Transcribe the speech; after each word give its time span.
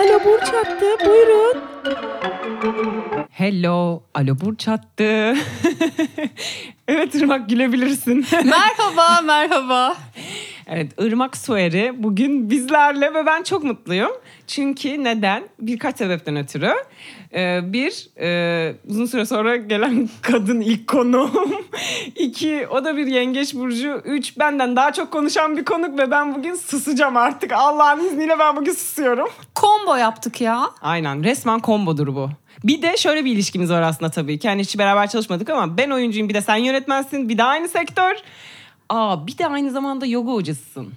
Alo 0.00 0.20
Burç 0.24 0.48
attı. 0.54 0.84
Buyurun. 1.06 1.56
Hello. 3.30 4.02
Alo 4.14 4.40
Burç 4.40 4.68
attı. 4.68 5.34
evet 6.88 7.14
Irmak 7.14 7.48
gülebilirsin. 7.48 8.26
merhaba, 8.32 9.20
merhaba. 9.24 9.96
Evet 10.72 10.92
Irmak 10.98 11.36
Sueri 11.36 11.94
bugün 11.96 12.50
bizlerle 12.50 13.14
ve 13.14 13.26
ben 13.26 13.42
çok 13.42 13.64
mutluyum. 13.64 14.10
Çünkü 14.46 15.04
neden? 15.04 15.42
Birkaç 15.60 15.96
sebepten 15.96 16.36
ötürü. 16.36 16.72
Ee, 17.34 17.60
bir, 17.62 18.08
e, 18.20 18.74
uzun 18.88 19.06
süre 19.06 19.26
sonra 19.26 19.56
gelen 19.56 20.08
kadın 20.22 20.60
ilk 20.60 20.88
konuğum. 20.88 21.54
İki, 22.16 22.66
o 22.70 22.84
da 22.84 22.96
bir 22.96 23.06
yengeç 23.06 23.54
burcu. 23.54 24.02
Üç, 24.04 24.38
benden 24.38 24.76
daha 24.76 24.92
çok 24.92 25.10
konuşan 25.10 25.56
bir 25.56 25.64
konuk 25.64 25.98
ve 25.98 26.10
ben 26.10 26.34
bugün 26.34 26.54
susacağım 26.54 27.16
artık. 27.16 27.52
Allah'ın 27.52 28.04
izniyle 28.04 28.38
ben 28.38 28.56
bugün 28.56 28.72
susuyorum. 28.72 29.28
Combo 29.56 29.96
yaptık 29.96 30.40
ya. 30.40 30.70
Aynen 30.82 31.24
resmen 31.24 31.60
kombodur 31.60 32.14
bu. 32.14 32.30
Bir 32.64 32.82
de 32.82 32.96
şöyle 32.96 33.24
bir 33.24 33.32
ilişkimiz 33.32 33.70
var 33.70 33.82
aslında 33.82 34.10
tabii 34.10 34.38
ki. 34.38 34.46
Yani 34.46 34.62
hiç 34.62 34.78
beraber 34.78 35.08
çalışmadık 35.08 35.50
ama 35.50 35.78
ben 35.78 35.90
oyuncuyum 35.90 36.28
bir 36.28 36.34
de 36.34 36.40
sen 36.40 36.56
yönetmensin. 36.56 37.28
Bir 37.28 37.38
de 37.38 37.44
aynı 37.44 37.68
sektör. 37.68 38.14
Aa 38.90 39.26
bir 39.26 39.38
de 39.38 39.46
aynı 39.46 39.70
zamanda 39.70 40.06
yoga 40.06 40.32
hocasısın. 40.32 40.88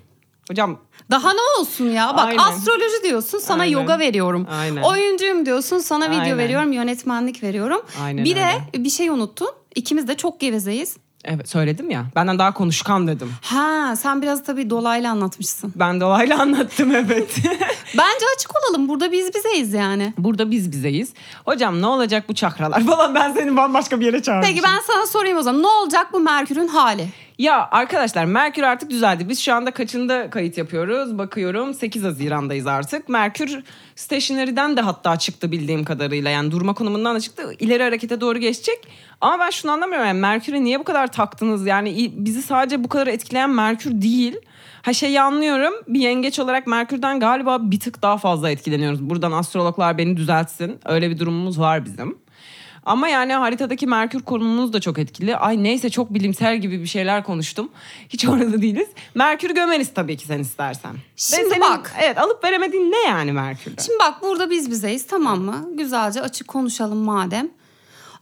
Hocam 0.50 0.80
Daha 1.12 1.34
ne 1.34 1.40
olsun 1.60 1.90
ya? 1.90 2.14
Bak 2.18 2.26
Aynen. 2.28 2.38
astroloji 2.38 3.04
diyorsun 3.04 3.38
sana 3.40 3.62
Aynen. 3.62 3.74
yoga 3.74 4.00
veriyorum. 4.00 4.48
Aynen. 4.52 4.82
Oyuncuyum 4.82 5.46
diyorsun 5.46 5.78
sana 5.80 6.06
video 6.10 6.20
Aynen. 6.22 6.38
veriyorum, 6.38 6.72
yönetmenlik 6.72 7.44
veriyorum. 7.44 7.82
Aynen 8.04 8.26
bir 8.26 8.36
de 8.36 8.46
öyle. 8.74 8.84
bir 8.84 8.90
şey 8.90 9.10
unuttun. 9.10 9.50
İkimiz 9.76 10.08
de 10.08 10.18
çok 10.18 10.40
gevezeyiz. 10.40 10.98
Evet 11.24 11.50
söyledim 11.50 11.90
ya 11.90 12.06
benden 12.16 12.40
daha 12.40 12.54
konuşkan 12.54 13.08
dedim. 13.08 13.32
Ha 13.42 13.96
sen 13.96 14.22
biraz 14.22 14.44
tabii 14.44 14.70
dolaylı 14.70 15.10
anlatmışsın. 15.10 15.74
Ben 15.76 16.00
de 16.00 16.06
olayla 16.06 16.40
anlattım 16.42 16.96
evet. 16.96 17.36
Bence 17.98 18.26
açık 18.36 18.52
olalım. 18.56 18.90
Burada 18.90 19.12
biz 19.12 19.36
bizeyiz 19.36 19.74
yani. 19.74 20.14
Burada 20.18 20.52
biz 20.52 20.72
bizeyiz. 20.72 21.14
Hocam 21.46 21.82
ne 21.82 21.88
olacak 21.88 22.30
bu 22.30 22.36
çakralar 22.36 22.84
falan 22.86 23.16
ben 23.16 23.34
seni 23.34 23.58
bambaşka 23.58 24.00
bir 24.00 24.06
yere 24.06 24.22
çağırmışım. 24.22 24.54
Peki 24.54 24.64
ben 24.68 24.80
sana 24.88 25.08
sorayım 25.08 25.38
o 25.38 25.42
zaman. 25.42 25.64
Ne 25.64 25.68
olacak 25.68 26.08
bu 26.14 26.20
Merkür'ün 26.20 26.68
hali? 26.68 27.08
Ya 27.38 27.68
arkadaşlar 27.72 28.26
Merkür 28.26 28.64
artık 28.64 28.90
düzeldi. 28.90 29.30
Biz 29.30 29.40
şu 29.40 29.54
anda 29.54 29.72
kaçında 29.72 30.30
kayıt 30.30 30.58
yapıyoruz? 30.58 31.18
Bakıyorum 31.18 31.74
8 31.74 32.04
Haziran'dayız 32.04 32.68
artık. 32.68 33.10
Merkür 33.10 33.64
stationary'den 33.96 34.78
de 34.78 34.82
hatta 34.82 35.20
çıktı 35.20 35.52
bildiğim 35.52 35.84
kadarıyla. 35.84 36.30
Yani 36.32 36.52
durma 36.52 36.74
konumundan 36.74 37.16
da 37.16 37.20
çıktı. 37.20 37.44
İleri 37.60 37.84
harekete 37.84 38.22
doğru 38.22 38.38
geçecek. 38.40 38.88
Ama 39.24 39.40
ben 39.40 39.50
şunu 39.50 39.72
anlamıyorum. 39.72 40.08
Yani 40.08 40.20
Merkür'e 40.20 40.64
niye 40.64 40.80
bu 40.80 40.84
kadar 40.84 41.12
taktınız? 41.12 41.66
Yani 41.66 42.12
bizi 42.16 42.42
sadece 42.42 42.84
bu 42.84 42.90
kadar 42.90 43.08
etkileyen 43.08 43.50
Merkür 43.50 44.02
değil. 44.02 44.36
Ha 44.82 44.94
şeyi 44.94 45.22
anlıyorum. 45.22 45.74
Bir 45.88 46.00
yengeç 46.00 46.40
olarak 46.40 46.68
Merkür'den 46.68 47.20
galiba 47.20 47.72
bir 47.72 47.80
tık 47.80 48.02
daha 48.02 48.18
fazla 48.18 48.50
etkileniyoruz. 48.50 49.10
Buradan 49.10 49.32
astrologlar 49.32 49.98
beni 49.98 50.18
düzeltsin. 50.18 50.80
Öyle 50.86 51.10
bir 51.10 51.20
durumumuz 51.20 51.60
var 51.60 51.86
bizim. 51.86 52.18
Ama 52.86 53.08
yani 53.08 53.34
haritadaki 53.34 53.88
Merkür 53.88 54.22
konumumuz 54.22 54.74
da 54.74 54.82
çok 54.82 55.00
etkili. 55.00 55.38
Ay 55.38 55.64
neyse 55.64 55.90
çok 55.90 56.14
bilimsel 56.14 56.58
gibi 56.58 56.82
bir 56.82 56.88
şeyler 56.88 57.24
konuştum. 57.24 57.70
Hiç 58.10 58.26
orada 58.30 58.62
değiliz. 58.62 58.88
Merkür 59.16 59.50
gömeriz 59.56 59.94
tabii 59.94 60.18
ki 60.18 60.26
sen 60.26 60.40
istersen. 60.40 60.92
Şimdi 61.16 61.50
senin- 61.50 61.62
bak. 61.62 61.96
Evet 62.02 62.18
alıp 62.18 62.44
veremediğin 62.44 62.92
ne 62.92 63.10
yani 63.10 63.32
Merkür'de? 63.32 63.82
Şimdi 63.82 64.00
bak 64.00 64.22
burada 64.22 64.50
biz 64.50 64.72
bizeyiz 64.72 65.08
tamam 65.08 65.42
mı? 65.42 65.70
Güzelce 65.74 66.22
açık 66.22 66.48
konuşalım 66.48 66.98
madem. 66.98 67.50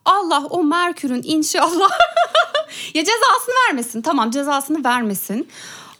Allah 0.05 0.45
o 0.49 0.63
Merkür'ün 0.63 1.21
inşallah 1.25 1.89
ya 2.93 3.03
cezasını 3.03 3.55
vermesin. 3.67 4.01
Tamam 4.01 4.31
cezasını 4.31 4.83
vermesin. 4.83 5.49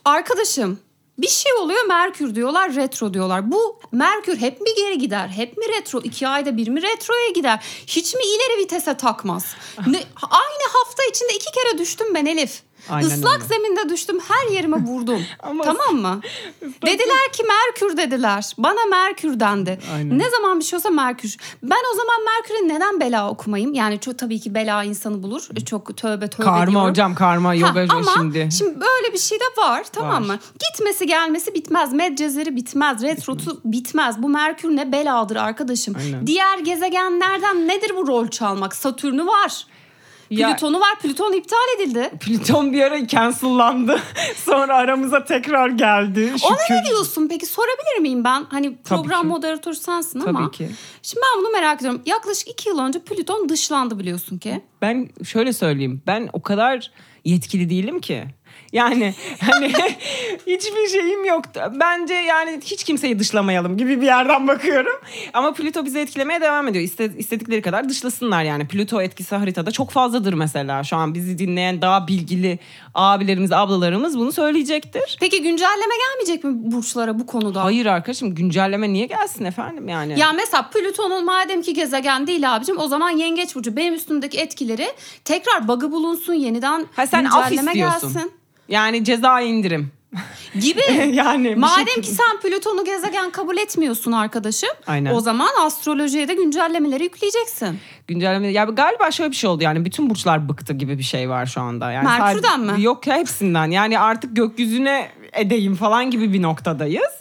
Arkadaşım 0.05 0.79
bir 1.17 1.27
şey 1.27 1.53
oluyor 1.53 1.85
Merkür 1.85 2.35
diyorlar 2.35 2.75
retro 2.75 3.13
diyorlar. 3.13 3.51
Bu 3.51 3.79
Merkür 3.91 4.37
hep 4.37 4.61
mi 4.61 4.69
geri 4.77 4.97
gider? 4.97 5.27
Hep 5.27 5.57
mi 5.57 5.65
retro? 5.69 6.01
İki 6.03 6.27
ayda 6.27 6.57
bir 6.57 6.67
mi 6.67 6.81
retroya 6.81 7.29
gider? 7.35 7.63
Hiç 7.87 8.13
mi 8.13 8.21
ileri 8.23 8.63
vitese 8.63 8.97
takmaz? 8.97 9.45
Ne, 9.87 10.03
aynı 10.21 10.73
hafta 10.73 11.03
içinde 11.09 11.33
iki 11.35 11.51
kere 11.51 11.77
düştüm 11.77 12.07
ben 12.13 12.25
Elif. 12.25 12.61
Aynen 12.89 13.07
Islak 13.09 13.33
öyle. 13.35 13.45
zeminde 13.45 13.89
düştüm 13.89 14.19
her 14.27 14.53
yerime 14.55 14.77
vurdum. 14.77 15.21
Ama- 15.39 15.63
tamam 15.63 15.95
mı? 15.95 16.21
dediler 16.61 17.31
ki 17.33 17.43
Merkür 17.43 17.97
dediler. 17.97 18.53
Bana 18.57 18.85
Merkür 18.89 19.39
dendi. 19.39 19.79
Aynen. 19.95 20.19
Ne 20.19 20.29
zaman 20.29 20.59
bir 20.59 20.65
şey 20.65 20.77
olsa 20.77 20.89
Merkür. 20.89 21.37
Ben 21.63 21.77
o 21.93 21.95
zaman 21.95 22.15
Merkür'e 22.25 22.75
neden 22.75 22.99
bela 22.99 23.29
okumayayım? 23.29 23.73
Yani 23.73 23.99
çok 23.99 24.17
tabii 24.19 24.39
ki 24.39 24.55
bela 24.55 24.83
insanı 24.83 25.23
bulur. 25.23 25.47
Çok 25.65 25.97
tövbe 25.97 26.27
tövbe 26.27 26.43
karma 26.45 26.71
diyorum. 26.71 26.89
hocam 26.89 27.15
karma 27.15 27.49
Ha, 27.49 27.53
yoga 27.55 27.85
ama 27.89 28.11
şimdi. 28.17 28.49
böyle 28.59 29.13
bir 29.13 29.17
şey 29.17 29.39
de 29.39 29.61
var 29.61 29.83
tamam 29.93 30.13
Var. 30.13 30.19
mı? 30.35 30.39
Gitmesi 30.69 31.05
gelmesi 31.07 31.53
bitmez. 31.53 31.93
Medcezeri 31.93 32.55
bitmez. 32.55 33.01
Retrosu 33.03 33.61
bitmez. 33.65 34.21
Bu 34.23 34.29
Merkür 34.29 34.69
ne 34.75 34.91
beladır 34.91 35.35
arkadaşım. 35.35 35.95
Aynen. 35.99 36.27
Diğer 36.27 36.59
gezegenlerden 36.59 37.67
nedir 37.67 37.91
bu 37.97 38.07
rol 38.07 38.27
çalmak? 38.27 38.75
Satürn'ü 38.75 39.25
var. 39.27 39.65
Ya- 40.31 40.49
Plüton'u 40.49 40.79
var. 40.79 40.99
Plüton 41.01 41.33
iptal 41.33 41.57
edildi. 41.77 42.11
Plüton 42.19 42.73
bir 42.73 42.81
ara 42.81 43.07
cancellandı. 43.07 43.99
Sonra 44.45 44.75
aramıza 44.75 45.25
tekrar 45.25 45.69
geldi. 45.69 46.33
Ona 46.43 46.57
Şükür. 46.57 46.75
ne 46.75 46.85
diyorsun 46.85 47.27
peki? 47.27 47.45
Sorabilir 47.45 47.99
miyim 48.01 48.23
ben? 48.23 48.45
Hani 48.49 48.77
program 48.77 49.27
moderatörü 49.27 49.75
sensin 49.75 50.19
ama. 50.19 50.39
Tabii 50.39 50.51
ki. 50.57 50.69
Şimdi 51.01 51.21
ben 51.23 51.43
bunu 51.43 51.51
merak 51.51 51.79
ediyorum. 51.81 52.01
Yaklaşık 52.05 52.47
iki 52.47 52.69
yıl 52.69 52.79
önce 52.79 52.99
Plüton 52.99 53.49
dışlandı 53.49 53.99
biliyorsun 53.99 54.37
ki. 54.37 54.61
Ben 54.81 55.09
şöyle 55.23 55.53
söyleyeyim. 55.53 56.01
Ben 56.07 56.29
o 56.33 56.41
kadar 56.41 56.91
yetkili 57.25 57.69
değilim 57.69 57.99
ki. 58.01 58.25
Yani 58.73 59.13
hani 59.51 59.67
hiçbir 60.47 60.87
şeyim 60.87 61.25
yoktu. 61.25 61.61
Bence 61.79 62.13
yani 62.13 62.59
hiç 62.65 62.83
kimseyi 62.83 63.19
dışlamayalım 63.19 63.77
gibi 63.77 64.01
bir 64.01 64.05
yerden 64.05 64.47
bakıyorum. 64.47 64.93
Ama 65.33 65.53
Plüto 65.53 65.85
bizi 65.85 65.99
etkilemeye 65.99 66.41
devam 66.41 66.67
ediyor. 66.67 66.85
İste, 66.85 67.11
istedikleri 67.17 67.61
kadar 67.61 67.89
dışlasınlar 67.89 68.43
yani. 68.43 68.67
Plüto 68.67 69.01
etkisi 69.01 69.35
haritada 69.35 69.71
çok 69.71 69.91
fazladır 69.91 70.33
mesela. 70.33 70.83
Şu 70.83 70.95
an 70.95 71.13
bizi 71.13 71.37
dinleyen 71.37 71.81
daha 71.81 72.07
bilgili 72.07 72.59
abilerimiz, 72.93 73.51
ablalarımız 73.51 74.17
bunu 74.17 74.31
söyleyecektir. 74.31 75.17
Peki 75.19 75.41
güncelleme 75.41 75.95
gelmeyecek 76.07 76.43
mi 76.43 76.71
burçlara 76.71 77.19
bu 77.19 77.25
konuda? 77.25 77.63
Hayır 77.63 77.85
arkadaşım 77.85 78.35
güncelleme 78.35 78.93
niye 78.93 79.05
gelsin 79.05 79.45
efendim 79.45 79.87
yani? 79.87 80.19
Ya 80.19 80.33
mesela 80.33 80.69
Plüton'un 80.69 81.25
madem 81.25 81.61
ki 81.61 81.73
gezegen 81.73 82.27
değil 82.27 82.55
abicim 82.55 82.79
o 82.79 82.87
zaman 82.87 83.09
yengeç 83.09 83.55
burcu 83.55 83.75
benim 83.75 83.93
üstümdeki 83.93 84.37
etkileri 84.37 84.87
tekrar 85.25 85.67
bug'ı 85.67 85.91
bulunsun 85.91 86.33
yeniden 86.33 86.85
ha 86.95 87.07
sen 87.07 87.25
af 87.25 87.49
güncelleme 87.49 87.71
istiyorsun. 87.71 88.13
gelsin. 88.13 88.40
Yani 88.69 89.03
ceza 89.03 89.41
indirim. 89.41 89.91
Gibi. 90.59 90.81
yani 91.13 91.55
Madem 91.55 91.87
şekilde- 91.87 92.01
ki 92.01 92.11
sen 92.11 92.39
Plüton'u 92.41 92.85
gezegen 92.85 93.31
kabul 93.31 93.57
etmiyorsun 93.57 94.11
arkadaşım. 94.11 94.69
Aynen. 94.87 95.13
O 95.13 95.19
zaman 95.19 95.49
astrolojiye 95.61 96.27
de 96.27 96.33
güncellemeleri 96.33 97.03
yükleyeceksin. 97.03 97.79
güncelleme 98.07 98.47
ya 98.47 98.63
galiba 98.63 99.11
şöyle 99.11 99.31
bir 99.31 99.35
şey 99.35 99.49
oldu 99.49 99.63
yani 99.63 99.85
bütün 99.85 100.09
burçlar 100.09 100.49
bıktı 100.49 100.73
gibi 100.73 100.97
bir 100.97 101.03
şey 101.03 101.29
var 101.29 101.45
şu 101.45 101.61
anda. 101.61 101.91
Yani 101.91 102.05
Merkür'den 102.05 102.49
sadece- 102.49 102.71
mi? 102.73 102.83
Yok 102.83 103.07
ya 103.07 103.15
hepsinden. 103.17 103.71
Yani 103.71 103.99
artık 103.99 104.35
gökyüzüne 104.35 105.11
edeyim 105.33 105.75
falan 105.75 106.11
gibi 106.11 106.33
bir 106.33 106.41
noktadayız. 106.41 107.11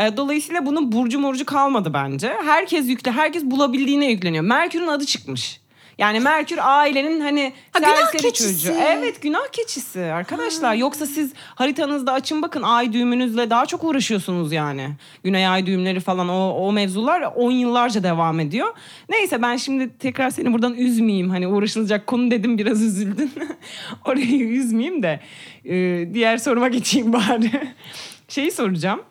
Ee, 0.00 0.16
Dolayısıyla 0.16 0.66
bunun 0.66 0.92
burcu 0.92 1.18
murcu 1.18 1.44
kalmadı 1.46 1.90
bence. 1.94 2.36
Herkes 2.44 2.88
yükle, 2.88 3.10
herkes 3.12 3.44
bulabildiğine 3.44 4.10
yükleniyor. 4.10 4.44
Merkür'ün 4.44 4.86
adı 4.86 5.06
çıkmış. 5.06 5.60
Yani 5.98 6.20
Merkür 6.20 6.58
ailenin 6.62 7.20
hani 7.20 7.52
Ha, 7.72 7.78
günah 7.78 7.96
serseri 7.96 8.22
keçisi. 8.22 8.52
çocuğu. 8.62 8.78
Evet 8.80 9.22
günah 9.22 9.48
keçisi 9.52 10.00
arkadaşlar. 10.00 10.74
Yoksa 10.74 11.06
siz 11.06 11.32
haritanızda 11.36 12.12
açın 12.12 12.42
bakın 12.42 12.62
ay 12.62 12.92
düğümünüzle 12.92 13.50
daha 13.50 13.66
çok 13.66 13.84
uğraşıyorsunuz 13.84 14.52
yani. 14.52 14.90
Güney 15.24 15.48
ay 15.48 15.66
düğümleri 15.66 16.00
falan 16.00 16.28
o, 16.28 16.48
o 16.50 16.72
mevzular 16.72 17.22
10 17.36 17.50
yıllarca 17.50 18.02
devam 18.02 18.40
ediyor. 18.40 18.68
Neyse 19.08 19.42
ben 19.42 19.56
şimdi 19.56 19.98
tekrar 19.98 20.30
seni 20.30 20.52
buradan 20.52 20.74
üzmeyeyim. 20.74 21.30
Hani 21.30 21.48
uğraşılacak 21.48 22.06
konu 22.06 22.30
dedim 22.30 22.58
biraz 22.58 22.82
üzüldün. 22.82 23.32
Orayı 24.04 24.48
üzmeyeyim 24.48 25.02
de 25.02 25.20
e, 25.64 25.74
diğer 26.14 26.36
soruma 26.38 26.68
geçeyim 26.68 27.12
bari. 27.12 27.50
Şeyi 28.28 28.50
soracağım. 28.52 29.02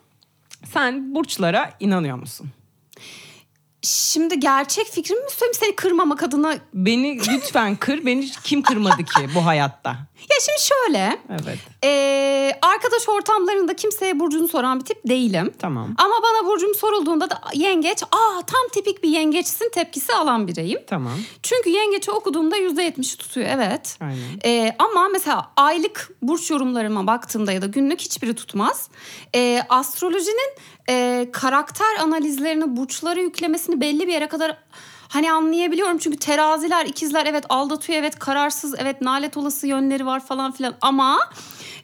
Sen 0.73 1.15
burçlara 1.15 1.69
inanıyor 1.79 2.17
musun? 2.17 2.49
Şimdi 3.85 4.39
gerçek 4.39 4.87
fikrimi 4.87 5.19
mi 5.19 5.29
söyleyeyim 5.29 5.57
seni 5.59 5.75
kırmamak 5.75 6.23
adına? 6.23 6.55
Beni 6.73 7.19
lütfen 7.27 7.75
kır. 7.75 8.05
Beni 8.05 8.31
kim 8.43 8.61
kırmadı 8.61 9.03
ki 9.03 9.29
bu 9.35 9.45
hayatta? 9.45 9.97
Ya 10.21 10.35
şimdi 10.45 10.61
şöyle. 10.61 11.19
Evet. 11.29 11.59
Ee, 11.83 12.59
arkadaş 12.61 13.09
ortamlarında 13.09 13.75
kimseye 13.75 14.19
burcunu 14.19 14.47
soran 14.47 14.79
bir 14.79 14.85
tip 14.85 14.97
değilim. 15.07 15.53
Tamam. 15.59 15.95
Ama 15.97 16.13
bana 16.23 16.47
burcum 16.49 16.75
sorulduğunda 16.75 17.29
da 17.29 17.41
yengeç, 17.53 18.03
aa 18.03 18.41
tam 18.47 18.69
tipik 18.73 19.03
bir 19.03 19.09
yengeçsin 19.09 19.69
tepkisi 19.73 20.13
alan 20.13 20.47
bireyim. 20.47 20.79
Tamam. 20.87 21.13
Çünkü 21.43 21.69
yengeçi 21.69 22.11
okuduğumda 22.11 22.57
%70'i 22.57 23.17
tutuyor 23.17 23.47
evet. 23.49 23.97
Aynen. 24.01 24.39
Ee, 24.45 24.75
ama 24.79 25.09
mesela 25.09 25.51
aylık 25.57 26.09
burç 26.21 26.51
yorumlarıma 26.51 27.07
baktığımda 27.07 27.51
ya 27.51 27.61
da 27.61 27.65
günlük 27.65 28.01
hiçbiri 28.01 28.35
tutmaz. 28.35 28.89
Ee, 29.35 29.61
astrolojinin 29.69 30.49
e, 30.89 31.27
karakter 31.33 31.95
analizlerini 31.99 32.77
burçlara 32.77 33.19
yüklemesini 33.19 33.81
belli 33.81 34.07
bir 34.07 34.13
yere 34.13 34.27
kadar 34.27 34.57
Hani 35.07 35.31
anlayabiliyorum 35.31 35.97
çünkü 35.97 36.17
teraziler, 36.17 36.85
ikizler 36.85 37.25
evet 37.25 37.45
aldatıyor, 37.49 37.99
evet 37.99 38.19
kararsız, 38.19 38.75
evet 38.77 39.01
nalet 39.01 39.37
olası 39.37 39.67
yönleri 39.67 40.05
var 40.05 40.25
falan 40.25 40.51
filan 40.51 40.75
ama 40.81 41.19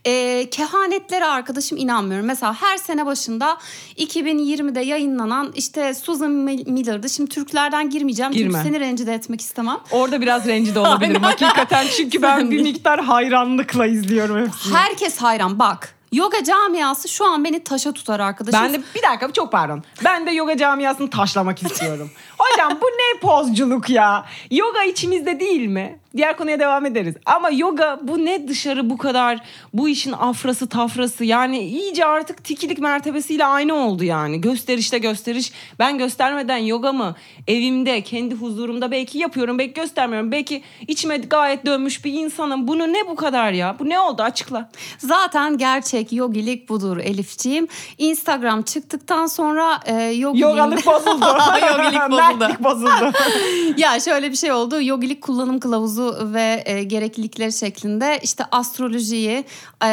e, 0.06 0.50
kehanetlere 0.50 1.25
arkadaşım 1.25 1.77
inanmıyorum. 1.77 2.25
Mesela 2.25 2.53
her 2.62 2.77
sene 2.77 3.06
başında 3.06 3.57
2020'de 3.97 4.81
yayınlanan 4.81 5.51
işte 5.56 5.94
Susan 5.94 6.31
Miller'dı. 6.31 7.09
Şimdi 7.09 7.29
Türklerden 7.29 7.89
girmeyeceğim 7.89 8.31
Girme. 8.31 8.51
çünkü 8.53 8.68
seni 8.68 8.79
rencide 8.79 9.13
etmek 9.13 9.41
istemem. 9.41 9.77
Orada 9.91 10.21
biraz 10.21 10.47
rencide 10.47 10.79
olabilirim 10.88 11.23
hakikaten 11.23 11.88
çünkü 11.97 12.21
ben 12.21 12.51
bir 12.51 12.62
miktar 12.62 13.03
hayranlıkla 13.03 13.85
izliyorum 13.85 14.45
hepsini. 14.45 14.75
Herkes 14.75 15.18
hayran 15.18 15.59
bak. 15.59 15.95
Yoga 16.12 16.44
camiası 16.44 17.07
şu 17.07 17.25
an 17.25 17.44
beni 17.44 17.63
taşa 17.63 17.91
tutar 17.91 18.19
arkadaşım. 18.19 18.59
Ben 18.63 18.73
de 18.73 18.81
bir 18.95 19.01
dakika 19.03 19.33
çok 19.33 19.51
pardon. 19.51 19.83
Ben 20.06 20.25
de 20.25 20.31
yoga 20.31 20.57
camiasını 20.57 21.09
taşlamak 21.09 21.63
istiyorum. 21.63 22.12
Hocam 22.51 22.77
bu 22.81 22.86
ne 22.86 23.19
pozculuk 23.19 23.89
ya? 23.89 24.25
Yoga 24.51 24.83
içimizde 24.83 25.39
değil 25.39 25.68
mi? 25.68 26.00
Diğer 26.18 26.38
konuya 26.38 26.59
devam 26.59 26.86
ederiz. 26.86 27.15
Ama 27.25 27.50
yoga 27.50 28.00
bu 28.01 28.25
ne 28.25 28.48
dışarı 28.48 28.89
bu 28.89 28.98
kadar 28.98 29.39
bu 29.74 29.89
işin 29.89 30.12
afrası 30.12 30.69
tafrası 30.69 31.25
yani 31.25 31.59
iyice 31.59 32.06
artık 32.06 32.44
tikilik 32.44 32.80
mertebesiyle 32.80 33.45
aynı 33.45 33.74
oldu 33.74 34.03
yani. 34.03 34.42
Gösterişte 34.42 34.98
gösteriş. 34.98 35.51
Ben 35.80 35.98
göstermeden 35.98 36.57
yoga 36.57 36.94
mı 36.94 37.15
evimde 37.48 38.01
kendi 38.01 38.36
huzurumda 38.36 38.92
belki 38.92 39.18
yapıyorum 39.18 39.59
belki 39.59 39.74
göstermiyorum. 39.74 40.31
Belki 40.31 40.63
içime 40.88 41.18
gayet 41.18 41.65
dönmüş 41.65 42.06
bir 42.06 42.13
insanım. 42.13 42.68
Bunu 42.68 42.94
ne 42.94 43.07
bu 43.07 43.15
kadar 43.15 43.51
ya? 43.51 43.75
Bu 43.80 43.89
ne 43.89 44.00
oldu 44.00 44.21
açıkla. 44.21 44.69
Zaten 44.97 45.57
gerçek 45.57 46.13
yogilik 46.13 46.69
budur 46.69 46.97
Elifciğim. 46.97 47.68
Instagram 47.97 48.62
çıktıktan 48.62 49.25
sonra 49.25 49.80
e, 49.86 49.94
yogilik... 50.04 50.44
Yogalık 50.44 50.86
bozuldu. 50.86 51.25
Yogilik 51.71 52.12
bozuldu. 52.12 52.41
Mertlik 52.42 52.64
bozuldu. 52.64 53.12
ya 53.78 54.00
şöyle 54.00 54.32
bir 54.32 54.36
şey 54.36 54.52
oldu. 54.52 54.82
Yogilik 54.82 55.22
kullanım 55.22 55.60
kılavuzu 55.60 56.18
ve 56.34 56.64
e, 56.66 56.84
gereklilikleri 56.84 57.54
şeklinde 57.54 58.20
işte 58.24 58.44
astrolojiyi 58.52 59.46
e, 59.84 59.90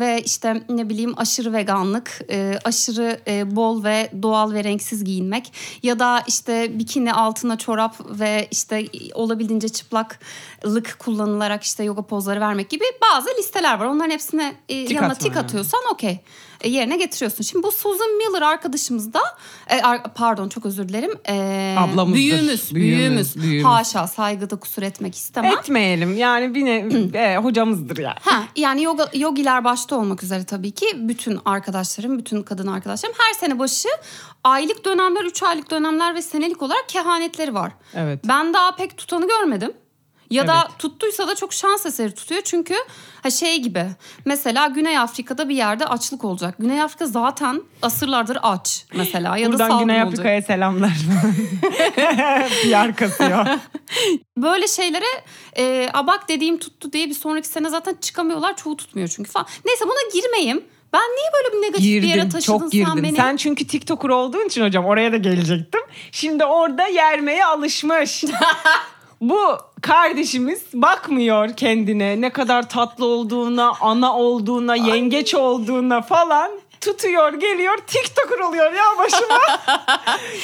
ve 0.00 0.22
işte 0.24 0.62
ne 0.68 0.88
bileyim 0.88 1.14
aşırı 1.16 1.52
veganlık, 1.52 2.20
e, 2.30 2.58
aşırı 2.64 3.20
e, 3.26 3.56
bol 3.56 3.84
ve 3.84 4.10
doğal 4.22 4.52
ve 4.52 4.64
renksiz 4.64 5.04
giyinmek 5.04 5.52
ya 5.82 5.98
da 5.98 6.22
işte 6.26 6.78
bikini 6.78 7.12
altına 7.12 7.58
çorap 7.58 7.96
ve 8.20 8.48
işte 8.50 8.86
olabildiğince 9.14 9.68
çıplaklık 9.68 10.96
kullanılarak 10.98 11.62
işte 11.62 11.84
yoga 11.84 12.02
pozları 12.02 12.40
vermek 12.40 12.70
gibi 12.70 12.84
bazı 13.02 13.28
listeler 13.38 13.78
var. 13.78 13.86
Onların 13.86 14.10
hepsine 14.10 14.54
e, 14.68 14.74
yanına 14.74 15.14
tik 15.14 15.36
atıyorsan 15.36 15.80
okey. 15.92 16.20
E, 16.60 16.68
yerine 16.68 16.96
getiriyorsun. 16.96 17.42
Şimdi 17.44 17.62
bu 17.66 17.72
Susan 17.72 18.16
Miller 18.16 18.42
arkadaşımız 18.42 19.12
da 19.12 19.20
e, 19.68 19.80
ar- 19.82 20.14
pardon 20.14 20.48
çok 20.48 20.66
özür 20.66 20.88
dilerim. 20.88 21.10
E, 21.28 21.76
Ablamızdır. 21.78 22.16
Büyüğümüz, 22.18 22.74
Büyüğümüz, 22.74 23.36
büyüğümüz. 23.36 23.64
Haşa 23.66 24.06
saygıda 24.06 24.56
kusur 24.56 24.82
etmek 24.82 25.14
istemem. 25.14 25.52
Etmeyelim 25.58 26.16
yani 26.16 26.54
bir 26.54 26.64
ne, 26.64 26.76
e, 27.18 27.36
hocamızdır 27.36 27.96
yani. 27.96 28.16
Ha, 28.20 28.42
yani 28.56 28.82
yoga, 28.82 29.10
yogiler 29.14 29.64
başta 29.64 29.96
olmak 29.96 30.22
üzere 30.22 30.44
tabii 30.44 30.70
ki 30.70 30.86
bütün 30.96 31.38
arkadaşlarım, 31.44 32.18
bütün 32.18 32.42
kadın 32.42 32.66
arkadaşlarım 32.66 33.16
her 33.18 33.34
sene 33.34 33.58
başı 33.58 33.88
aylık 34.44 34.84
dönemler, 34.84 35.24
üç 35.24 35.42
aylık 35.42 35.70
dönemler 35.70 36.14
ve 36.14 36.22
senelik 36.22 36.62
olarak 36.62 36.88
kehanetleri 36.88 37.54
var. 37.54 37.72
Evet. 37.94 38.20
Ben 38.24 38.54
daha 38.54 38.76
pek 38.76 38.96
tutanı 38.96 39.28
görmedim. 39.28 39.72
Ya 40.30 40.46
da 40.46 40.62
Evet. 40.68 40.78
tuttuysa 40.78 41.28
da 41.28 41.34
çok 41.34 41.52
şans 41.52 41.86
eseri 41.86 42.14
tutuyor. 42.14 42.40
Çünkü 42.44 42.74
ha 43.22 43.30
şey 43.30 43.58
gibi 43.58 43.86
mesela 44.24 44.66
Güney 44.66 44.98
Afrika'da 44.98 45.48
bir 45.48 45.56
yerde 45.56 45.86
açlık 45.86 46.24
olacak. 46.24 46.54
Güney 46.58 46.82
Afrika 46.82 47.06
zaten 47.06 47.62
asırlardır 47.82 48.38
aç 48.42 48.84
mesela 48.94 49.36
ya 49.36 49.48
da 49.48 49.52
Buradan 49.52 49.68
salgın 49.68 49.86
Güney. 49.88 50.02
Afrika'ya 50.02 50.42
selamlar. 50.42 50.92
PR 52.62 52.96
kasıyor. 52.96 53.46
Böyle 54.36 54.68
şeylere 54.68 55.04
e, 55.58 55.88
abak 55.94 56.28
dediğim 56.28 56.58
tuttu 56.58 56.92
diye 56.92 57.06
bir 57.08 57.14
sonraki 57.14 57.48
sene 57.48 57.68
zaten 57.68 57.96
çıkamıyorlar. 58.00 58.56
Çoğu 58.56 58.76
tutmuyor 58.76 59.08
çünkü 59.08 59.30
falan. 59.30 59.46
Neyse 59.64 59.84
buna 59.84 60.20
girmeyeyim. 60.20 60.64
Ben 60.92 61.00
niye 61.00 61.30
böyle 61.34 61.56
bir 61.56 61.66
negatif 61.66 61.86
bir 61.86 62.02
yere 62.02 62.28
taşıdın 62.28 62.58
çok 62.58 62.72
girdin. 62.72 62.84
sen 62.86 63.02
beni? 63.02 63.16
Sen 63.16 63.36
çünkü 63.36 63.66
TikToker 63.66 64.08
olduğun 64.08 64.46
için 64.46 64.64
hocam 64.64 64.84
oraya 64.86 65.12
da 65.12 65.16
gelecektim. 65.16 65.80
Şimdi 66.12 66.44
orada 66.44 66.86
yermeye 66.86 67.44
alışmış. 67.46 68.24
Bu 69.20 69.58
kardeşimiz 69.82 70.62
bakmıyor 70.74 71.56
kendine 71.56 72.20
ne 72.20 72.30
kadar 72.30 72.68
tatlı 72.68 73.06
olduğuna, 73.06 73.72
ana 73.80 74.16
olduğuna, 74.16 74.76
yengeç 74.76 75.34
olduğuna 75.34 76.02
falan 76.02 76.50
tutuyor 76.80 77.32
geliyor 77.32 77.78
TikToker 77.86 78.38
oluyor 78.38 78.72
ya 78.72 78.84
başıma. 78.98 79.34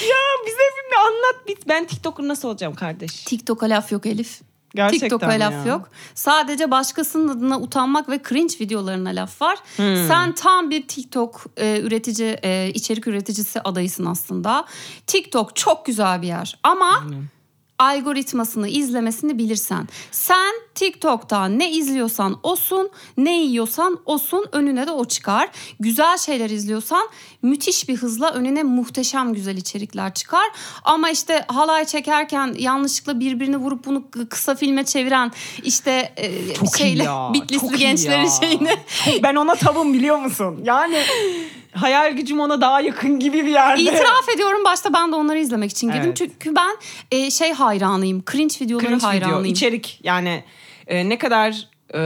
ya 0.09 0.23
bize 0.47 0.57
bir 0.57 0.97
anlat 1.07 1.49
bit. 1.49 1.69
Ben 1.69 1.87
TikToker 1.87 2.29
nasıl 2.29 2.49
olacağım 2.49 2.75
kardeş? 2.75 3.13
TikTok'a 3.13 3.67
laf 3.67 3.93
yok 3.93 4.07
Elif. 4.07 4.41
Gerçekten 4.75 5.09
TikTok'a 5.09 5.33
laf 5.33 5.53
ya. 5.53 5.73
yok. 5.73 5.91
Sadece 6.15 6.71
başkasının 6.71 7.29
adına 7.29 7.61
utanmak 7.61 8.09
ve 8.09 8.21
cringe 8.29 8.55
videolarına 8.61 9.11
laf 9.11 9.43
var. 9.43 9.59
Hmm. 9.77 10.09
Sen 10.09 10.35
tam 10.35 10.71
bir 10.71 10.89
TikTok 10.89 11.45
e, 11.57 11.81
üretici, 11.81 12.39
e, 12.43 12.71
içerik 12.75 13.07
üreticisi 13.07 13.61
adayısın 13.61 14.07
aslında. 14.07 14.65
TikTok 15.07 15.57
çok 15.57 15.87
güzel 15.87 16.23
bir 16.23 16.27
yer 16.27 16.59
ama 16.63 17.05
algoritmasını 17.83 18.69
izlemesini 18.69 19.39
bilirsen. 19.39 19.89
Sen 20.11 20.55
TikTok'ta 20.75 21.47
ne 21.47 21.71
izliyorsan 21.71 22.39
osun, 22.43 22.91
ne 23.17 23.43
yiyorsan 23.43 23.99
osun 24.07 24.45
önüne 24.53 24.87
de 24.87 24.91
o 24.91 25.05
çıkar. 25.05 25.49
Güzel 25.81 26.19
şeyler 26.19 26.51
izliyorsan 26.51 27.09
müthiş 27.43 27.89
bir 27.89 27.97
hızla 27.97 28.31
önüne 28.31 28.63
muhteşem 28.63 29.35
güzel 29.35 29.57
içerikler 29.57 30.15
çıkar. 30.15 30.47
Ama 30.85 31.11
işte 31.11 31.45
halay 31.49 31.85
çekerken 31.85 32.55
yanlışlıkla 32.59 33.21
birbirini 33.21 33.57
vurup 33.57 33.85
bunu 33.85 34.05
kısa 34.29 34.55
filme 34.55 34.85
çeviren 34.85 35.33
işte 35.65 36.13
e, 36.17 36.55
Çok 36.55 36.77
şeyle 36.77 37.03
ya, 37.03 37.31
Bitlisli 37.35 37.79
gençlerin 37.79 38.25
ya. 38.25 38.31
şeyini 38.31 38.77
Ben 39.23 39.35
ona 39.35 39.55
tavım 39.55 39.95
biliyor 39.95 40.19
musun? 40.19 40.61
Yani 40.65 40.99
hayal 41.75 42.13
gücüm 42.13 42.41
ona 42.41 42.61
daha 42.61 42.81
yakın 42.81 43.19
gibi 43.19 43.45
bir 43.45 43.51
yerde. 43.51 43.83
İtiraf 43.83 44.29
ediyorum 44.35 44.65
başta 44.65 44.93
ben 44.93 45.13
de 45.13 45.17
onları 45.17 45.39
izlemek 45.39 45.71
için 45.71 45.89
girdim. 45.89 46.03
Evet. 46.05 46.17
Çünkü 46.17 46.57
ben 46.57 46.77
e, 47.11 47.31
şey 47.31 47.53
hayranıyım. 47.53 48.25
Cringe 48.33 48.55
videoları 48.61 48.87
Cringe 48.87 48.97
video, 48.97 49.09
hayranıyım. 49.09 49.45
içerik 49.45 50.01
yani 50.03 50.45
e, 50.87 51.09
ne 51.09 51.19
kadar 51.19 51.69
e, 51.95 51.99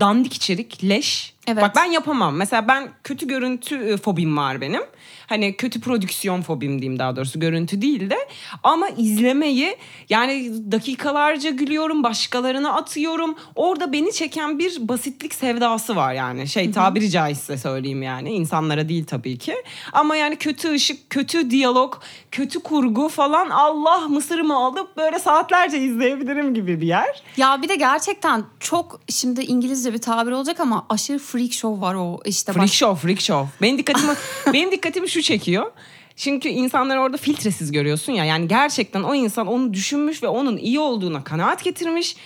dandik 0.00 0.34
içerik, 0.34 0.84
leş. 0.84 1.34
Evet. 1.46 1.62
Bak 1.62 1.76
ben 1.76 1.84
yapamam. 1.84 2.36
Mesela 2.36 2.68
ben 2.68 2.88
kötü 3.04 3.28
görüntü 3.28 3.76
e, 3.76 3.96
fobim 3.96 4.36
var 4.36 4.60
benim. 4.60 4.82
Hani 5.30 5.56
kötü 5.56 5.80
prodüksiyon 5.80 6.42
fobim 6.42 6.82
diyeyim 6.82 6.98
daha 6.98 7.16
doğrusu 7.16 7.40
görüntü 7.40 7.82
değil 7.82 8.10
de. 8.10 8.18
Ama 8.62 8.88
izlemeyi 8.88 9.76
yani 10.08 10.52
dakikalarca 10.72 11.50
gülüyorum, 11.50 12.02
başkalarına 12.02 12.72
atıyorum. 12.72 13.34
Orada 13.54 13.92
beni 13.92 14.12
çeken 14.12 14.58
bir 14.58 14.88
basitlik 14.88 15.34
sevdası 15.34 15.96
var 15.96 16.14
yani. 16.14 16.48
Şey 16.48 16.70
tabiri 16.70 17.10
caizse 17.10 17.58
söyleyeyim 17.58 18.02
yani. 18.02 18.30
insanlara 18.30 18.88
değil 18.88 19.04
tabii 19.04 19.38
ki. 19.38 19.54
Ama 19.92 20.16
yani 20.16 20.36
kötü 20.36 20.72
ışık, 20.72 21.10
kötü 21.10 21.50
diyalog, 21.50 21.94
kötü 22.30 22.60
kurgu 22.60 23.08
falan 23.08 23.50
Allah 23.50 24.08
mısırımı 24.08 24.56
alıp 24.56 24.96
böyle 24.96 25.18
saatlerce 25.18 25.78
izleyebilirim 25.78 26.54
gibi 26.54 26.80
bir 26.80 26.86
yer. 26.86 27.22
Ya 27.36 27.62
bir 27.62 27.68
de 27.68 27.76
gerçekten 27.76 28.44
çok 28.60 29.00
şimdi 29.08 29.40
İngilizce 29.40 29.92
bir 29.92 29.98
tabir 29.98 30.32
olacak 30.32 30.60
ama 30.60 30.86
aşırı 30.88 31.18
freak 31.18 31.52
show 31.52 31.80
var 31.86 31.94
o 31.94 32.20
işte. 32.24 32.52
Freak 32.52 32.64
baş- 32.64 32.72
show, 32.72 33.08
freak 33.08 33.20
show. 33.20 33.48
Benim 33.62 33.78
dikkatimi 33.78 34.12
benim 34.52 34.70
dikkatimi 34.70 35.08
şu 35.08 35.22
çekiyor. 35.22 35.72
Çünkü 36.16 36.48
insanları 36.48 37.00
orada 37.00 37.16
filtresiz 37.16 37.72
görüyorsun 37.72 38.12
ya. 38.12 38.24
Yani 38.24 38.48
gerçekten 38.48 39.02
o 39.02 39.14
insan 39.14 39.46
onu 39.46 39.74
düşünmüş 39.74 40.22
ve 40.22 40.28
onun 40.28 40.56
iyi 40.56 40.80
olduğuna 40.80 41.24
kanaat 41.24 41.64
getirmiş. 41.64 42.16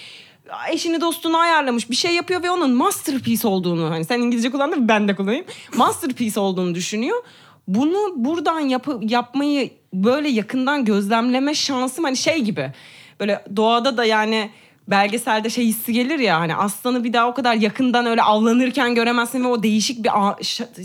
Eşini 0.70 1.00
dostunu 1.00 1.38
ayarlamış 1.38 1.90
bir 1.90 1.96
şey 1.96 2.14
yapıyor 2.14 2.42
ve 2.42 2.50
onun 2.50 2.70
masterpiece 2.74 3.48
olduğunu 3.48 3.90
hani 3.90 4.04
sen 4.04 4.20
İngilizce 4.20 4.50
kullandın 4.50 4.88
ben 4.88 5.08
de 5.08 5.16
kullanayım. 5.16 5.44
Masterpiece 5.76 6.40
olduğunu 6.40 6.74
düşünüyor. 6.74 7.22
Bunu 7.68 8.12
buradan 8.16 8.60
yapı, 8.60 9.00
yapmayı 9.02 9.70
böyle 9.94 10.28
yakından 10.28 10.84
gözlemleme 10.84 11.54
şansım 11.54 12.04
hani 12.04 12.16
şey 12.16 12.38
gibi. 12.38 12.72
Böyle 13.20 13.44
doğada 13.56 13.96
da 13.96 14.04
yani 14.04 14.50
belgeselde 14.88 15.50
şey 15.50 15.66
hissi 15.66 15.92
gelir 15.92 16.18
ya 16.18 16.40
hani 16.40 16.56
aslanı 16.56 17.04
bir 17.04 17.12
daha 17.12 17.28
o 17.28 17.34
kadar 17.34 17.54
yakından 17.54 18.06
öyle 18.06 18.22
avlanırken 18.22 18.94
göremezsin 18.94 19.44
ve 19.44 19.48
o 19.48 19.62
değişik 19.62 20.04
bir 20.04 20.10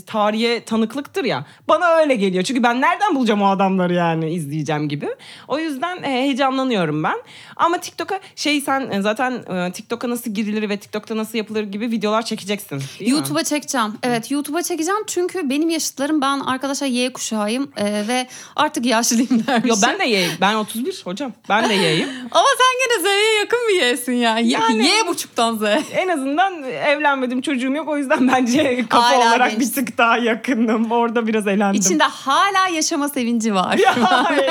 tarihe 0.02 0.64
tanıklıktır 0.64 1.24
ya. 1.24 1.46
Bana 1.68 1.86
öyle 1.86 2.14
geliyor. 2.14 2.44
Çünkü 2.44 2.62
ben 2.62 2.80
nereden 2.80 3.14
bulacağım 3.14 3.42
o 3.42 3.48
adamları 3.48 3.94
yani 3.94 4.30
izleyeceğim 4.30 4.88
gibi. 4.88 5.08
O 5.48 5.58
yüzden 5.58 6.02
e, 6.02 6.08
heyecanlanıyorum 6.08 7.02
ben. 7.02 7.16
Ama 7.56 7.80
TikTok'a 7.80 8.20
şey 8.36 8.60
sen 8.60 8.90
e, 8.90 9.02
zaten 9.02 9.32
e, 9.32 9.72
TikTok'a 9.72 10.10
nasıl 10.10 10.30
girilir 10.30 10.68
ve 10.68 10.76
TikTok'ta 10.76 11.16
nasıl 11.16 11.38
yapılır 11.38 11.62
gibi 11.62 11.90
videolar 11.90 12.22
çekeceksin. 12.22 12.82
YouTube'a 13.00 13.44
çekeceğim. 13.44 13.92
Evet 14.02 14.30
YouTube'a 14.30 14.62
çekeceğim 14.62 15.00
çünkü 15.06 15.50
benim 15.50 15.70
yaşıtlarım 15.70 16.20
ben 16.20 16.40
arkadaşlar 16.40 16.86
Y 16.86 17.12
kuşağıyım 17.12 17.72
ve 18.08 18.26
artık 18.56 18.86
yaşlıyım 18.86 19.46
dermişim. 19.46 19.68
Yo 19.68 19.76
ben 19.82 19.98
de 19.98 20.04
Y'yim. 20.04 20.32
Ben 20.40 20.54
31 20.54 21.00
hocam. 21.04 21.32
Ben 21.48 21.68
de 21.68 21.74
Y'yim. 21.74 22.08
Ama 22.30 22.48
sen 22.58 22.78
gene 22.80 23.02
Z'ye 23.02 23.38
yakın 23.38 23.58
bir 23.68 23.89
Y'sin 23.90 24.12
yani. 24.12 24.48
Yani- 24.50 24.86
Y 24.86 25.06
buçuktan 25.08 25.56
Z. 25.56 25.62
En 25.92 26.08
azından 26.08 26.62
evlenmedim 26.62 27.40
çocuğum 27.42 27.72
yok. 27.74 27.88
O 27.88 27.96
yüzden 27.98 28.28
bence 28.28 28.84
kafa 28.88 29.08
Hala 29.10 29.28
olarak 29.28 29.50
genç. 29.50 29.60
bir 29.60 29.72
tık 29.72 29.98
daha 29.98 30.18
yakınım. 30.18 30.90
Orada 30.92 31.26
biraz 31.26 31.46
elendim. 31.46 31.80
İçinde 31.80 32.04
hala 32.04 32.68
yaşama 32.68 33.08
sevinci 33.08 33.54
var. 33.54 33.78
Ya 33.90 33.94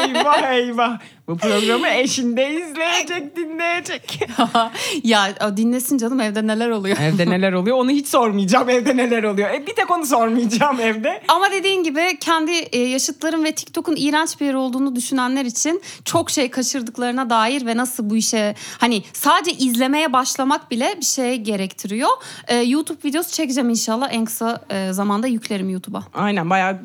eyvah 0.06 0.52
eyvah. 0.52 0.98
Bu 1.30 1.38
programı 1.38 1.88
eşinde 1.88 2.54
izleyecek, 2.54 3.36
dinleyecek. 3.36 4.20
ya 5.04 5.58
dinlesin 5.58 5.98
canım 5.98 6.22
evde 6.22 6.48
neler 6.48 6.70
oluyor. 6.70 6.98
evde 7.02 7.30
neler 7.30 7.54
oluyor 7.54 7.78
onu 7.78 7.92
hiç 7.92 8.08
sormayacağım 8.08 8.70
evde 8.70 8.98
neler 8.98 9.24
oluyor. 9.24 9.50
E, 9.50 9.68
bir 9.68 9.76
tek 9.76 9.92
onu 9.92 10.06
sormayacağım 10.06 10.80
evde. 10.80 11.22
Ama 11.28 11.52
dediğin 11.52 11.84
gibi 11.84 12.18
kendi 12.20 12.52
e, 12.52 12.80
yaşıtların 12.80 13.44
ve 13.44 13.52
TikTok'un 13.52 13.96
iğrenç 13.96 14.42
bir 14.42 14.46
yer 14.46 14.54
olduğunu 14.54 14.96
düşünenler 14.96 15.46
için 15.46 15.82
çok 16.06 16.30
şey 16.30 16.50
kaçırdıklarına 16.50 17.30
dair 17.30 17.66
ve 17.66 17.78
nasıl 17.78 18.10
bu 18.10 18.16
işe 18.16 18.56
hani 18.78 19.04
sadece 19.14 19.52
izlemeye 19.52 20.14
başlamak 20.14 20.72
bile 20.72 20.96
bir 20.98 21.06
şey 21.06 21.38
gerektiriyor. 21.38 22.10
E, 22.48 22.56
YouTube 22.56 23.00
videosu 23.06 23.32
çekeceğim 23.32 23.70
inşallah 23.70 24.14
en 24.14 24.26
kısa 24.26 24.62
e, 24.70 24.94
zamanda 24.94 25.28
yüklerim 25.28 25.70
YouTube'a. 25.70 26.04
Aynen 26.14 26.50
bayağı 26.50 26.80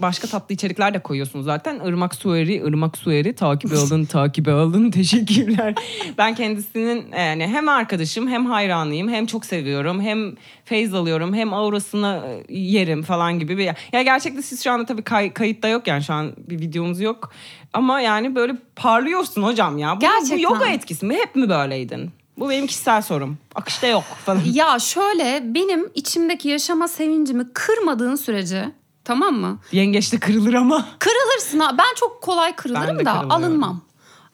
başka 0.00 0.28
tatlı 0.28 0.54
içerikler 0.54 0.94
de 0.94 0.98
koyuyorsunuz 1.02 1.44
zaten. 1.44 1.80
Irmak 1.84 2.14
Sueri, 2.14 2.54
Irmak 2.54 2.98
Sueri 2.98 3.34
takip 3.34 3.70
alın, 3.92 4.04
takip 4.04 4.48
alın. 4.48 4.90
Teşekkürler. 5.00 5.74
Ben 6.18 6.34
kendisinin 6.34 7.04
yani 7.18 7.46
hem 7.46 7.68
arkadaşım 7.68 8.28
hem 8.28 8.46
hayranıyım 8.46 9.08
hem 9.08 9.26
çok 9.26 9.44
seviyorum 9.44 10.00
hem 10.00 10.34
feyz 10.64 10.94
alıyorum 10.94 11.34
hem 11.34 11.52
aurasını 11.54 12.22
e, 12.48 12.58
yerim 12.58 13.02
falan 13.02 13.38
gibi 13.38 13.58
bir. 13.58 13.64
Ya 13.92 14.02
gerçekten 14.02 14.40
siz 14.40 14.64
şu 14.64 14.70
anda 14.72 14.86
tabii 14.86 15.02
kay- 15.02 15.32
kayıtta 15.32 15.68
yok 15.68 15.86
yani 15.86 16.02
şu 16.04 16.12
an 16.14 16.32
bir 16.38 16.60
videomuz 16.60 17.00
yok. 17.00 17.32
Ama 17.72 18.00
yani 18.00 18.34
böyle 18.34 18.52
parlıyorsun 18.76 19.42
hocam 19.42 19.78
ya. 19.78 19.96
Bu, 19.96 20.00
Gerçekten. 20.00 20.38
bu 20.38 20.42
yoga 20.42 20.66
etkisi 20.66 21.06
mi? 21.06 21.14
Hep 21.14 21.36
mi 21.36 21.48
böyleydin? 21.48 22.10
Bu 22.38 22.50
benim 22.50 22.66
kişisel 22.66 23.02
sorum. 23.02 23.38
Akışta 23.54 23.86
yok 23.86 24.04
falan. 24.24 24.40
Ya 24.52 24.78
şöyle 24.78 25.42
benim 25.54 25.88
içimdeki 25.94 26.48
yaşama 26.48 26.88
sevincimi 26.88 27.44
kırmadığın 27.54 28.14
sürece 28.14 28.72
tamam 29.04 29.34
mı? 29.34 29.58
Yengeçte 29.72 30.20
kırılır 30.20 30.54
ama. 30.54 30.88
Kırılırsın 30.98 31.60
ha. 31.60 31.78
Ben 31.78 31.94
çok 31.96 32.22
kolay 32.22 32.50
de 32.52 32.56
kırılırım 32.56 32.86
da 32.86 32.94
kırılıyorum. 33.04 33.30
alınmam. 33.30 33.80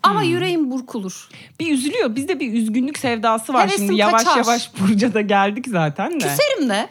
Ama 0.03 0.23
yüreğim 0.23 0.71
burkulur. 0.71 1.29
Bir 1.61 1.73
üzülüyor. 1.73 2.17
Bizde 2.17 2.41
bir 2.41 2.53
üzgünlük 2.53 2.99
sevdası 2.99 3.55
var. 3.55 3.63
Hevesim 3.69 3.87
Şimdi 3.87 4.01
yavaş 4.01 4.25
kaçar. 4.25 4.37
yavaş 4.37 4.71
Burcu'ya 4.81 5.15
da 5.15 5.21
geldik 5.21 5.65
zaten 5.69 6.13
de. 6.21 6.29
Küserim 6.29 6.69
de. 6.69 6.89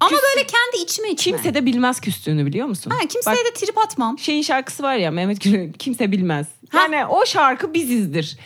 Ama 0.00 0.10
böyle 0.10 0.46
kendi 0.46 0.84
içime 0.84 1.10
içime. 1.10 1.36
Kimse 1.36 1.54
de 1.54 1.66
bilmez 1.66 2.00
küstüğünü 2.00 2.46
biliyor 2.46 2.66
musun? 2.66 2.90
Ha, 2.90 2.98
kimseye 3.08 3.36
Bak, 3.36 3.44
de 3.44 3.52
trip 3.54 3.78
atmam. 3.78 4.18
şeyin 4.18 4.42
şarkısı 4.42 4.82
var 4.82 4.94
ya 4.94 5.10
Mehmet 5.10 5.40
Gül'ün 5.40 5.72
kimse 5.78 6.12
bilmez. 6.12 6.46
Yani 6.74 7.06
o 7.06 7.26
şarkı 7.26 7.74
bizizdir. 7.74 8.36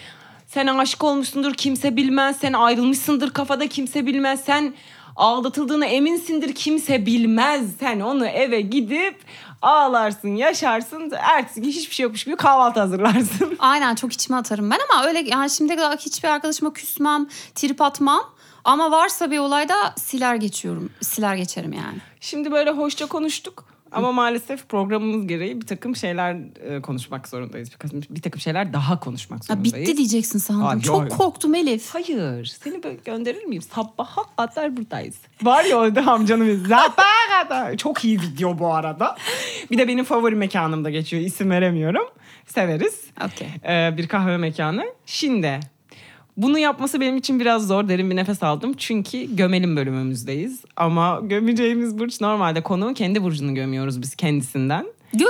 Sen 0.46 0.66
aşık 0.66 1.04
olmuşsundur 1.04 1.54
kimse 1.54 1.96
bilmez. 1.96 2.36
Sen 2.40 2.52
ayrılmışsındır 2.52 3.30
kafada 3.30 3.66
kimse 3.68 4.06
bilmez. 4.06 4.40
Sen 4.44 4.74
aldatıldığına 5.18 5.86
eminsindir 5.86 6.54
kimse 6.54 7.06
bilmez. 7.06 7.66
Sen 7.80 8.00
onu 8.00 8.26
eve 8.26 8.60
gidip 8.60 9.16
ağlarsın, 9.62 10.36
yaşarsın. 10.36 11.12
Ertesi 11.16 11.62
gün 11.62 11.68
hiçbir 11.70 11.94
şey 11.94 12.04
yokmuş 12.04 12.24
gibi 12.24 12.36
kahvaltı 12.36 12.80
hazırlarsın. 12.80 13.56
Aynen 13.58 13.94
çok 13.94 14.12
içime 14.12 14.36
atarım 14.36 14.70
ben 14.70 14.78
ama 14.90 15.06
öyle 15.06 15.24
yani 15.26 15.50
şimdiye 15.50 15.76
kadar 15.76 15.98
hiçbir 15.98 16.28
arkadaşıma 16.28 16.72
küsmem, 16.72 17.26
trip 17.54 17.82
atmam. 17.82 18.20
Ama 18.64 18.90
varsa 18.90 19.30
bir 19.30 19.38
olayda 19.38 19.74
siler 19.96 20.34
geçiyorum. 20.34 20.90
Siler 21.00 21.34
geçerim 21.34 21.72
yani. 21.72 21.98
Şimdi 22.20 22.52
böyle 22.52 22.70
hoşça 22.70 23.06
konuştuk. 23.06 23.64
Ama 23.92 24.12
maalesef 24.12 24.68
programımız 24.68 25.26
gereği 25.26 25.60
bir 25.60 25.66
takım 25.66 25.96
şeyler 25.96 26.36
e, 26.60 26.82
konuşmak 26.82 27.28
zorundayız. 27.28 27.70
Bir, 27.92 28.06
bir 28.16 28.22
takım 28.22 28.40
şeyler 28.40 28.72
daha 28.72 29.00
konuşmak 29.00 29.38
Ha, 29.40 29.42
zorundayız. 29.44 29.74
bitti 29.76 29.96
diyeceksin 29.96 30.38
sandım. 30.38 30.66
Ay, 30.66 30.80
çok 30.80 31.10
yok. 31.10 31.18
korktum 31.18 31.54
Elif. 31.54 31.94
Hayır. 31.94 32.46
Seni 32.46 32.82
böyle 32.82 32.96
gönderir 33.04 33.44
miyim? 33.44 33.62
Sabaha 33.62 34.22
kadar 34.36 34.76
buradayız. 34.76 35.16
Var 35.42 35.64
ya 35.64 35.76
orada 35.76 36.12
amcanın 36.12 36.64
sabaha 36.64 37.42
kadar. 37.42 37.76
Çok 37.76 38.04
iyi 38.04 38.20
video 38.20 38.58
bu 38.58 38.74
arada. 38.74 39.16
Bir 39.70 39.78
de 39.78 39.88
benim 39.88 40.04
favori 40.04 40.34
mekanımda 40.34 40.90
geçiyor. 40.90 41.22
İsim 41.22 41.50
veremiyorum. 41.50 42.04
Severiz. 42.46 43.04
Okey. 43.26 43.48
Ee, 43.68 43.96
bir 43.96 44.08
kahve 44.08 44.36
mekanı. 44.36 44.84
Şimdi 45.06 45.60
bunu 46.38 46.58
yapması 46.58 47.00
benim 47.00 47.16
için 47.16 47.40
biraz 47.40 47.66
zor. 47.66 47.88
Derin 47.88 48.10
bir 48.10 48.16
nefes 48.16 48.42
aldım. 48.42 48.74
Çünkü 48.76 49.36
gömelim 49.36 49.76
bölümümüzdeyiz. 49.76 50.60
Ama 50.76 51.20
gömeceğimiz 51.22 51.98
burç 51.98 52.20
normalde 52.20 52.62
konuğun 52.62 52.94
kendi 52.94 53.22
burcunu 53.22 53.54
gömüyoruz 53.54 54.02
biz 54.02 54.14
kendisinden. 54.14 54.86
Göm. 55.12 55.28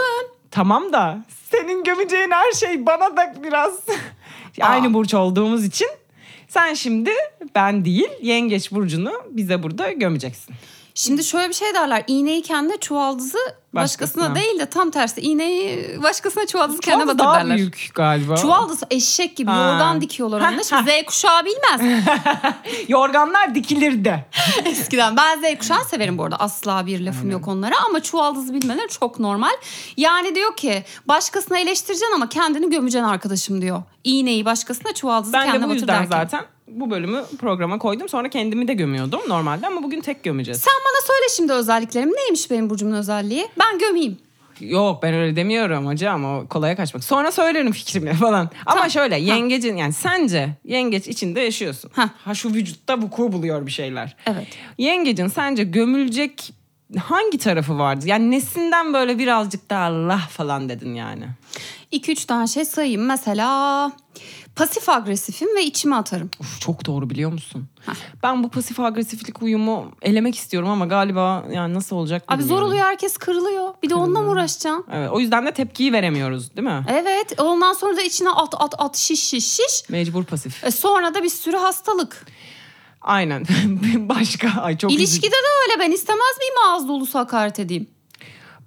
Tamam 0.50 0.92
da 0.92 1.24
senin 1.50 1.84
gömeceğin 1.84 2.30
her 2.30 2.52
şey 2.52 2.86
bana 2.86 3.16
da 3.16 3.34
biraz 3.42 3.80
aynı 4.60 4.94
burç 4.94 5.14
olduğumuz 5.14 5.64
için 5.64 5.88
sen 6.48 6.74
şimdi 6.74 7.10
ben 7.54 7.84
değil 7.84 8.08
yengeç 8.22 8.72
burcunu 8.72 9.12
bize 9.30 9.62
burada 9.62 9.92
gömeceksin. 9.92 10.54
Şimdi 10.98 11.24
şöyle 11.24 11.48
bir 11.48 11.54
şey 11.54 11.74
derler. 11.74 12.04
İğneyi 12.06 12.42
kendine 12.42 12.76
çuvaldızı 12.76 13.38
başkasına, 13.74 14.22
Başkasına. 14.22 14.34
değil 14.34 14.58
de 14.58 14.66
tam 14.66 14.90
tersi. 14.90 15.20
İğneyi 15.20 16.02
başkasına 16.02 16.46
çuvaldızı 16.46 16.80
kendine 16.80 17.02
Çuvaldız 17.02 17.18
batır 17.18 17.28
daha 17.28 17.40
derler. 17.40 17.56
büyük 17.56 17.90
galiba. 17.94 18.36
Çuvaldız 18.36 18.80
eşek 18.90 19.36
gibi 19.36 19.50
Ha. 19.50 19.56
yorgan 19.70 20.00
dikiyorlar 20.00 20.40
onunla. 20.40 20.62
Şimdi 20.64 20.90
Z 21.02 21.04
kuşağı 21.06 21.44
bilmez. 21.44 22.02
Yorganlar 22.88 23.54
dikilirdi. 23.54 24.26
Eskiden 24.64 25.16
ben 25.16 25.38
Z 25.40 25.58
kuşağı 25.58 25.84
severim 25.84 26.18
bu 26.18 26.24
arada. 26.24 26.36
Asla 26.36 26.86
bir 26.86 27.00
lafım 27.00 27.30
yok 27.30 27.48
onlara 27.48 27.74
ama 27.88 28.02
çuvaldızı 28.02 28.54
bilmeleri 28.54 28.88
çok 28.88 29.18
normal. 29.20 29.52
Yani 29.96 30.34
diyor 30.34 30.56
ki 30.56 30.84
başkasına 31.08 31.58
eleştireceksin 31.58 32.14
ama 32.14 32.28
kendini 32.28 32.70
gömeceksin 32.70 33.08
arkadaşım 33.08 33.62
diyor. 33.62 33.82
İğneyi 34.04 34.44
başkasına 34.44 34.94
çuvaldızı 34.94 35.32
Ben 35.32 35.42
de 35.42 35.46
kendine 35.46 35.64
bu 35.64 35.68
batır 35.68 35.74
yüzden 35.80 35.98
derken. 36.02 36.10
zaten 36.24 36.44
bu 36.70 36.90
bölümü 36.90 37.22
programa 37.38 37.78
koydum. 37.78 38.08
Sonra 38.08 38.28
kendimi 38.28 38.68
de 38.68 38.74
gömüyordum 38.74 39.20
normalde 39.28 39.66
ama 39.66 39.82
bugün 39.82 40.00
tek 40.00 40.22
gömeceğiz. 40.22 40.60
Sen 40.60 40.74
bana 40.84 41.06
söyle 41.06 41.26
şimdi 41.36 41.52
özelliklerim. 41.52 42.12
Neymiş 42.12 42.50
benim 42.50 42.70
burcumun 42.70 42.92
özelliği? 42.92 43.48
Ben 43.58 43.78
gömeyim. 43.78 44.18
Yok 44.60 45.02
ben 45.02 45.14
öyle 45.14 45.36
demiyorum 45.36 45.86
hocam 45.86 46.24
o 46.24 46.46
kolaya 46.48 46.76
kaçmak. 46.76 47.04
Sonra 47.04 47.32
söylerim 47.32 47.72
fikrimi 47.72 48.14
falan. 48.14 48.40
Ama 48.66 48.74
Tamam. 48.74 48.90
şöyle 48.90 49.18
yengecin 49.18 49.76
yani 49.76 49.92
sence 49.92 50.48
yengeç 50.64 51.08
içinde 51.08 51.40
yaşıyorsun. 51.40 51.90
Hah. 51.94 52.08
Ha 52.24 52.34
şu 52.34 52.54
vücutta 52.54 52.98
vuku 52.98 53.32
buluyor 53.32 53.66
bir 53.66 53.70
şeyler. 53.70 54.16
Evet. 54.26 54.46
Yengecin 54.78 55.28
sence 55.28 55.64
gömülecek 55.64 56.52
hangi 56.96 57.38
tarafı 57.38 57.78
vardı? 57.78 58.08
Yani 58.08 58.30
nesinden 58.30 58.94
böyle 58.94 59.18
birazcık 59.18 59.70
daha 59.70 59.84
Allah 59.84 60.18
falan 60.30 60.68
dedin 60.68 60.94
yani. 60.94 61.28
2-3 61.92 62.26
tane 62.26 62.46
şey 62.46 62.64
sayayım. 62.64 63.04
Mesela 63.06 63.92
pasif 64.56 64.88
agresifim 64.88 65.56
ve 65.56 65.64
içime 65.64 65.96
atarım. 65.96 66.30
Uf, 66.40 66.60
çok 66.60 66.86
doğru 66.86 67.10
biliyor 67.10 67.32
musun? 67.32 67.68
Ben 68.22 68.44
bu 68.44 68.48
pasif 68.48 68.80
agresiflik 68.80 69.42
uyumu 69.42 69.92
elemek 70.02 70.34
istiyorum 70.34 70.68
ama 70.68 70.86
galiba 70.86 71.44
yani 71.52 71.74
nasıl 71.74 71.96
olacak 71.96 72.24
Abi 72.28 72.42
zor 72.42 72.62
oluyor 72.62 72.84
herkes 72.84 73.16
kırılıyor. 73.16 73.74
Bir 73.82 73.90
de 73.90 73.94
onunla 73.94 74.20
mı 74.20 74.30
uğraşacaksın? 74.30 74.84
Evet, 74.92 75.10
o 75.12 75.20
yüzden 75.20 75.46
de 75.46 75.52
tepkiyi 75.52 75.92
veremiyoruz 75.92 76.56
değil 76.56 76.68
mi? 76.68 76.84
Evet 76.88 77.40
ondan 77.40 77.72
sonra 77.72 77.96
da 77.96 78.02
içine 78.02 78.30
at 78.30 78.54
at 78.58 78.74
at 78.78 78.96
şiş 78.96 79.20
şiş 79.22 79.46
şiş. 79.46 79.88
Mecbur 79.88 80.24
pasif. 80.24 80.64
E 80.64 80.70
sonra 80.70 81.14
da 81.14 81.22
bir 81.22 81.28
sürü 81.28 81.56
hastalık. 81.56 82.26
Aynen. 83.00 83.44
Başka. 83.96 84.60
Ay 84.60 84.78
çok 84.78 84.90
üzücü. 84.90 85.04
İlişkide 85.04 85.30
de 85.30 85.48
öyle 85.68 85.80
ben 85.80 85.92
istemez 85.92 86.38
miyim 86.38 86.54
ağız 86.68 86.88
dolusu 86.88 87.18
hakaret 87.18 87.58
edeyim? 87.58 87.86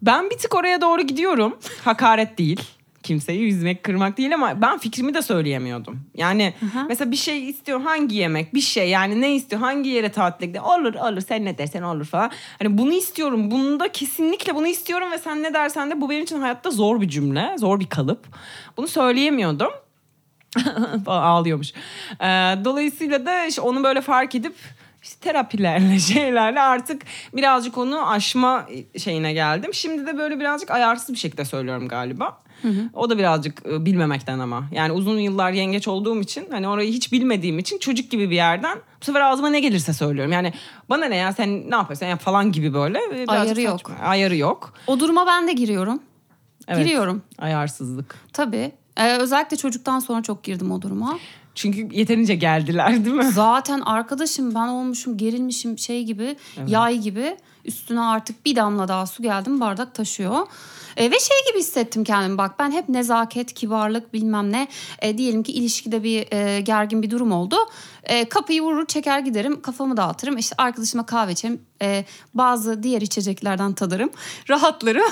Ben 0.01 0.29
bir 0.29 0.38
tık 0.38 0.55
oraya 0.55 0.81
doğru 0.81 1.01
gidiyorum. 1.01 1.57
Hakaret 1.85 2.38
değil. 2.38 2.61
Kimseyi 3.03 3.41
yüzmek, 3.41 3.83
kırmak 3.83 4.17
değil 4.17 4.33
ama 4.33 4.61
ben 4.61 4.77
fikrimi 4.77 5.13
de 5.13 5.21
söyleyemiyordum. 5.21 6.00
Yani 6.15 6.53
mesela 6.88 7.11
bir 7.11 7.15
şey 7.15 7.50
istiyor 7.50 7.81
hangi 7.81 8.15
yemek, 8.15 8.53
bir 8.53 8.61
şey 8.61 8.89
yani 8.89 9.21
ne 9.21 9.35
istiyor, 9.35 9.61
hangi 9.61 9.89
yere 9.89 10.11
tatile 10.11 10.45
gidiyor. 10.47 10.63
Olur 10.65 10.93
olur 10.93 11.21
sen 11.21 11.45
ne 11.45 11.57
dersen 11.57 11.81
olur 11.81 12.05
falan. 12.05 12.31
Hani 12.59 12.77
bunu 12.77 12.93
istiyorum, 12.93 13.51
bunu 13.51 13.79
da 13.79 13.91
kesinlikle 13.91 14.55
bunu 14.55 14.67
istiyorum 14.67 15.11
ve 15.11 15.17
sen 15.17 15.43
ne 15.43 15.53
dersen 15.53 15.91
de 15.91 16.01
bu 16.01 16.09
benim 16.09 16.23
için 16.23 16.39
hayatta 16.41 16.71
zor 16.71 17.01
bir 17.01 17.07
cümle, 17.09 17.55
zor 17.57 17.79
bir 17.79 17.88
kalıp. 17.89 18.25
Bunu 18.77 18.88
söyleyemiyordum. 18.88 19.71
falan 21.05 21.24
ağlıyormuş. 21.24 21.74
Ee, 22.22 22.25
dolayısıyla 22.65 23.25
da 23.25 23.46
işte 23.46 23.62
onu 23.62 23.84
böyle 23.84 24.01
fark 24.01 24.36
edip 24.36 24.55
işte 25.03 25.20
terapilerle 25.20 26.00
şeylerle 26.13 26.62
artık 26.62 27.01
birazcık 27.34 27.77
onu 27.77 28.10
aşma 28.10 28.67
şeyine 28.98 29.34
geldim. 29.34 29.74
Şimdi 29.74 30.05
de 30.05 30.17
böyle 30.17 30.39
birazcık 30.39 30.72
ayarsız 30.72 31.10
bir 31.10 31.20
şekilde 31.20 31.46
söylüyorum 31.46 31.88
galiba. 31.88 32.38
O 32.93 33.10
da 33.10 33.17
birazcık 33.17 33.65
e, 33.65 33.86
bilmemekten 33.86 34.39
ama. 34.39 34.63
Yani 34.72 34.91
uzun 34.91 35.20
yıllar 35.20 35.51
yengeç 35.51 35.88
olduğum 35.88 36.22
için 36.22 36.48
hani 36.51 36.67
orayı 36.67 36.91
hiç 36.91 37.12
bilmediğim 37.12 37.60
için 37.60 37.77
çocuk 37.77 38.12
gibi 38.12 38.29
bir 38.29 38.36
yerden 38.36 38.77
bu 39.01 39.05
sefer 39.05 39.22
ağzıma 39.22 39.50
ne 39.50 39.60
gelirse 39.60 39.93
söylüyorum. 39.93 40.31
Yani 40.31 40.53
bana 40.89 41.05
ne 41.05 41.15
ya 41.15 41.34
sen 41.34 41.72
ne 41.72 41.75
yapıyorsun 41.75 42.05
yap 42.05 42.20
falan 42.20 42.51
gibi 42.51 42.74
böyle. 42.74 43.00
e, 43.00 43.12
birazcık 43.12 43.29
Ayarı 43.29 43.62
yok. 43.62 43.91
Ayarı 44.03 44.36
yok. 44.36 44.74
O 44.88 45.00
duruma 45.00 45.27
ben 45.27 45.48
de 45.48 45.53
giriyorum. 45.53 46.00
Evet. 46.67 46.86
Giriyorum. 46.86 47.22
Ayarsızlık. 47.38 48.15
Tabii. 48.34 48.72
Ee, 48.98 49.17
özellikle 49.17 49.57
çocuktan 49.57 50.00
sonra 50.00 50.21
çok 50.24 50.43
girdim 50.43 50.71
o 50.71 50.81
duruma. 50.81 51.19
Çünkü 51.55 51.88
yeterince 51.91 52.36
geldiler 52.36 53.05
değil 53.05 53.15
mi? 53.15 53.31
Zaten 53.31 53.79
arkadaşım 53.81 54.55
ben 54.55 54.67
olmuşum 54.67 55.17
gerilmişim 55.17 55.77
şey 55.77 56.03
gibi 56.03 56.36
yay 56.67 56.98
gibi. 56.98 57.38
Üstüne 57.65 58.00
artık 58.01 58.45
bir 58.45 58.55
damla 58.55 58.88
daha 58.88 59.05
su 59.05 59.24
geldi 59.24 59.50
mi 59.50 59.60
bardak 59.60 59.95
taşıyor. 59.95 60.48
E, 60.98 61.12
ve 61.12 61.19
şey 61.19 61.38
gibi 61.50 61.60
hissettim 61.60 62.03
kendimi 62.03 62.38
bak 62.38 62.60
ben 62.60 62.71
hep 62.71 62.89
nezaket, 62.89 63.53
kibarlık 63.53 64.13
bilmem 64.13 64.51
ne. 64.51 64.67
E, 65.01 65.17
diyelim 65.17 65.43
ki 65.43 65.51
ilişkide 65.51 66.03
bir 66.03 66.33
e, 66.33 66.62
gergin 66.62 67.01
bir 67.01 67.10
durum 67.10 67.31
oldu. 67.31 67.55
E, 68.03 68.29
kapıyı 68.29 68.62
vurur 68.62 68.86
çeker 68.86 69.19
giderim 69.19 69.62
kafamı 69.62 69.98
dağıtırım. 69.98 70.38
İşte 70.38 70.55
arkadaşıma 70.57 71.05
kahve 71.05 71.31
içerim. 71.31 71.62
E, 71.81 72.05
bazı 72.33 72.83
diğer 72.83 73.01
içeceklerden 73.01 73.74
tadarım. 73.74 74.12
Rahatlarım. 74.50 75.12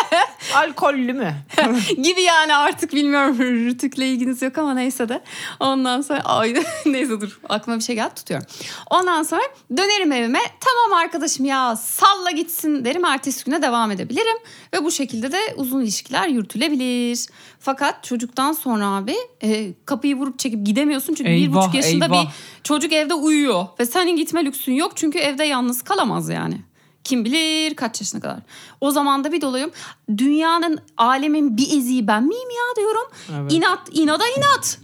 Alkollü 0.54 1.12
mü? 1.12 1.34
gibi 2.02 2.22
yani 2.22 2.54
artık 2.54 2.92
bilmiyorum 2.92 3.38
rütükle 3.38 4.08
ilginiz 4.08 4.42
yok 4.42 4.58
ama 4.58 4.74
neyse 4.74 5.08
de. 5.08 5.22
Ondan 5.60 6.00
sonra 6.00 6.20
ay 6.20 6.54
neyse 6.86 7.20
dur 7.20 7.40
aklıma 7.48 7.78
bir 7.78 7.84
şey 7.84 7.94
geldi 7.94 8.14
tutuyorum. 8.14 8.46
Ondan 8.90 9.22
sonra 9.22 9.42
dönerim 9.76 10.12
evime 10.12 10.40
tamam 10.60 10.98
arkadaşım 10.98 11.46
ya 11.46 11.76
salla 11.76 12.30
gitsin 12.30 12.84
derim 12.84 13.04
ertesi 13.04 13.44
güne 13.44 13.62
devam 13.62 13.90
edebilirim. 13.90 14.36
Ve 14.74 14.84
bu 14.84 14.90
şekilde 14.90 15.19
de 15.22 15.54
uzun 15.56 15.80
ilişkiler 15.80 16.28
yürütülebilir. 16.28 17.26
Fakat 17.60 18.04
çocuktan 18.04 18.52
sonra 18.52 18.86
abi 18.86 19.16
e, 19.42 19.74
kapıyı 19.84 20.16
vurup 20.16 20.38
çekip 20.38 20.66
gidemiyorsun 20.66 21.14
çünkü 21.14 21.30
bir 21.30 21.34
Eyvah, 21.34 21.62
buçuk 21.62 21.74
yaşında 21.74 22.04
eyvah. 22.04 22.24
bir 22.24 22.30
çocuk 22.64 22.92
evde 22.92 23.14
uyuyor. 23.14 23.66
Ve 23.80 23.86
senin 23.86 24.16
gitme 24.16 24.44
lüksün 24.44 24.72
yok 24.72 24.92
çünkü 24.96 25.18
evde 25.18 25.44
yalnız 25.44 25.82
kalamaz 25.82 26.28
yani. 26.28 26.60
Kim 27.04 27.24
bilir 27.24 27.74
kaç 27.74 28.00
yaşına 28.00 28.20
kadar. 28.20 28.38
O 28.80 28.90
zaman 28.90 29.24
da 29.24 29.32
bir 29.32 29.40
dolayım 29.40 29.70
dünyanın 30.18 30.78
alemin 30.96 31.56
bir 31.56 31.78
eziği 31.78 32.06
ben 32.06 32.22
miyim 32.24 32.50
ya 32.50 32.76
diyorum. 32.76 33.10
Evet. 33.40 33.52
İnat 33.52 33.88
inada 33.92 34.24
inat. 34.38 34.78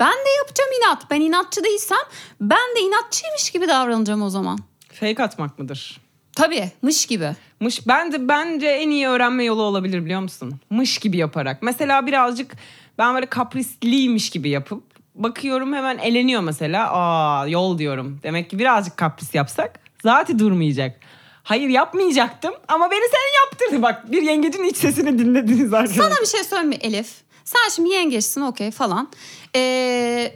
Ben 0.00 0.12
de 0.12 0.30
yapacağım 0.38 0.70
inat. 0.82 1.10
Ben 1.10 1.20
inatçı 1.20 1.64
değilsem 1.64 1.98
ben 2.40 2.76
de 2.76 2.80
inatçıymış 2.80 3.50
gibi 3.50 3.68
davranacağım 3.68 4.22
o 4.22 4.30
zaman. 4.30 4.58
Fake 4.92 5.22
atmak 5.22 5.58
mıdır? 5.58 6.00
Tabii 6.36 6.70
mış 6.82 7.06
gibi. 7.06 7.30
Mış 7.60 7.86
ben 7.88 8.12
de 8.12 8.28
bence 8.28 8.66
en 8.66 8.90
iyi 8.90 9.08
öğrenme 9.08 9.44
yolu 9.44 9.62
olabilir 9.62 10.04
biliyor 10.04 10.20
musun? 10.20 10.60
Mış 10.70 10.98
gibi 10.98 11.16
yaparak. 11.16 11.62
Mesela 11.62 12.06
birazcık 12.06 12.52
ben 12.98 13.14
böyle 13.14 13.26
kaprisliymiş 13.26 14.30
gibi 14.30 14.48
yapıp 14.48 14.82
bakıyorum 15.14 15.72
hemen 15.72 15.98
eleniyor 15.98 16.40
mesela. 16.42 16.90
Aa 16.92 17.46
yol 17.46 17.78
diyorum. 17.78 18.20
Demek 18.22 18.50
ki 18.50 18.58
birazcık 18.58 18.96
kapris 18.96 19.34
yapsak 19.34 19.80
zaten 20.02 20.38
durmayacak. 20.38 21.00
Hayır 21.42 21.68
yapmayacaktım 21.68 22.54
ama 22.68 22.90
beni 22.90 23.04
sen 23.10 23.44
yaptırdın. 23.44 23.82
Bak 23.82 24.12
bir 24.12 24.22
yengecin 24.22 24.64
iç 24.64 24.76
sesini 24.76 25.18
dinlediniz 25.18 25.72
arkadaşlar. 25.74 26.04
Sana 26.04 26.20
bir 26.20 26.26
şey 26.26 26.44
söyleyeyim 26.44 26.68
mi 26.68 26.76
Elif? 26.80 27.12
Sen 27.44 27.68
şimdi 27.74 27.88
yengeçsin 27.88 28.40
okey 28.40 28.70
falan. 28.70 29.08
Ee, 29.56 30.34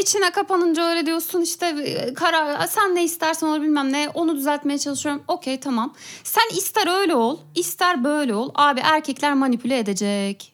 içine 0.00 0.30
kapanınca 0.30 0.82
öyle 0.82 1.06
diyorsun 1.06 1.40
işte 1.40 1.66
e, 1.66 2.14
karar 2.14 2.66
sen 2.66 2.94
ne 2.94 3.04
istersen 3.04 3.46
olur 3.46 3.62
bilmem 3.62 3.92
ne 3.92 4.08
onu 4.14 4.36
düzeltmeye 4.36 4.78
çalışıyorum. 4.78 5.22
Okey 5.28 5.60
tamam. 5.60 5.94
Sen 6.24 6.56
ister 6.56 7.00
öyle 7.00 7.14
ol 7.14 7.38
ister 7.54 8.04
böyle 8.04 8.34
ol. 8.34 8.50
Abi 8.54 8.80
erkekler 8.80 9.34
manipüle 9.34 9.78
edecek. 9.78 10.52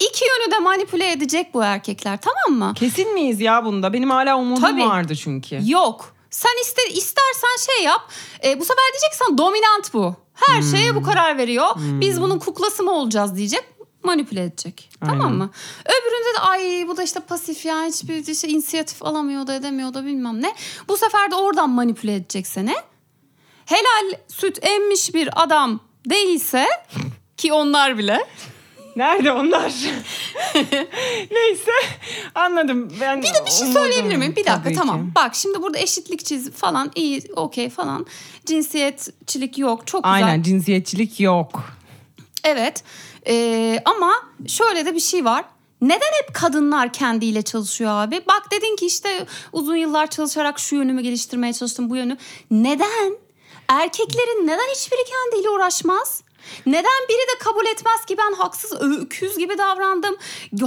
İki 0.00 0.24
yönü 0.24 0.52
de 0.52 0.58
manipüle 0.58 1.12
edecek 1.12 1.54
bu 1.54 1.62
erkekler 1.62 2.18
tamam 2.20 2.58
mı? 2.68 2.74
Kesin 2.74 3.14
miyiz 3.14 3.40
ya 3.40 3.64
bunda? 3.64 3.92
Benim 3.92 4.10
hala 4.10 4.38
umudum 4.38 4.62
Tabii. 4.62 4.80
vardı 4.86 5.16
çünkü. 5.16 5.60
Yok. 5.66 6.14
Sen 6.30 6.60
ister 6.62 6.86
istersen 6.90 7.74
şey 7.74 7.84
yap. 7.84 8.00
E, 8.44 8.60
bu 8.60 8.64
sefer 8.64 8.84
diyeceksen 8.92 9.38
dominant 9.38 9.94
bu. 9.94 10.14
Her 10.34 10.62
şeye 10.62 10.94
bu 10.94 11.02
karar 11.02 11.38
veriyor. 11.38 11.68
Biz 11.76 12.20
bunun 12.20 12.38
kuklası 12.38 12.82
mı 12.82 12.92
olacağız 12.92 13.36
diyecek. 13.36 13.64
Manipüle 14.02 14.42
edecek. 14.44 14.90
Tamam 15.00 15.20
Aynen. 15.20 15.32
mı? 15.32 15.50
Öbüründe 16.30 16.38
de 16.38 16.40
ay 16.40 16.88
bu 16.88 16.96
da 16.96 17.02
işte 17.02 17.20
pasif 17.20 17.64
ya 17.64 17.84
hiçbir 17.84 18.26
işte 18.26 18.48
inisiyatif 18.48 19.02
alamıyor 19.04 19.46
da 19.46 19.54
edemiyor 19.54 19.94
da 19.94 20.04
bilmem 20.04 20.42
ne. 20.42 20.54
Bu 20.88 20.96
sefer 20.96 21.30
de 21.30 21.34
oradan 21.34 21.70
manipüle 21.70 22.14
edecek 22.14 22.46
seni. 22.46 22.74
Helal 23.66 24.18
süt 24.28 24.58
emmiş 24.66 25.14
bir 25.14 25.42
adam 25.42 25.80
değilse 26.06 26.66
ki 27.36 27.52
onlar 27.52 27.98
bile. 27.98 28.26
Nerede 28.96 29.32
onlar? 29.32 29.72
Neyse 31.30 31.70
anladım. 32.34 32.92
Ben 33.00 33.22
Bir 33.22 33.26
de 33.26 33.46
bir 33.46 33.50
şey 33.50 33.66
umudum. 33.66 33.82
söyleyebilir 33.82 34.16
miyim? 34.16 34.32
Bir 34.36 34.44
dakika 34.44 34.62
Tabii 34.62 34.74
tamam. 34.74 35.06
ki. 35.08 35.14
Bak 35.14 35.34
şimdi 35.34 35.62
burada 35.62 35.78
eşitlikçi 35.78 36.50
falan 36.50 36.90
iyi 36.94 37.22
okey 37.36 37.70
falan. 37.70 38.06
Cinsiyetçilik 38.46 39.58
yok. 39.58 39.86
Çok 39.86 40.04
güzel. 40.04 40.14
Aynen 40.14 40.42
cinsiyetçilik 40.42 41.20
yok. 41.20 41.62
Evet 42.44 42.84
Ee, 43.26 43.82
ama 43.84 44.12
şöyle 44.46 44.86
de 44.86 44.94
bir 44.94 45.00
şey 45.00 45.24
var. 45.24 45.44
Neden 45.80 46.12
hep 46.22 46.34
kadınlar 46.34 46.92
kendiyle 46.92 47.42
çalışıyor 47.42 47.90
abi? 47.90 48.22
Bak 48.28 48.50
dedin 48.50 48.76
ki 48.76 48.86
işte 48.86 49.26
uzun 49.52 49.76
yıllar 49.76 50.06
çalışarak 50.06 50.58
şu 50.58 50.76
yönümü 50.76 51.02
geliştirmeye 51.02 51.52
çalıştım 51.52 51.90
bu 51.90 51.96
yönü. 51.96 52.16
Neden? 52.50 53.18
Erkeklerin 53.68 54.46
neden 54.46 54.70
hiçbiri 54.74 55.00
kendiyle 55.04 55.50
uğraşmaz? 55.50 56.22
Neden 56.66 57.08
biri 57.08 57.18
de 57.18 57.38
kabul 57.40 57.66
etmez 57.66 58.04
ki 58.06 58.16
ben 58.18 58.32
haksız 58.32 58.72
öküz 58.80 59.38
gibi 59.38 59.58
davrandım. 59.58 60.16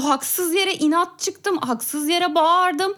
Haksız 0.03 0.53
yere 0.53 0.73
inat 0.73 1.19
çıktım. 1.19 1.57
Haksız 1.57 2.09
yere 2.09 2.35
bağırdım. 2.35 2.93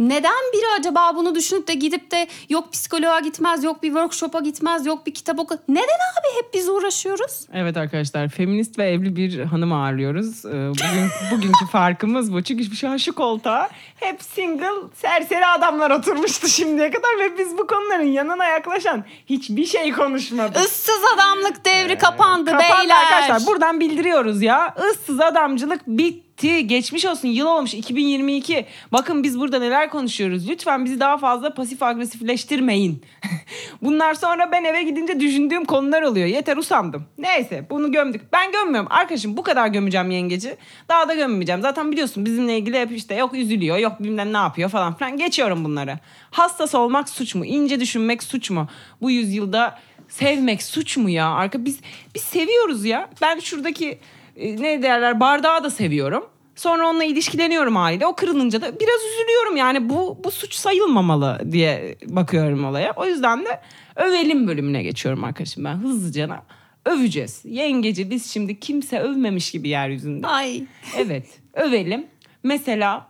Neden 0.00 0.52
biri 0.52 0.64
acaba 0.78 1.12
bunu 1.16 1.34
düşünüp 1.34 1.68
de 1.68 1.74
gidip 1.74 2.10
de 2.10 2.26
yok 2.48 2.72
psikoloğa 2.72 3.20
gitmez, 3.20 3.64
yok 3.64 3.82
bir 3.82 3.88
workshop'a 3.88 4.40
gitmez, 4.40 4.86
yok 4.86 5.06
bir 5.06 5.14
kitap 5.14 5.38
oku. 5.38 5.54
Neden 5.68 5.82
abi 5.84 6.28
hep 6.44 6.54
biz 6.54 6.68
uğraşıyoruz? 6.68 7.46
Evet 7.52 7.76
arkadaşlar 7.76 8.28
feminist 8.28 8.78
ve 8.78 8.90
evli 8.90 9.16
bir 9.16 9.38
hanım 9.44 9.72
ağırlıyoruz. 9.72 10.44
Ee, 10.44 10.48
Bugün, 10.70 11.08
bugünkü 11.30 11.66
farkımız 11.72 12.32
bu. 12.32 12.42
Çünkü 12.42 12.76
şu 12.76 12.88
an 12.88 12.96
şu 12.96 13.14
koltuğa 13.14 13.68
hep 13.96 14.22
single 14.22 14.70
serseri 14.94 15.46
adamlar 15.46 15.90
oturmuştu 15.90 16.48
şimdiye 16.48 16.90
kadar 16.90 17.18
ve 17.20 17.38
biz 17.38 17.58
bu 17.58 17.66
konuların 17.66 18.12
yanına 18.12 18.44
yaklaşan 18.46 19.04
hiçbir 19.26 19.66
şey 19.66 19.92
konuşmadık. 19.92 20.56
Issız 20.64 21.00
adamlık 21.14 21.64
devri 21.64 21.98
kapandı, 21.98 22.50
Kapandı 22.50 22.80
beyler. 22.82 22.96
arkadaşlar. 23.04 23.46
Buradan 23.46 23.80
bildiriyoruz 23.80 24.42
ya. 24.42 24.74
Issız 24.92 25.20
adamcılık 25.20 25.86
bitti. 25.86 26.29
Geçmiş 26.40 27.04
olsun. 27.04 27.28
Yıl 27.28 27.46
olmuş 27.46 27.74
2022. 27.74 28.66
Bakın 28.92 29.22
biz 29.22 29.40
burada 29.40 29.58
neler 29.58 29.90
konuşuyoruz. 29.90 30.48
Lütfen 30.48 30.84
bizi 30.84 31.00
daha 31.00 31.18
fazla 31.18 31.54
pasif 31.54 31.82
agresifleştirmeyin. 31.82 33.04
Bunlar 33.82 34.14
sonra 34.14 34.52
ben 34.52 34.64
eve 34.64 34.82
gidince 34.82 35.20
düşündüğüm 35.20 35.64
konular 35.64 36.02
oluyor. 36.02 36.26
Yeter 36.26 36.56
usandım. 36.56 37.04
Neyse 37.18 37.66
bunu 37.70 37.92
gömdük. 37.92 38.32
Ben 38.32 38.52
gömmüyorum. 38.52 38.92
Arkadaşım 38.92 39.36
bu 39.36 39.42
kadar 39.42 39.66
gömeceğim 39.66 40.10
yengeci. 40.10 40.56
Daha 40.88 41.08
da 41.08 41.14
gömmeyeceğim. 41.14 41.62
Zaten 41.62 41.92
biliyorsun 41.92 42.24
bizimle 42.24 42.58
ilgili 42.58 42.80
hep 42.80 42.92
işte 42.92 43.14
yok 43.14 43.34
üzülüyor, 43.34 43.76
yok 43.76 43.92
bilmem 44.00 44.32
ne 44.32 44.38
yapıyor 44.38 44.70
falan 44.70 44.94
filan. 44.94 45.16
Geçiyorum 45.16 45.64
bunları. 45.64 45.98
Hassas 46.30 46.74
olmak 46.74 47.08
suç 47.08 47.34
mu? 47.34 47.44
İnce 47.44 47.80
düşünmek 47.80 48.22
suç 48.22 48.50
mu? 48.50 48.68
Bu 49.00 49.10
yüzyılda 49.10 49.78
sevmek 50.08 50.62
suç 50.62 50.96
mu 50.96 51.10
ya? 51.10 51.28
Arka 51.28 51.64
biz 51.64 51.80
biz 52.14 52.22
seviyoruz 52.22 52.84
ya. 52.84 53.10
Ben 53.22 53.38
şuradaki 53.38 53.98
ne 54.40 54.82
derler 54.82 55.20
bardağı 55.20 55.64
da 55.64 55.70
seviyorum. 55.70 56.24
Sonra 56.56 56.88
onunla 56.88 57.04
ilişkileniyorum 57.04 57.76
haliyle. 57.76 58.06
O 58.06 58.14
kırılınca 58.14 58.60
da 58.60 58.80
biraz 58.80 59.00
üzülüyorum. 59.12 59.56
Yani 59.56 59.88
bu 59.88 60.18
bu 60.24 60.30
suç 60.30 60.54
sayılmamalı 60.54 61.40
diye 61.52 61.96
bakıyorum 62.06 62.64
olaya. 62.64 62.92
O 62.96 63.06
yüzden 63.06 63.44
de 63.44 63.60
övelim 63.96 64.48
bölümüne 64.48 64.82
geçiyorum 64.82 65.24
arkadaşım 65.24 65.64
ben 65.64 65.74
hızlıca. 65.76 66.42
Öveceğiz. 66.84 67.40
Yengeci 67.44 68.10
biz 68.10 68.32
şimdi 68.32 68.60
kimse 68.60 69.00
övmemiş 69.00 69.50
gibi 69.50 69.68
yeryüzünde. 69.68 70.26
Ay. 70.26 70.62
Evet 70.96 71.26
övelim. 71.54 72.06
Mesela 72.42 73.08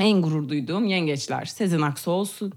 en 0.00 0.22
gurur 0.22 0.48
duyduğum 0.48 0.84
yengeçler. 0.84 1.44
Sezen 1.44 1.80
Aksu 1.80 2.10
olsun. 2.10 2.52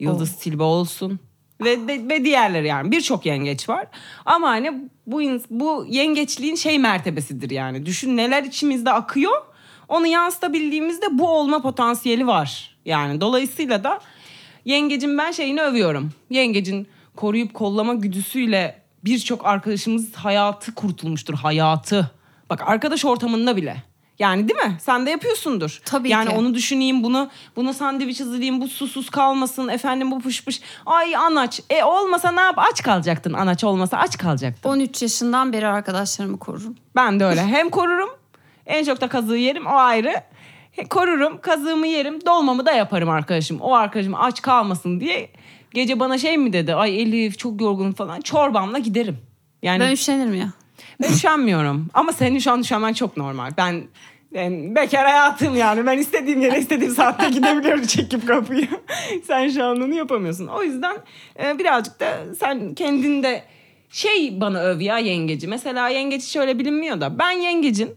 Yıldız 0.00 0.36
Tilbe 0.36 0.62
olsun. 0.62 1.20
Ve, 1.60 1.88
de- 1.88 2.08
ve 2.08 2.24
diğerleri 2.24 2.66
yani 2.66 2.90
birçok 2.92 3.26
yengeç 3.26 3.68
var. 3.68 3.86
Ama 4.26 4.48
hani 4.48 4.72
bu, 5.06 5.20
bu 5.50 5.86
yengeçliğin 5.88 6.54
şey 6.54 6.78
mertebesidir 6.78 7.50
yani. 7.50 7.86
Düşün 7.86 8.16
neler 8.16 8.42
içimizde 8.42 8.92
akıyor. 8.92 9.42
Onu 9.88 10.06
yansıtabildiğimizde 10.06 11.06
bu 11.10 11.28
olma 11.28 11.62
potansiyeli 11.62 12.26
var. 12.26 12.76
Yani 12.84 13.20
dolayısıyla 13.20 13.84
da 13.84 14.00
yengecin 14.64 15.18
ben 15.18 15.32
şeyini 15.32 15.62
övüyorum. 15.62 16.10
Yengecin 16.30 16.88
koruyup 17.16 17.54
kollama 17.54 17.94
güdüsüyle 17.94 18.82
birçok 19.04 19.46
arkadaşımız 19.46 20.14
hayatı 20.14 20.74
kurtulmuştur. 20.74 21.34
Hayatı. 21.34 22.10
Bak 22.50 22.62
arkadaş 22.68 23.04
ortamında 23.04 23.56
bile. 23.56 23.82
Yani 24.18 24.48
değil 24.48 24.60
mi? 24.60 24.76
Sen 24.80 25.06
de 25.06 25.10
yapıyorsundur. 25.10 25.80
Tabii 25.84 26.08
yani 26.08 26.28
ki. 26.28 26.34
onu 26.36 26.54
düşüneyim 26.54 27.02
bunu 27.02 27.28
bunu 27.56 27.74
sandviç 27.74 28.20
hazırlayayım 28.20 28.60
bu 28.60 28.68
susuz 28.68 29.10
kalmasın 29.10 29.68
efendim 29.68 30.10
bu 30.10 30.20
pış 30.20 30.44
pış. 30.44 30.60
Ay 30.86 31.16
anaç. 31.16 31.60
E 31.70 31.84
olmasa 31.84 32.32
ne 32.32 32.40
yap? 32.40 32.58
Aç 32.58 32.82
kalacaktın 32.82 33.32
anaç 33.32 33.64
olmasa 33.64 33.96
aç 33.98 34.18
kalacaktın. 34.18 34.70
13 34.70 35.02
yaşından 35.02 35.52
beri 35.52 35.66
arkadaşlarımı 35.66 36.38
korurum. 36.38 36.76
Ben 36.96 37.20
de 37.20 37.24
öyle. 37.24 37.42
Hem 37.46 37.70
korurum 37.70 38.10
en 38.66 38.84
çok 38.84 39.00
da 39.00 39.08
kazığı 39.08 39.36
yerim 39.36 39.66
o 39.66 39.76
ayrı. 39.76 40.14
Korurum 40.90 41.40
kazığımı 41.40 41.86
yerim 41.86 42.26
dolmamı 42.26 42.66
da 42.66 42.72
yaparım 42.72 43.08
arkadaşım. 43.08 43.60
O 43.60 43.74
arkadaşım 43.74 44.14
aç 44.14 44.42
kalmasın 44.42 45.00
diye 45.00 45.30
gece 45.74 46.00
bana 46.00 46.18
şey 46.18 46.38
mi 46.38 46.52
dedi? 46.52 46.74
Ay 46.74 47.02
Elif 47.02 47.38
çok 47.38 47.60
yorgun 47.60 47.92
falan 47.92 48.20
çorbamla 48.20 48.78
giderim. 48.78 49.18
Yani 49.62 49.80
Ben 49.80 49.92
üşenirim 49.92 50.34
ya. 50.34 50.52
Ben 51.02 51.12
üşenmiyorum. 51.12 51.88
Ama 51.94 52.12
senin 52.12 52.38
şu 52.38 52.52
an 52.52 52.60
üşenmen 52.60 52.92
çok 52.92 53.16
normal. 53.16 53.50
Ben 53.56 53.82
Yani 54.32 54.74
bekar 54.74 55.06
hayatım 55.06 55.56
yani. 55.56 55.86
Ben 55.86 55.98
istediğim 55.98 56.42
yere 56.42 56.58
istediğim 56.58 56.94
saatte 56.94 57.30
gidebiliyorum 57.34 57.86
çekip 57.86 58.26
kapıyı. 58.26 58.68
sen 59.26 59.48
şu 59.48 59.64
an 59.64 59.80
onu 59.80 59.94
yapamıyorsun. 59.94 60.46
O 60.46 60.62
yüzden 60.62 60.96
e, 61.44 61.58
birazcık 61.58 62.00
da 62.00 62.34
sen 62.40 62.74
kendinde 62.74 63.42
şey 63.90 64.40
bana 64.40 64.60
öv 64.60 64.80
ya 64.80 64.98
yengeci. 64.98 65.48
Mesela 65.48 65.88
yengeci 65.88 66.30
şöyle 66.30 66.58
bilinmiyor 66.58 67.00
da 67.00 67.18
ben 67.18 67.30
yengecin 67.30 67.90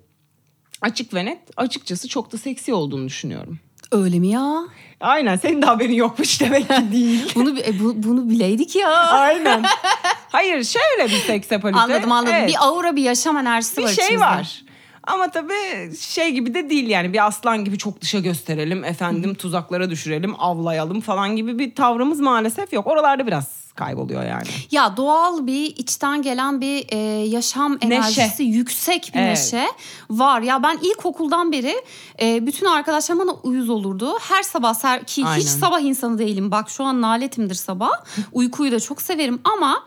açık 0.82 1.14
ve 1.14 1.26
net 1.26 1.40
açıkçası 1.58 2.08
çok 2.08 2.32
da 2.32 2.38
seksi 2.38 2.74
olduğunu 2.74 3.06
düşünüyorum. 3.06 3.60
Öyle 3.92 4.20
mi 4.20 4.28
ya? 4.28 4.64
Aynen 5.02 5.36
senin 5.36 5.62
de 5.62 5.66
haberin 5.66 5.94
yokmuş 5.94 6.42
demek 6.42 6.68
ki 6.70 6.76
değil. 6.92 7.32
Bunu 7.36 7.60
e, 7.60 7.80
bu, 7.80 7.94
bunu 8.04 8.30
bileydik 8.30 8.76
ya. 8.76 8.90
Aynen. 8.96 9.64
Hayır 10.32 10.64
şöyle 10.64 11.12
bir 11.12 11.18
seksapalite. 11.20 11.80
Anladım 11.80 12.12
anladım. 12.12 12.36
Evet. 12.36 12.50
Bir 12.50 12.56
aura 12.68 12.96
bir 12.96 13.02
yaşam 13.02 13.38
enerjisi 13.38 13.78
bir 13.78 13.84
var 13.84 13.88
şey 13.88 14.04
içimizde. 14.06 14.26
var. 14.26 14.62
Ama 15.04 15.32
tabii 15.32 15.96
şey 16.00 16.32
gibi 16.32 16.54
de 16.54 16.70
değil 16.70 16.88
yani 16.88 17.14
bir 17.14 17.26
aslan 17.26 17.66
gibi 17.66 17.78
çok 17.78 18.02
dışa 18.02 18.20
gösterelim 18.20 18.84
efendim 18.84 19.36
tuzaklara 19.36 19.90
düşürelim 19.90 20.36
avlayalım 20.40 21.02
falan 21.02 21.36
gibi 21.36 21.60
bir 21.60 21.76
tavrımız 21.76 22.20
maalesef 22.20 22.74
yok. 22.74 22.88
Oralarda 22.88 23.28
biraz 23.72 23.88
kayboluyor 23.88 24.24
yani. 24.24 24.48
Ya 24.72 24.98
doğal 24.98 25.48
bir 25.48 25.66
içten 25.66 26.22
gelen 26.22 26.62
bir 26.62 26.86
e, 26.90 26.98
yaşam 27.28 27.74
Neşe. 27.74 27.86
enerjisi 27.86 28.44
yüksek 28.44 29.12
bir 29.16 29.20
Evet. 29.20 29.38
neşe 29.38 29.68
var. 30.10 30.42
Ya 30.42 30.64
ben 30.64 30.78
ilkokuldan 30.82 31.52
beri 31.52 31.76
e, 32.22 32.46
bütün 32.46 32.66
arkadaşlarım 32.66 33.22
bana 33.28 33.32
uyuz 33.44 33.70
olurdu. 33.70 34.18
Her 34.22 34.44
sabah 34.44 34.74
ser, 34.74 35.04
ki 35.04 35.26
Aynen. 35.26 35.40
hiç 35.42 35.48
sabah 35.48 35.82
insanı 35.82 36.18
değilim. 36.20 36.52
Bak 36.52 36.70
şu 36.70 36.84
an 36.84 37.02
naletimdir 37.02 37.56
sabah. 37.56 37.92
Uykuyu 38.32 38.72
da 38.72 38.80
çok 38.80 39.02
severim 39.02 39.42
ama 39.44 39.86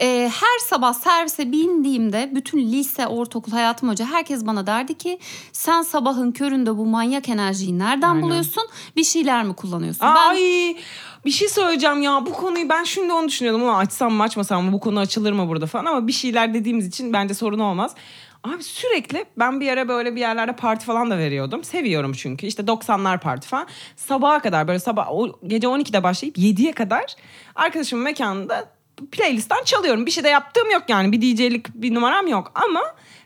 e, 0.00 0.30
her 0.40 0.58
sabah 0.68 0.92
servise 0.92 1.52
bindiğimde 1.52 2.30
bütün 2.34 2.58
lise, 2.58 3.06
ortaokul 3.06 3.52
hayatım 3.52 3.88
hoca 3.88 4.06
herkes 4.06 4.46
bana 4.46 4.66
derdi 4.66 4.98
ki 4.98 5.18
sen 5.52 5.82
sabahın 5.82 6.32
köründe 6.32 6.76
bu 6.76 6.86
manyak 6.86 7.28
enerjiyi 7.28 7.78
nereden 7.78 8.08
Aynen. 8.08 8.22
buluyorsun? 8.22 8.64
Bir 8.96 9.04
şeyler 9.04 9.44
mi 9.44 9.54
kullanıyorsun? 9.54 10.06
Ben 10.06 10.30
Ay 10.30 10.76
bir 11.24 11.30
şey 11.30 11.48
söyleyeceğim 11.48 12.02
ya 12.02 12.26
bu 12.26 12.32
konuyu 12.32 12.68
ben 12.68 12.84
şimdi 12.84 13.12
onu 13.12 13.28
düşünüyordum 13.28 13.62
ama 13.62 13.78
açsam 13.78 14.12
mı 14.12 14.22
açmasam 14.22 14.64
mı 14.64 14.72
bu 14.72 14.80
konu 14.80 15.00
açılır 15.00 15.32
mı 15.32 15.48
burada 15.48 15.66
falan 15.66 15.84
ama 15.84 16.06
bir 16.06 16.12
şeyler 16.12 16.54
dediğimiz 16.54 16.86
için 16.86 17.12
bence 17.12 17.34
sorun 17.34 17.58
olmaz. 17.58 17.94
Abi 18.44 18.62
sürekli 18.62 19.24
ben 19.38 19.60
bir 19.60 19.68
ara 19.68 19.88
böyle 19.88 20.14
bir 20.14 20.20
yerlerde 20.20 20.56
parti 20.56 20.84
falan 20.84 21.10
da 21.10 21.18
veriyordum. 21.18 21.64
Seviyorum 21.64 22.12
çünkü. 22.12 22.46
İşte 22.46 22.62
90'lar 22.62 23.20
parti 23.20 23.48
falan. 23.48 23.66
Sabaha 23.96 24.38
kadar 24.38 24.68
böyle 24.68 24.78
sabah 24.78 25.12
o, 25.12 25.40
gece 25.46 25.66
12'de 25.66 26.02
başlayıp 26.02 26.38
7'ye 26.38 26.72
kadar 26.72 27.04
arkadaşımın 27.54 28.04
mekanında 28.04 28.71
playlistten 29.12 29.64
çalıyorum. 29.64 30.06
Bir 30.06 30.10
şey 30.10 30.24
de 30.24 30.28
yaptığım 30.28 30.70
yok 30.70 30.82
yani. 30.88 31.12
Bir 31.12 31.22
DJ'lik 31.22 31.74
bir 31.74 31.94
numaram 31.94 32.26
yok 32.26 32.52
ama 32.54 32.82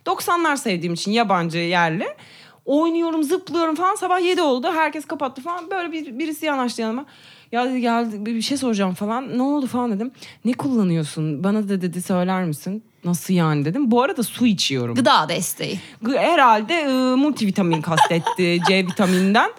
90'lar 0.07 0.57
sevdiğim 0.57 0.94
için 0.94 1.12
yabancı 1.12 1.59
yerli. 1.59 2.07
Oynuyorum, 2.64 3.22
zıplıyorum 3.22 3.74
falan. 3.74 3.94
Sabah 3.94 4.20
7 4.20 4.42
oldu. 4.42 4.72
Herkes 4.74 5.05
kapattı 5.05 5.42
falan. 5.42 5.70
Böyle 5.70 5.92
bir, 5.92 6.18
birisi 6.18 6.46
yanaştı 6.46 6.83
yanıma. 6.83 7.07
Ya 7.52 7.70
dedi 7.70 7.81
geldi 7.81 8.26
bir 8.26 8.42
şey 8.42 8.57
soracağım 8.57 8.94
falan. 8.94 9.38
Ne 9.38 9.42
oldu 9.42 9.66
falan 9.66 9.92
dedim. 9.92 10.11
Ne 10.44 10.52
kullanıyorsun? 10.52 11.44
Bana 11.44 11.68
da 11.68 11.81
dedi 11.81 12.02
söyler 12.02 12.44
misin? 12.44 12.83
Nasıl 13.05 13.35
yani 13.35 13.64
dedim. 13.64 13.90
Bu 13.90 14.02
arada 14.02 14.22
su 14.22 14.46
içiyorum. 14.46 14.94
gıda 14.94 15.29
desteği. 15.29 15.81
Herhalde 16.16 16.74
e, 16.74 16.88
multivitamin 17.16 17.83
kastetti 17.83 18.59
C 18.68 18.87
vitaminden. 18.87 19.50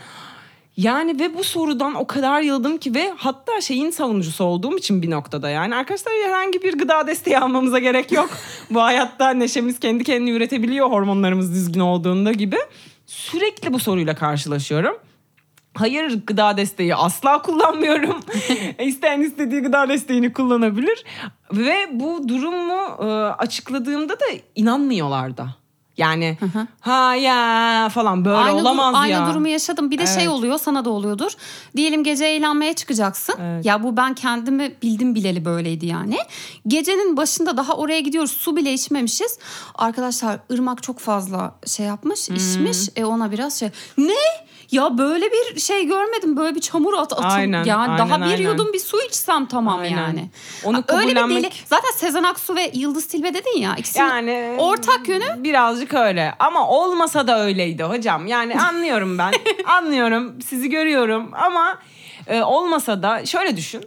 Yani 0.77 1.19
ve 1.19 1.37
bu 1.37 1.43
sorudan 1.43 1.95
o 1.95 2.07
kadar 2.07 2.41
yıldım 2.41 2.77
ki 2.77 2.95
ve 2.95 3.13
hatta 3.17 3.61
şeyin 3.61 3.91
savunucusu 3.91 4.43
olduğum 4.43 4.77
için 4.77 5.01
bir 5.01 5.11
noktada 5.11 5.49
yani 5.49 5.75
arkadaşlar 5.75 6.13
herhangi 6.25 6.61
bir 6.61 6.77
gıda 6.77 7.07
desteği 7.07 7.39
almamıza 7.39 7.79
gerek 7.79 8.11
yok. 8.11 8.29
bu 8.69 8.81
hayatta 8.81 9.29
neşemiz 9.29 9.79
kendi 9.79 10.03
kendini 10.03 10.31
üretebiliyor 10.31 10.91
hormonlarımız 10.91 11.53
düzgün 11.53 11.79
olduğunda 11.79 12.31
gibi. 12.31 12.57
Sürekli 13.05 13.73
bu 13.73 13.79
soruyla 13.79 14.15
karşılaşıyorum. 14.15 14.97
Hayır 15.73 16.21
gıda 16.27 16.57
desteği 16.57 16.95
asla 16.95 17.41
kullanmıyorum. 17.41 18.19
İsteyen 18.79 19.21
istediği 19.21 19.61
gıda 19.61 19.89
desteğini 19.89 20.33
kullanabilir. 20.33 21.03
Ve 21.53 21.75
bu 21.91 22.29
durumu 22.29 22.81
e, 22.99 23.05
açıkladığımda 23.31 24.13
da 24.13 24.25
inanmıyorlar 24.55 25.37
da. 25.37 25.55
Yani 25.97 26.37
ha 26.79 27.15
ya 27.15 27.89
falan 27.93 28.25
böyle 28.25 28.37
aynı, 28.37 28.57
olamaz 28.57 28.95
dur- 28.95 29.09
ya. 29.09 29.19
Aynı 29.19 29.31
durumu 29.31 29.47
yaşadım. 29.47 29.91
Bir 29.91 29.97
de 29.97 30.05
şey 30.07 30.15
Evet. 30.23 30.27
oluyor 30.27 30.57
sana 30.57 30.85
da 30.85 30.89
oluyordur. 30.89 31.31
Diyelim 31.75 32.03
gece 32.03 32.25
eğlenmeye 32.25 32.73
çıkacaksın. 32.73 33.35
Evet. 33.41 33.65
Ya 33.65 33.83
bu 33.83 33.97
ben 33.97 34.15
kendimi 34.15 34.75
bildim 34.81 35.15
bileli 35.15 35.45
böyleydi 35.45 35.85
yani. 35.85 36.17
Gecenin 36.67 37.17
başında 37.17 37.57
daha 37.57 37.73
oraya 37.73 37.99
gidiyoruz. 37.99 38.31
Su 38.31 38.55
bile 38.55 38.73
içmemişiz. 38.73 39.39
Arkadaşlar 39.75 40.39
ırmak 40.51 40.83
çok 40.83 40.99
fazla 40.99 41.55
şey 41.65 41.85
yapmış, 41.85 42.29
Hmm. 42.29 42.35
içmiş. 42.35 42.89
E 42.95 43.05
ona 43.05 43.31
biraz 43.31 43.59
şey. 43.59 43.69
Ne? 43.97 44.13
Ya 44.71 44.97
böyle 44.97 45.25
bir 45.31 45.59
şey 45.59 45.85
görmedim. 45.87 46.37
Böyle 46.37 46.55
bir 46.55 46.61
çamur 46.61 46.93
at 46.93 47.13
atın. 47.13 47.23
Aynen, 47.23 47.63
yani 47.63 47.81
aynen, 47.81 47.97
daha 47.97 48.17
bir 48.19 48.25
aynen. 48.25 48.37
yudum 48.37 48.73
bir 48.73 48.79
su 48.79 49.01
içsem 49.01 49.45
tamam 49.45 49.79
Aynen. 49.79 49.97
yani. 49.97 50.29
Onu 50.63 50.77
Ha, 50.77 50.83
Öyle 50.87 51.07
bir 51.07 51.15
kabullenmek- 51.15 51.43
deli. 51.43 51.49
Zaten 51.65 51.91
Sezen 51.95 52.23
Aksu 52.23 52.55
ve 52.55 52.71
Yıldız 52.73 53.07
Tilbe 53.07 53.33
dedin 53.33 53.57
ya. 53.59 53.75
ikisinin 53.77 54.03
Yani 54.05 54.55
ortak 54.57 55.07
yönü 55.07 55.43
birazcık 55.43 55.93
öyle 55.93 56.33
ama 56.39 56.67
olmasa 56.69 57.27
da 57.27 57.43
öyleydi 57.43 57.83
hocam. 57.83 58.27
Yani 58.27 58.59
anlıyorum 58.61 59.17
ben. 59.17 59.31
anlıyorum. 59.67 60.41
Sizi 60.41 60.69
görüyorum 60.69 61.31
ama 61.33 61.77
e, 62.27 62.41
olmasa 62.41 63.03
da 63.03 63.25
şöyle 63.25 63.57
düşün. 63.57 63.85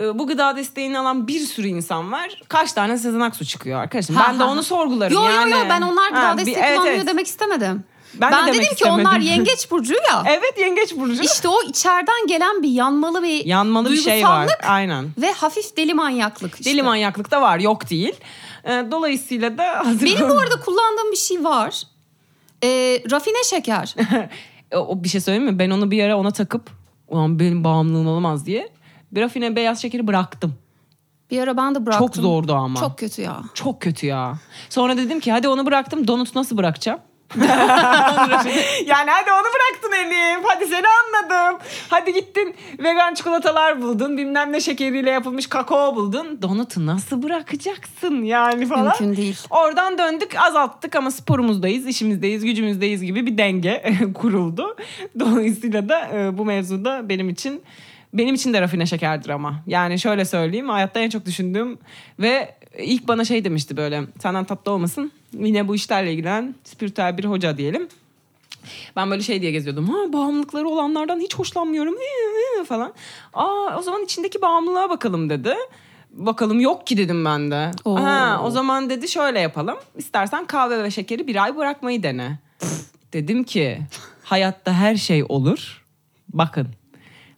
E, 0.00 0.18
bu 0.18 0.26
gıda 0.26 0.56
desteğini 0.56 0.98
alan 0.98 1.28
bir 1.28 1.40
sürü 1.40 1.66
insan 1.66 2.12
var. 2.12 2.42
Kaç 2.48 2.72
tane 2.72 2.98
Sezen 2.98 3.20
Aksu 3.20 3.44
çıkıyor 3.44 3.80
arkadaşım. 3.80 4.16
Ha, 4.16 4.24
ben 4.28 4.38
de 4.38 4.42
ha, 4.42 4.50
onu 4.50 4.58
ha. 4.58 4.62
sorgularım 4.62 5.14
Yo 5.14 5.22
yani. 5.22 5.50
yo 5.50 5.58
yo 5.58 5.64
ben 5.68 5.82
onlar 5.82 6.08
gıda 6.08 6.28
Ha, 6.28 6.32
bir- 6.32 6.38
desteği 6.38 6.56
evet, 6.56 6.70
kullanmıyor 6.70 6.96
evet. 6.96 7.06
demek 7.06 7.26
istemedim. 7.26 7.84
Ben 8.14 8.32
Ben, 8.32 8.46
de 8.46 8.52
dedim 8.52 8.74
ki 8.74 8.84
onlar 8.84 9.18
yengeç 9.18 9.70
burcu 9.70 9.94
ya. 9.94 10.22
Evet 10.26 10.54
yengeç 10.60 10.96
burcu. 10.96 11.22
İşte 11.22 11.48
o 11.48 11.62
içeriden 11.62 12.26
gelen 12.26 12.62
bir 12.62 12.68
yanmalı 12.68 13.22
bir 13.22 13.44
Yanmalı 13.44 13.92
bir 13.92 13.96
şey 13.96 14.24
var. 14.24 14.48
Aynen. 14.62 15.10
ve 15.18 15.32
hafif 15.32 15.76
deli 15.76 15.94
manyaklık. 15.94 16.54
işte. 16.54 16.70
Deli 16.70 16.82
manyaklık 16.82 17.30
da 17.30 17.42
var 17.42 17.58
yok 17.58 17.90
değil. 17.90 18.14
E, 18.64 18.70
dolayısıyla 18.90 19.58
da 19.58 19.86
hazır 19.86 20.06
Benim 20.06 20.28
bu 20.28 20.38
arada 20.38 20.60
kullandığım 20.60 21.12
bir 21.12 21.16
şey 21.16 21.44
var. 21.44 21.82
Ee, 22.64 23.02
rafine 23.10 23.44
şeker. 23.44 23.94
E, 24.70 24.76
o 24.76 25.04
bir 25.04 25.08
şey 25.08 25.20
söyleyeyim 25.20 25.52
mi? 25.52 25.58
Ben 25.58 25.70
onu 25.70 25.90
bir 25.90 26.04
ara 26.04 26.16
ona 26.16 26.30
takıp 26.30 26.70
ulan 27.08 27.38
benim 27.38 27.64
bağımlılığım 27.64 28.06
olamaz 28.06 28.46
diye 28.46 28.68
bir 29.12 29.20
rafine 29.20 29.56
beyaz 29.56 29.82
şekeri 29.82 30.06
bıraktım. 30.06 30.54
Bir 31.30 31.40
ara 31.40 31.56
ben 31.56 31.74
de 31.74 31.86
bıraktım. 31.86 32.06
Çok 32.06 32.16
zordu 32.16 32.54
ama. 32.54 32.80
Çok 32.80 32.98
kötü 32.98 33.22
ya. 33.22 33.42
Çok 33.54 33.82
kötü 33.82 34.06
ya. 34.06 34.38
Sonra 34.70 34.96
dedim 34.96 35.20
ki 35.20 35.32
hadi 35.32 35.48
onu 35.48 35.66
bıraktım. 35.66 36.06
Donut 36.06 36.34
nasıl 36.34 36.56
bırakacağım? 36.56 37.00
yani 38.86 39.10
hadi 39.10 39.32
onu 39.32 39.48
bıraktın 39.54 39.92
Elif. 39.92 40.44
Hadi 40.44 40.66
seni 40.66 40.86
anladım. 40.88 41.58
Hadi 41.88 42.12
gittin 42.12 42.54
vegan 42.78 43.14
çikolatalar 43.14 43.82
buldun. 43.82 44.16
Bilmem 44.16 44.52
ne 44.52 44.60
şekeriyle 44.60 45.10
yapılmış 45.10 45.46
kakao 45.46 45.96
buldun. 45.96 46.42
Donutu 46.42 46.86
nasıl 46.86 47.22
bırakacaksın 47.22 48.22
yani 48.22 48.66
falan. 48.66 48.84
Mümkün 48.84 49.16
değil. 49.16 49.38
Oradan 49.50 49.98
döndük 49.98 50.36
azalttık 50.36 50.96
ama 50.96 51.10
sporumuzdayız, 51.10 51.86
işimizdeyiz, 51.86 52.44
gücümüzdeyiz 52.44 53.02
gibi 53.02 53.26
bir 53.26 53.38
denge 53.38 53.94
kuruldu. 54.14 54.76
Dolayısıyla 55.20 55.88
da 55.88 56.08
e, 56.14 56.38
bu 56.38 56.44
mevzuda 56.44 57.08
benim 57.08 57.28
için 57.28 57.62
benim 58.14 58.34
için 58.34 58.52
de 58.52 58.60
rafine 58.60 58.86
şekerdir 58.86 59.30
ama. 59.30 59.62
Yani 59.66 59.98
şöyle 59.98 60.24
söyleyeyim 60.24 60.68
hayatta 60.68 61.00
en 61.00 61.10
çok 61.10 61.26
düşündüğüm 61.26 61.78
ve 62.18 62.54
ilk 62.78 63.08
bana 63.08 63.24
şey 63.24 63.44
demişti 63.44 63.76
böyle 63.76 64.02
senden 64.22 64.44
tatlı 64.44 64.72
olmasın 64.72 65.12
yine 65.32 65.68
bu 65.68 65.74
işlerle 65.74 66.12
ilgilenen 66.12 66.54
spiritüel 66.64 67.18
bir 67.18 67.24
hoca 67.24 67.58
diyelim. 67.58 67.88
Ben 68.96 69.10
böyle 69.10 69.22
şey 69.22 69.42
diye 69.42 69.50
geziyordum. 69.50 69.88
Ha 69.88 70.12
bağımlılıkları 70.12 70.68
olanlardan 70.68 71.20
hiç 71.20 71.34
hoşlanmıyorum 71.34 71.94
falan. 72.66 72.92
Aa 73.34 73.78
o 73.78 73.82
zaman 73.82 74.04
içindeki 74.04 74.42
bağımlılığa 74.42 74.90
bakalım 74.90 75.30
dedi. 75.30 75.54
Bakalım 76.10 76.60
yok 76.60 76.86
ki 76.86 76.96
dedim 76.96 77.24
ben 77.24 77.50
de. 77.50 77.70
Oo. 77.84 77.96
Ha 77.96 78.40
o 78.44 78.50
zaman 78.50 78.90
dedi 78.90 79.08
şöyle 79.08 79.40
yapalım. 79.40 79.76
İstersen 79.96 80.46
kahve 80.46 80.82
ve 80.82 80.90
şekeri 80.90 81.26
bir 81.26 81.44
ay 81.44 81.56
bırakmayı 81.56 82.02
dene. 82.02 82.38
dedim 83.12 83.44
ki 83.44 83.78
hayatta 84.22 84.72
her 84.72 84.96
şey 84.96 85.24
olur. 85.28 85.84
Bakın 86.28 86.68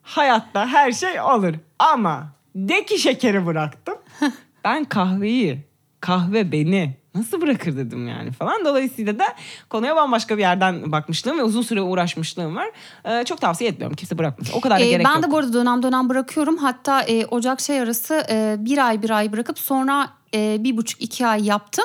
hayatta 0.02 0.66
her 0.66 0.92
şey 0.92 1.20
olur 1.20 1.54
ama 1.78 2.28
de 2.54 2.84
ki 2.84 2.98
şekeri 2.98 3.46
bıraktım. 3.46 3.94
Ben 4.64 4.84
kahveyi, 4.84 5.58
kahve 6.00 6.52
beni 6.52 6.94
nasıl 7.14 7.40
bırakır 7.40 7.76
dedim 7.76 8.08
yani 8.08 8.32
falan. 8.32 8.64
Dolayısıyla 8.64 9.18
da 9.18 9.24
konuya 9.68 9.96
bambaşka 9.96 10.36
bir 10.36 10.42
yerden 10.42 10.92
bakmışlığım 10.92 11.38
ve 11.38 11.42
uzun 11.42 11.62
süre 11.62 11.80
uğraşmışlığım 11.82 12.56
var. 12.56 12.68
Ee, 13.04 13.24
çok 13.24 13.40
tavsiye 13.40 13.70
etmiyorum 13.70 13.96
kimse 13.96 14.18
bırakmasın. 14.18 14.52
O 14.56 14.60
kadar 14.60 14.78
da 14.80 14.84
Ee, 14.84 14.90
gerek 14.90 15.06
ben 15.06 15.14
yok. 15.14 15.22
de 15.22 15.30
bu 15.30 15.38
arada 15.38 15.52
dönem 15.52 15.82
dönem 15.82 16.08
bırakıyorum. 16.08 16.56
Hatta 16.56 17.02
e, 17.02 17.26
Ocak 17.26 17.60
şey 17.60 17.80
arası 17.80 18.24
e, 18.30 18.56
bir 18.58 18.86
ay 18.86 19.02
bir 19.02 19.10
ay 19.10 19.32
bırakıp 19.32 19.58
sonra 19.58 20.08
e, 20.34 20.56
bir 20.64 20.76
buçuk 20.76 21.02
iki 21.02 21.26
ay 21.26 21.44
yaptım. 21.44 21.84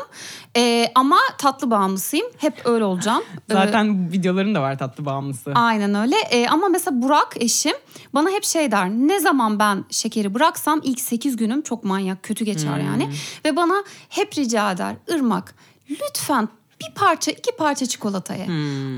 E, 0.58 0.92
ama 0.96 1.18
tatlı 1.38 1.72
bağımlısıyım. 1.72 2.28
Hep 2.38 2.62
öyle 2.66 2.84
olacağım. 2.84 3.24
Ee, 3.50 3.54
Zaten 3.54 4.12
videoların 4.12 4.56
da 4.56 4.62
var 4.62 4.78
tatlı 4.78 5.06
bağımlısı. 5.06 5.52
Aynen 5.56 5.96
öyle. 5.96 6.16
Ee, 6.32 6.48
ama 6.48 6.68
mesela 6.70 7.02
Burak 7.02 7.34
eşim 7.40 7.74
bana 8.14 8.30
hep 8.30 8.44
şey 8.44 8.72
der. 8.72 8.90
Ne 8.90 9.20
zaman 9.20 9.60
ben 9.60 9.86
şekeri 9.90 10.34
bıraksam 10.34 10.82
ilk 10.84 11.00
8 11.02 11.36
günüm 11.38 11.62
çok 11.62 11.84
manyak 11.84 12.24
kötü 12.24 12.46
geçer 12.46 12.78
yani. 12.78 13.10
Ve 13.46 13.56
bana 13.56 13.84
hep 14.10 14.38
rica 14.38 14.72
eder. 14.72 14.96
Irmak 15.08 15.56
lütfen 15.90 16.50
bir 16.82 16.94
parça 16.96 17.32
iki 17.32 17.52
parça 17.58 17.86
çikolata 17.86 18.36
ye. 18.36 18.48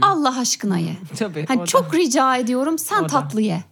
Allah 0.02 0.40
aşkına 0.40 0.78
ye. 0.78 0.98
Tabii, 1.20 1.46
Hani 1.48 1.62
da. 1.62 1.66
çok 1.66 1.94
rica 1.96 2.36
ediyorum 2.38 2.78
sen 2.80 3.00
O 3.00 3.04
da. 3.04 3.08
tatlı 3.08 3.42
ye. 3.42 3.64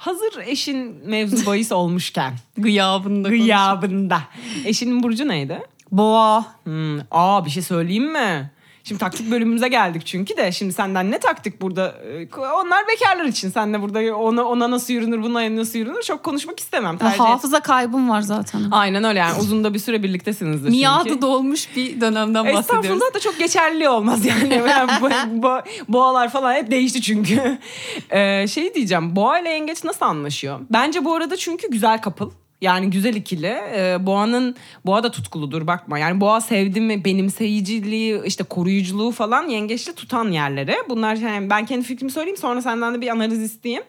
Hazır 0.00 0.32
eşin 0.46 1.08
mevzu 1.08 1.46
bahis 1.46 1.72
olmuşken. 1.72 2.32
Gıyabında 2.56 3.28
Gıyabında. 3.28 4.22
Eşinin 4.64 5.02
burcu 5.02 5.28
neydi? 5.28 5.60
Boğa. 5.92 6.46
Hmm. 6.64 6.98
Aa 7.10 7.44
bir 7.44 7.50
şey 7.50 7.62
söyleyeyim 7.62 8.12
mi? 8.12 8.50
Şimdi 8.84 8.98
taktik 8.98 9.30
bölümümüze 9.30 9.68
geldik 9.68 10.02
çünkü 10.06 10.36
de 10.36 10.52
şimdi 10.52 10.72
senden 10.72 11.10
ne 11.10 11.18
taktik 11.18 11.60
burada? 11.60 11.94
Ee, 12.04 12.28
Onlar 12.40 12.88
bekarlar 12.88 13.24
için. 13.24 13.50
Sen 13.50 13.74
de 13.74 13.82
burada 13.82 14.16
ona, 14.16 14.44
ona 14.44 14.70
nasıl 14.70 14.92
yürünür, 14.94 15.22
buna 15.22 15.56
nasıl 15.56 15.78
yürünür 15.78 16.02
çok 16.02 16.22
konuşmak 16.22 16.60
istemem. 16.60 16.98
Tercih 16.98 17.18
Hafıza 17.20 17.60
kaybım 17.60 18.10
var 18.10 18.20
zaten. 18.20 18.60
Aynen 18.70 19.04
öyle 19.04 19.18
yani 19.18 19.40
uzun 19.40 19.64
da 19.64 19.74
bir 19.74 19.78
süre 19.78 20.02
birliktesinizdir 20.02 20.66
çünkü. 20.70 20.78
Miadı 20.80 21.22
dolmuş 21.22 21.76
bir 21.76 22.00
dönemden 22.00 22.34
bahsediyoruz. 22.34 22.60
Estağfurullah 22.60 23.14
da 23.14 23.20
çok 23.20 23.38
geçerli 23.38 23.88
olmaz 23.88 24.24
yani. 24.24 24.54
yani 24.68 24.90
bu, 25.00 25.08
bu- 25.42 25.62
boğalar 25.88 26.28
falan 26.32 26.54
hep 26.54 26.70
değişti 26.70 27.02
çünkü. 27.02 27.58
Ee, 28.10 28.46
şey 28.48 28.74
diyeceğim 28.74 29.16
boğa 29.16 29.38
ile 29.38 29.48
yengeç 29.50 29.84
nasıl 29.84 30.06
anlaşıyor? 30.06 30.60
Bence 30.70 31.04
bu 31.04 31.14
arada 31.14 31.36
çünkü 31.36 31.70
güzel 31.70 32.00
kapıl. 32.00 32.30
Yani 32.60 32.90
güzel 32.90 33.14
ikili. 33.14 33.46
Ee, 33.46 33.96
boğanın 34.00 34.56
boğa 34.86 35.02
da 35.02 35.10
tutkuludur 35.10 35.66
bakma. 35.66 35.98
Yani 35.98 36.20
boğa 36.20 36.40
sevdi 36.40 36.80
mi 36.80 37.04
benimseyiciliği 37.04 38.20
işte 38.24 38.44
koruyuculuğu 38.44 39.10
falan 39.10 39.48
yengeçli 39.48 39.94
tutan 39.94 40.30
yerleri. 40.30 40.74
Bunlar 40.88 41.16
yani 41.16 41.50
ben 41.50 41.66
kendi 41.66 41.84
fikrimi 41.84 42.10
söyleyeyim 42.10 42.36
sonra 42.36 42.62
senden 42.62 42.94
de 42.94 43.00
bir 43.00 43.08
analiz 43.08 43.42
isteyeyim. 43.42 43.84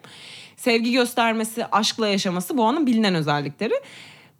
Sevgi 0.56 0.92
göstermesi, 0.92 1.66
aşkla 1.66 2.08
yaşaması 2.08 2.56
boğanın 2.56 2.86
bilinen 2.86 3.14
özellikleri. 3.14 3.74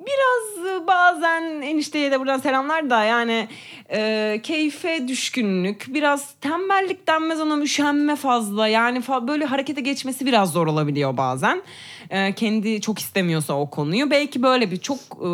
Biraz 0.06 0.66
e, 0.66 0.86
bazen 0.86 1.42
enişteye 1.62 2.10
de 2.10 2.20
buradan 2.20 2.38
selamlar 2.38 2.90
da 2.90 3.04
yani 3.04 3.48
e, 3.92 4.40
keyfe 4.42 5.08
düşkünlük, 5.08 5.86
biraz 5.88 6.34
tembellik 6.40 7.08
denmez 7.08 7.40
ona 7.40 7.62
üşenme 7.62 8.16
fazla. 8.16 8.68
Yani 8.68 8.98
fa- 8.98 9.28
böyle 9.28 9.44
harekete 9.44 9.80
geçmesi 9.80 10.26
biraz 10.26 10.52
zor 10.52 10.66
olabiliyor 10.66 11.16
bazen. 11.16 11.62
E, 12.10 12.32
kendi 12.32 12.80
çok 12.80 12.98
istemiyorsa 12.98 13.54
o 13.54 13.70
konuyu. 13.70 14.10
Belki 14.10 14.42
böyle 14.42 14.70
bir 14.70 14.76
çok 14.76 14.98
e, 14.98 15.30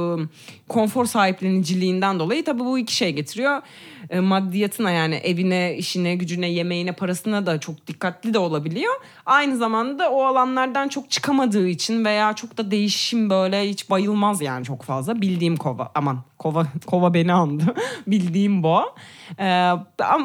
konfor 0.69 1.05
sahipleniciliğinden 1.05 2.19
dolayı 2.19 2.45
tabii 2.45 2.65
bu 2.65 2.79
iki 2.79 2.95
şey 2.95 3.13
getiriyor. 3.13 3.63
E, 4.11 4.21
maddiyatına 4.21 4.91
yani 4.91 5.15
evine, 5.15 5.77
işine, 5.77 6.15
gücüne, 6.17 6.51
yemeğine, 6.51 6.93
parasına 6.93 7.47
da 7.47 7.61
çok 7.61 7.87
dikkatli 7.87 8.35
de 8.35 8.39
olabiliyor. 8.39 8.95
Aynı 9.27 9.57
zamanda 9.57 10.11
o 10.11 10.25
alanlardan 10.25 10.89
çok 10.89 11.11
çıkamadığı 11.11 11.69
için 11.69 12.05
veya 12.05 12.33
çok 12.33 12.59
da 12.59 12.71
değişim 12.71 13.31
böyle 13.31 13.69
hiç 13.69 13.91
bayılmaz 13.91 14.41
yani 14.41 14.65
çok 14.65 14.83
fazla. 14.83 15.21
Bildiğim 15.21 15.57
kova 15.57 15.93
aman 15.95 16.19
kova 16.39 16.67
kova 16.87 17.15
beni 17.15 17.33
andı. 17.33 17.75
Bildiğim 18.07 18.63
boğa. 18.63 18.95
E, 19.39 19.45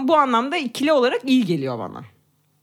bu 0.04 0.16
anlamda 0.16 0.58
ikili 0.58 0.92
olarak 0.92 1.22
iyi 1.26 1.46
geliyor 1.46 1.80
bana. 1.80 2.04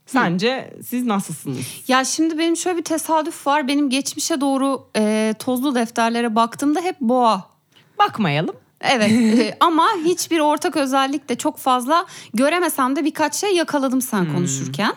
Sence 0.06 0.74
siz 0.84 1.06
nasılsınız? 1.06 1.84
Ya 1.88 2.04
şimdi 2.04 2.38
benim 2.38 2.56
şöyle 2.56 2.78
bir 2.78 2.84
tesadüf 2.84 3.46
var. 3.46 3.68
Benim 3.68 3.90
geçmişe 3.90 4.40
doğru 4.40 4.86
e, 4.96 5.34
tozlu 5.38 5.74
defterlere 5.74 6.34
baktığımda 6.34 6.80
hep 6.80 7.00
boğa. 7.00 7.50
Bakmayalım. 7.98 8.54
Evet 8.80 9.10
e, 9.38 9.56
ama 9.60 9.88
hiçbir 10.04 10.40
ortak 10.40 10.76
özellik 10.76 11.28
de 11.28 11.34
çok 11.34 11.58
fazla 11.58 12.06
göremesem 12.34 12.96
de 12.96 13.04
birkaç 13.04 13.34
şey 13.34 13.56
yakaladım 13.56 14.02
sen 14.02 14.34
konuşurken. 14.34 14.92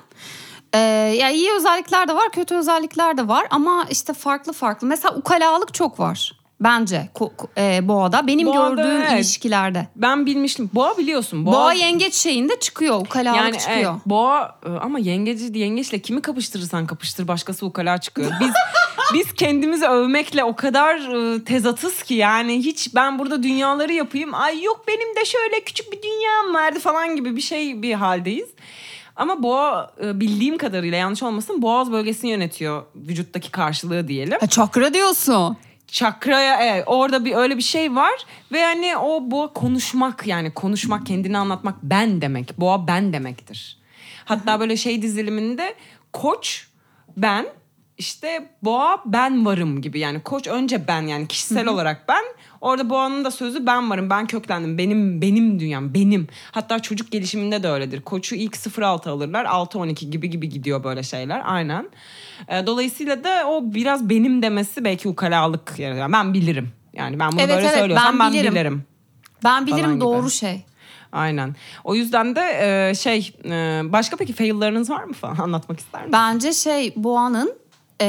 Ee, 0.73 0.79
ya 1.19 1.29
iyi 1.29 1.51
özellikler 1.51 2.07
de 2.07 2.15
var, 2.15 2.31
kötü 2.31 2.55
özellikler 2.55 3.17
de 3.17 3.27
var 3.27 3.47
ama 3.49 3.85
işte 3.89 4.13
farklı 4.13 4.53
farklı. 4.53 4.87
Mesela 4.87 5.15
ukalalık 5.15 5.73
çok 5.73 5.99
var 5.99 6.43
bence 6.63 7.09
e, 7.57 7.87
boğada. 7.87 8.27
Benim 8.27 8.47
Boğada, 8.47 8.69
gördüğüm 8.69 9.01
evet. 9.01 9.11
ilişkilerde. 9.11 9.87
Ben 9.95 10.25
bilmiştim. 10.25 10.69
Boğa 10.73 10.97
biliyorsun. 10.97 11.45
Boğa, 11.45 11.73
yengeç 11.73 12.13
şeyinde 12.13 12.59
çıkıyor, 12.59 12.99
ukalalık 12.99 13.37
Yani 13.37 13.59
çıkıyor. 13.59 13.91
evet, 13.91 14.05
boğa 14.05 14.59
e, 14.65 14.69
ama 14.69 14.99
yengeci 14.99 15.59
yengeçle 15.59 15.99
kimi 15.99 16.21
kapıştırırsan 16.21 16.87
kapıştır 16.87 17.27
başkası 17.27 17.65
ukala 17.65 17.97
çıkıyor. 17.97 18.31
Biz 18.39 18.49
biz 19.13 19.33
kendimizi 19.33 19.87
övmekle 19.87 20.43
o 20.43 20.55
kadar 20.55 20.95
e, 20.95 21.43
tezatız 21.43 22.03
ki 22.03 22.13
yani 22.13 22.59
hiç 22.59 22.95
ben 22.95 23.19
burada 23.19 23.43
dünyaları 23.43 23.93
yapayım. 23.93 24.33
Ay 24.33 24.63
yok 24.63 24.85
benim 24.87 25.15
de 25.15 25.25
şöyle 25.25 25.63
küçük 25.63 25.91
bir 25.91 26.01
dünyam 26.01 26.53
vardı 26.53 26.79
falan 26.79 27.15
gibi 27.15 27.35
bir 27.35 27.41
şey 27.41 27.81
bir 27.81 27.93
haldeyiz. 27.93 28.49
Ama 29.15 29.43
boğa 29.43 29.93
e, 30.03 30.19
bildiğim 30.19 30.57
kadarıyla 30.57 30.97
yanlış 30.97 31.23
olmasın 31.23 31.61
boğaz 31.61 31.91
bölgesini 31.91 32.31
yönetiyor 32.31 32.83
vücuttaki 32.95 33.51
karşılığı 33.51 34.07
diyelim. 34.07 34.37
Ha, 34.39 34.47
çakra 34.47 34.93
diyorsun. 34.93 35.57
Çakraya 35.87 36.63
evet, 36.63 36.83
orada 36.87 37.25
bir 37.25 37.35
öyle 37.35 37.57
bir 37.57 37.63
şey 37.63 37.95
var 37.95 38.25
ve 38.51 38.63
hani 38.63 38.97
o 38.97 39.31
boğa 39.31 39.53
konuşmak 39.53 40.27
yani 40.27 40.53
konuşmak 40.53 41.05
kendini 41.05 41.37
anlatmak 41.37 41.75
ben 41.83 42.21
demek 42.21 42.57
boğa 42.57 42.87
ben 42.87 43.13
demektir. 43.13 43.77
Hatta 44.25 44.59
böyle 44.59 44.77
şey 44.77 45.01
diziliminde 45.01 45.75
koç 46.13 46.67
ben 47.17 47.45
işte 48.03 48.49
boğa 48.63 49.01
ben 49.05 49.45
varım 49.45 49.81
gibi 49.81 49.99
yani 49.99 50.19
koç 50.23 50.47
önce 50.47 50.87
ben 50.87 51.01
yani 51.01 51.27
kişisel 51.27 51.67
olarak 51.67 52.07
ben 52.07 52.23
orada 52.61 52.89
boğanın 52.89 53.25
da 53.25 53.31
sözü 53.31 53.65
ben 53.65 53.89
varım 53.89 54.09
ben 54.09 54.25
köklendim 54.27 54.77
benim 54.77 55.21
benim 55.21 55.59
dünyam 55.59 55.93
benim 55.93 56.27
hatta 56.51 56.79
çocuk 56.79 57.11
gelişiminde 57.11 57.63
de 57.63 57.69
öyledir 57.69 58.01
koçu 58.01 58.35
ilk 58.35 58.55
0-6 58.55 59.09
alırlar 59.09 59.45
6-12 59.45 60.09
gibi 60.09 60.29
gibi 60.29 60.49
gidiyor 60.49 60.83
böyle 60.83 61.03
şeyler 61.03 61.41
aynen 61.45 61.89
E, 62.47 62.67
dolayısıyla 62.67 63.23
da 63.23 63.47
o 63.47 63.73
biraz 63.73 64.09
benim 64.09 64.41
demesi 64.41 64.83
belki 64.85 65.07
ukalalık 65.07 65.73
yani 65.77 66.13
ben 66.13 66.33
bilirim 66.33 66.69
yani 66.93 67.19
ben 67.19 67.31
bunu 67.31 67.41
Evet, 67.41 67.55
böyle 67.55 67.67
evet, 67.67 67.77
söylüyorsam 67.79 68.13
ben 68.13 68.19
ben 68.19 68.33
bilirim. 68.33 68.51
bilirim. 68.55 68.83
Ben 69.43 69.65
bilirim 69.67 69.81
Falan 69.81 69.95
gibi. 69.95 70.01
doğru 70.05 70.29
şey. 70.29 70.61
Aynen. 71.11 71.55
O 71.83 71.95
yüzden 71.95 72.35
de 72.35 72.41
e, 72.89 72.95
şey 72.95 73.33
e, 73.45 73.81
başka 73.83 74.15
peki 74.17 74.33
fail'larınız 74.33 74.89
var 74.89 75.03
mı 75.03 75.13
falan 75.13 75.35
anlatmak 75.39 75.79
ister 75.79 76.01
misin? 76.01 76.13
Bence 76.13 76.53
şey 76.53 76.93
Boğa'nın 76.95 77.62
e, 78.01 78.05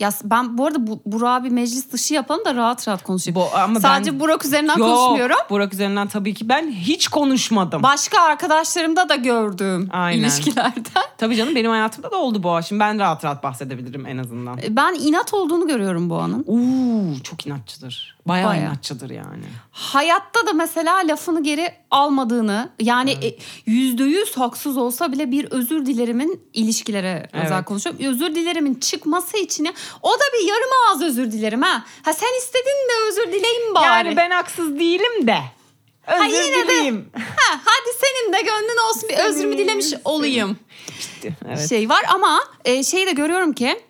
ya 0.00 0.10
ben 0.24 0.58
bu 0.58 0.66
arada 0.66 0.86
bu, 0.86 1.02
Burak'ı 1.06 1.44
bir 1.44 1.50
meclis 1.50 1.92
dışı 1.92 2.14
yapalım 2.14 2.44
da 2.44 2.54
rahat 2.54 2.88
rahat 2.88 3.02
konuşayım. 3.02 3.34
Bu- 3.40 3.56
ama 3.58 3.80
Sadece 3.80 4.12
ben- 4.12 4.20
Burak 4.20 4.44
üzerinden 4.44 4.76
Yok, 4.78 4.88
konuşmuyorum. 4.88 5.36
Burak 5.50 5.74
üzerinden 5.74 6.08
tabii 6.08 6.34
ki 6.34 6.48
ben 6.48 6.70
hiç 6.70 7.08
konuşmadım. 7.08 7.82
Başka 7.82 8.20
arkadaşlarımda 8.20 9.08
da 9.08 9.14
gördüğüm 9.16 9.88
Aynen. 9.92 10.18
ilişkilerden. 10.22 11.02
tabii 11.18 11.36
canım 11.36 11.54
benim 11.54 11.70
hayatımda 11.70 12.10
da 12.10 12.16
oldu 12.16 12.42
bu. 12.42 12.60
Şimdi 12.68 12.80
ben 12.80 12.98
rahat 12.98 13.24
rahat 13.24 13.42
bahsedebilirim 13.42 14.06
en 14.06 14.18
azından. 14.18 14.58
Ben 14.68 14.94
inat 14.94 15.34
olduğunu 15.34 15.66
görüyorum 15.66 16.10
Boğa'nın. 16.10 16.44
Uuu 16.46 17.22
çok 17.22 17.46
inatçıdır. 17.46 18.16
Bayağı, 18.26 18.48
Bayağı. 18.48 18.66
inatçıdır 18.66 19.10
yani. 19.10 19.44
Hayatta 19.70 20.46
da 20.46 20.52
mesela 20.52 20.96
lafını 21.08 21.42
geri 21.42 21.74
almadığını 21.92 22.70
yani 22.80 23.10
e, 23.10 23.36
yüzde 23.66 24.04
yüz 24.04 24.36
haksız 24.36 24.76
olsa 24.76 25.12
bile 25.12 25.30
bir 25.30 25.44
özür 25.44 25.86
dilerimin 25.86 26.42
ilişkilere 26.52 27.28
özel 27.32 27.52
Evet. 27.52 27.64
konuşuyorum. 27.64 28.04
Özür 28.06 28.34
dilerimin 28.34 28.74
çıkması 28.74 29.38
için 29.38 29.68
o 30.02 30.10
da 30.10 30.24
bir 30.34 30.48
yarım 30.48 30.70
ağız 30.88 31.02
özür 31.02 31.32
dilerim 31.32 31.62
ha. 31.62 31.84
Ha 32.02 32.12
sen 32.12 32.38
istedin 32.38 32.88
de 32.88 33.08
özür 33.08 33.32
dileyim 33.32 33.74
bari. 33.74 33.86
Yani 33.86 34.16
ben 34.16 34.30
haksız 34.30 34.78
değilim 34.78 35.26
de. 35.26 35.38
Özür 36.06 36.44
yine 36.44 36.56
de- 36.56 36.68
dileyim. 36.68 37.10
Ha, 37.36 37.60
hadi 37.64 37.96
senin 38.00 38.32
de 38.32 38.40
gönlün 38.42 38.88
olsun 38.88 39.08
bir 39.08 39.14
özrümü 39.18 39.58
dilemiş 39.58 39.86
olayım. 40.04 40.58
Evet. 41.46 41.68
Şey 41.68 41.88
var 41.88 42.04
ama 42.14 42.40
e, 42.64 42.84
şeyi 42.84 43.06
de 43.06 43.12
görüyorum 43.12 43.52
ki 43.52 43.80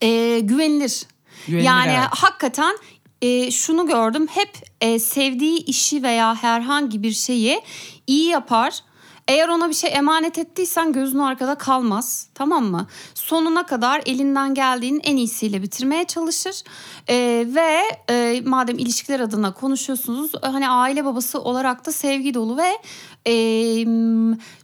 e, 0.00 0.40
güvenilir. 0.40 1.02
Güvenilir, 1.46 1.66
yani 1.66 1.92
evet. 1.92 2.08
hakikaten 2.10 2.76
e, 3.22 3.50
şunu 3.50 3.86
gördüm 3.86 4.26
hep 4.30 4.50
e, 4.80 4.98
sevdiği 4.98 5.64
işi 5.64 6.02
veya 6.02 6.34
herhangi 6.34 7.02
bir 7.02 7.12
şeyi 7.12 7.60
iyi 8.06 8.28
yapar. 8.28 8.80
Eğer 9.28 9.48
ona 9.48 9.68
bir 9.68 9.74
şey 9.74 9.90
emanet 9.94 10.38
ettiysen 10.38 10.92
gözün 10.92 11.18
arkada 11.18 11.54
kalmaz 11.54 12.28
tamam 12.34 12.64
mı? 12.64 12.86
Sonuna 13.14 13.66
kadar 13.66 14.02
elinden 14.06 14.54
geldiğinin 14.54 15.00
en 15.04 15.16
iyisiyle 15.16 15.62
bitirmeye 15.62 16.04
çalışır. 16.04 16.62
E, 17.08 17.46
ve 17.48 17.80
e, 18.10 18.40
madem 18.44 18.78
ilişkiler 18.78 19.20
adına 19.20 19.54
konuşuyorsunuz 19.54 20.32
hani 20.42 20.68
aile 20.68 21.04
babası 21.04 21.40
olarak 21.40 21.86
da 21.86 21.92
sevgi 21.92 22.34
dolu 22.34 22.56
ve 22.56 22.78
e, 23.26 23.34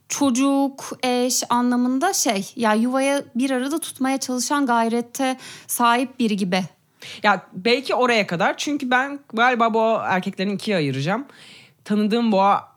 çocuk, 0.09 0.99
eş 1.03 1.43
anlamında 1.49 2.13
şey 2.13 2.53
ya 2.57 2.75
yuvaya 2.75 3.23
bir 3.35 3.51
arada 3.51 3.79
tutmaya 3.79 4.19
çalışan 4.19 4.67
gayrette 4.67 5.37
sahip 5.67 6.19
biri 6.19 6.37
gibi. 6.37 6.76
Ya 7.23 7.47
belki 7.53 7.95
oraya 7.95 8.27
kadar 8.27 8.57
çünkü 8.57 8.91
ben 8.91 9.21
galiba 9.33 9.75
bu 9.75 9.99
erkeklerin 10.03 10.51
ikiye 10.51 10.77
ayıracağım. 10.77 11.27
Tanıdığım 11.85 12.33
boğa 12.33 12.73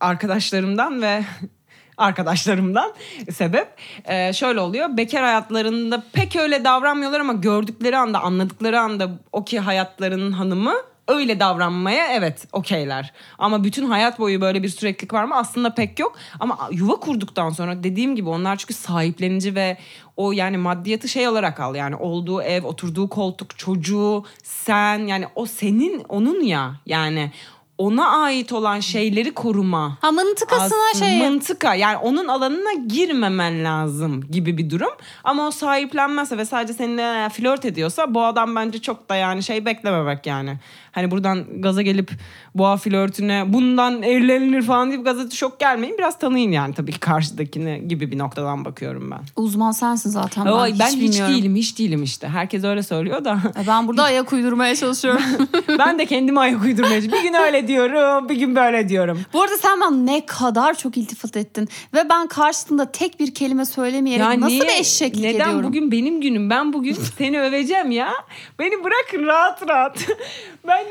arkadaşlarımdan 0.00 1.02
ve 1.02 1.24
arkadaşlarımdan 1.96 2.92
sebep 3.32 3.68
e, 4.04 4.32
şöyle 4.32 4.60
oluyor. 4.60 4.96
Bekar 4.96 5.24
hayatlarında 5.24 6.02
pek 6.12 6.36
öyle 6.36 6.64
davranmıyorlar 6.64 7.20
ama 7.20 7.32
gördükleri 7.32 7.96
anda 7.96 8.20
anladıkları 8.20 8.80
anda 8.80 9.10
o 9.32 9.44
ki 9.44 9.60
hayatlarının 9.60 10.32
hanımı 10.32 10.74
öyle 11.08 11.40
davranmaya 11.40 12.12
evet 12.12 12.46
okeyler. 12.52 13.12
Ama 13.38 13.64
bütün 13.64 13.86
hayat 13.86 14.18
boyu 14.18 14.40
böyle 14.40 14.62
bir 14.62 14.68
süreklilik 14.68 15.12
var 15.12 15.24
mı? 15.24 15.36
Aslında 15.36 15.74
pek 15.74 15.98
yok. 15.98 16.16
Ama 16.40 16.68
yuva 16.70 16.96
kurduktan 16.96 17.50
sonra 17.50 17.82
dediğim 17.84 18.16
gibi 18.16 18.28
onlar 18.28 18.56
çünkü 18.56 18.74
sahiplenici 18.74 19.54
ve 19.54 19.76
o 20.16 20.32
yani 20.32 20.56
maddiyatı 20.56 21.08
şey 21.08 21.28
olarak 21.28 21.60
al. 21.60 21.74
Yani 21.74 21.96
olduğu 21.96 22.42
ev, 22.42 22.64
oturduğu 22.64 23.08
koltuk, 23.08 23.58
çocuğu, 23.58 24.24
sen 24.42 25.06
yani 25.06 25.26
o 25.34 25.46
senin 25.46 26.04
onun 26.08 26.40
ya. 26.40 26.74
Yani 26.86 27.32
ona 27.82 28.08
ait 28.08 28.52
olan 28.52 28.80
şeyleri 28.80 29.34
koruma. 29.34 29.98
Ha 30.00 30.12
mıntıkasına 30.12 30.64
Aslında 30.64 31.06
şey. 31.06 31.28
Mıntıka 31.28 31.74
yani 31.74 31.96
onun 31.96 32.28
alanına 32.28 32.72
girmemen 32.88 33.64
lazım 33.64 34.20
gibi 34.30 34.58
bir 34.58 34.70
durum. 34.70 34.90
Ama 35.24 35.46
o 35.46 35.50
sahiplenmezse 35.50 36.38
ve 36.38 36.44
sadece 36.44 36.72
seninle 36.72 37.28
flört 37.28 37.64
ediyorsa 37.64 38.14
bu 38.14 38.24
adam 38.24 38.56
bence 38.56 38.78
çok 38.80 39.08
da 39.08 39.16
yani 39.16 39.42
şey 39.42 39.64
beklememek 39.64 40.26
yani. 40.26 40.58
Hani 40.92 41.10
buradan 41.10 41.62
gaza 41.62 41.82
gelip 41.82 42.10
boğa 42.54 42.76
flörtüne 42.76 43.52
bundan 43.52 44.02
evlenilir 44.02 44.62
falan 44.62 44.90
deyip 44.90 45.04
gaza 45.04 45.30
çok 45.30 45.60
gelmeyin. 45.60 45.98
Biraz 45.98 46.18
tanıyın 46.18 46.52
yani 46.52 46.74
tabii 46.74 46.92
ki 46.92 47.00
karşıdakini 47.00 47.88
gibi 47.88 48.10
bir 48.10 48.18
noktadan 48.18 48.64
bakıyorum 48.64 49.10
ben. 49.10 49.20
Uzman 49.36 49.72
sensin 49.72 50.10
zaten. 50.10 50.44
Ben, 50.44 50.50
Oy, 50.50 50.72
hiç, 50.72 50.80
ben 50.80 50.86
hiç 50.86 51.00
bilmiyorum. 51.00 51.34
değilim 51.34 51.56
hiç 51.56 51.78
değilim 51.78 52.02
işte. 52.02 52.28
Herkes 52.28 52.64
öyle 52.64 52.82
söylüyor 52.82 53.24
da. 53.24 53.38
E, 53.62 53.66
Ben 53.66 53.88
burada 53.88 54.02
ayak 54.02 54.32
uydurmaya 54.32 54.76
çalışıyorum. 54.76 55.22
ben 55.78 55.98
de 55.98 56.06
kendime 56.06 56.40
ayak 56.40 56.62
uydurmaya 56.62 57.02
Bir 57.02 57.22
gün 57.22 57.34
öyle 57.34 57.68
diyorum 57.72 58.28
bir 58.28 58.34
gün 58.36 58.56
böyle 58.56 58.88
diyorum. 58.88 59.20
Bu 59.32 59.42
arada 59.42 59.56
sen 59.56 59.80
bana 59.80 59.90
ne 59.90 60.26
kadar 60.26 60.74
çok 60.74 60.96
iltifat 60.96 61.36
ettin. 61.36 61.68
Ve 61.94 62.08
ben 62.08 62.26
karşısında 62.26 62.92
tek 62.92 63.20
bir 63.20 63.34
kelime 63.34 63.64
söylemeyerek 63.64 64.38
nasıl 64.38 64.46
niye- 64.54 64.62
bir 64.62 64.80
eşeklik 64.80 65.22
neden 65.24 65.34
ediyorum. 65.48 65.62
bugün 65.68 65.92
benim 65.92 66.20
günüm? 66.20 66.50
Ben 66.50 66.72
bugün 66.72 66.92
seni 67.18 67.40
öveceğim 67.40 67.90
ya. 67.90 68.12
Beni 68.58 68.84
bırakın 68.84 69.26
rahat 69.26 69.68
rahat. 69.68 69.98
ben 70.68 70.84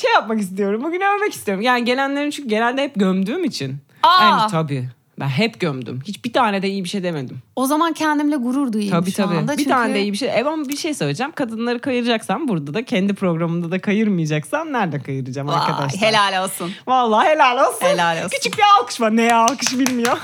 şey 0.00 0.12
yapmak 0.14 0.40
istiyorum. 0.40 0.84
Bugün 0.84 1.00
övmek 1.00 1.32
istiyorum. 1.32 1.62
Yani 1.62 1.84
gelenlerin 1.84 2.30
çünkü 2.30 2.48
genelde 2.48 2.82
hep 2.82 2.94
gömdüğüm 2.94 3.44
için. 3.44 3.76
Aa! 4.02 4.24
Yani 4.24 4.50
tabii. 4.50 4.88
Ben 5.20 5.28
hep 5.28 5.60
gömdüm. 5.60 6.00
Hiçbir 6.06 6.32
tane 6.32 6.62
de 6.62 6.68
iyi 6.68 6.84
bir 6.84 6.88
şey 6.88 7.02
demedim. 7.02 7.38
O 7.56 7.66
zaman 7.66 7.92
kendimle 7.92 8.36
gurur 8.36 8.72
duyayım 8.72 8.92
Tabii 8.92 9.10
şu 9.10 9.16
tabii. 9.16 9.34
anda. 9.36 9.52
Bir 9.52 9.56
Çünkü 9.56 9.70
tane 9.70 9.94
de 9.94 10.02
iyi 10.02 10.12
bir 10.12 10.16
şey. 10.18 10.28
Evet 10.34 10.46
ama 10.46 10.68
bir 10.68 10.76
şey 10.76 10.94
söyleyeceğim. 10.94 11.32
Kadınları 11.32 11.78
kayıracaksam 11.80 12.48
burada 12.48 12.74
da 12.74 12.84
kendi 12.84 13.14
programımda 13.14 13.70
da 13.70 13.80
kayırmayacaksam 13.80 14.72
nerede 14.72 15.02
kayıracağım 15.02 15.48
Vay, 15.48 15.56
arkadaşlar? 15.56 16.02
helal 16.02 16.44
olsun. 16.44 16.72
Vallahi 16.86 17.28
helal 17.28 17.68
olsun. 17.68 17.86
Helal 17.86 18.16
olsun. 18.18 18.30
Küçük 18.36 18.58
bir 18.58 18.64
alkış 18.80 19.00
var. 19.00 19.16
Neye 19.16 19.34
alkış 19.34 19.78
bilmiyor. 19.78 20.18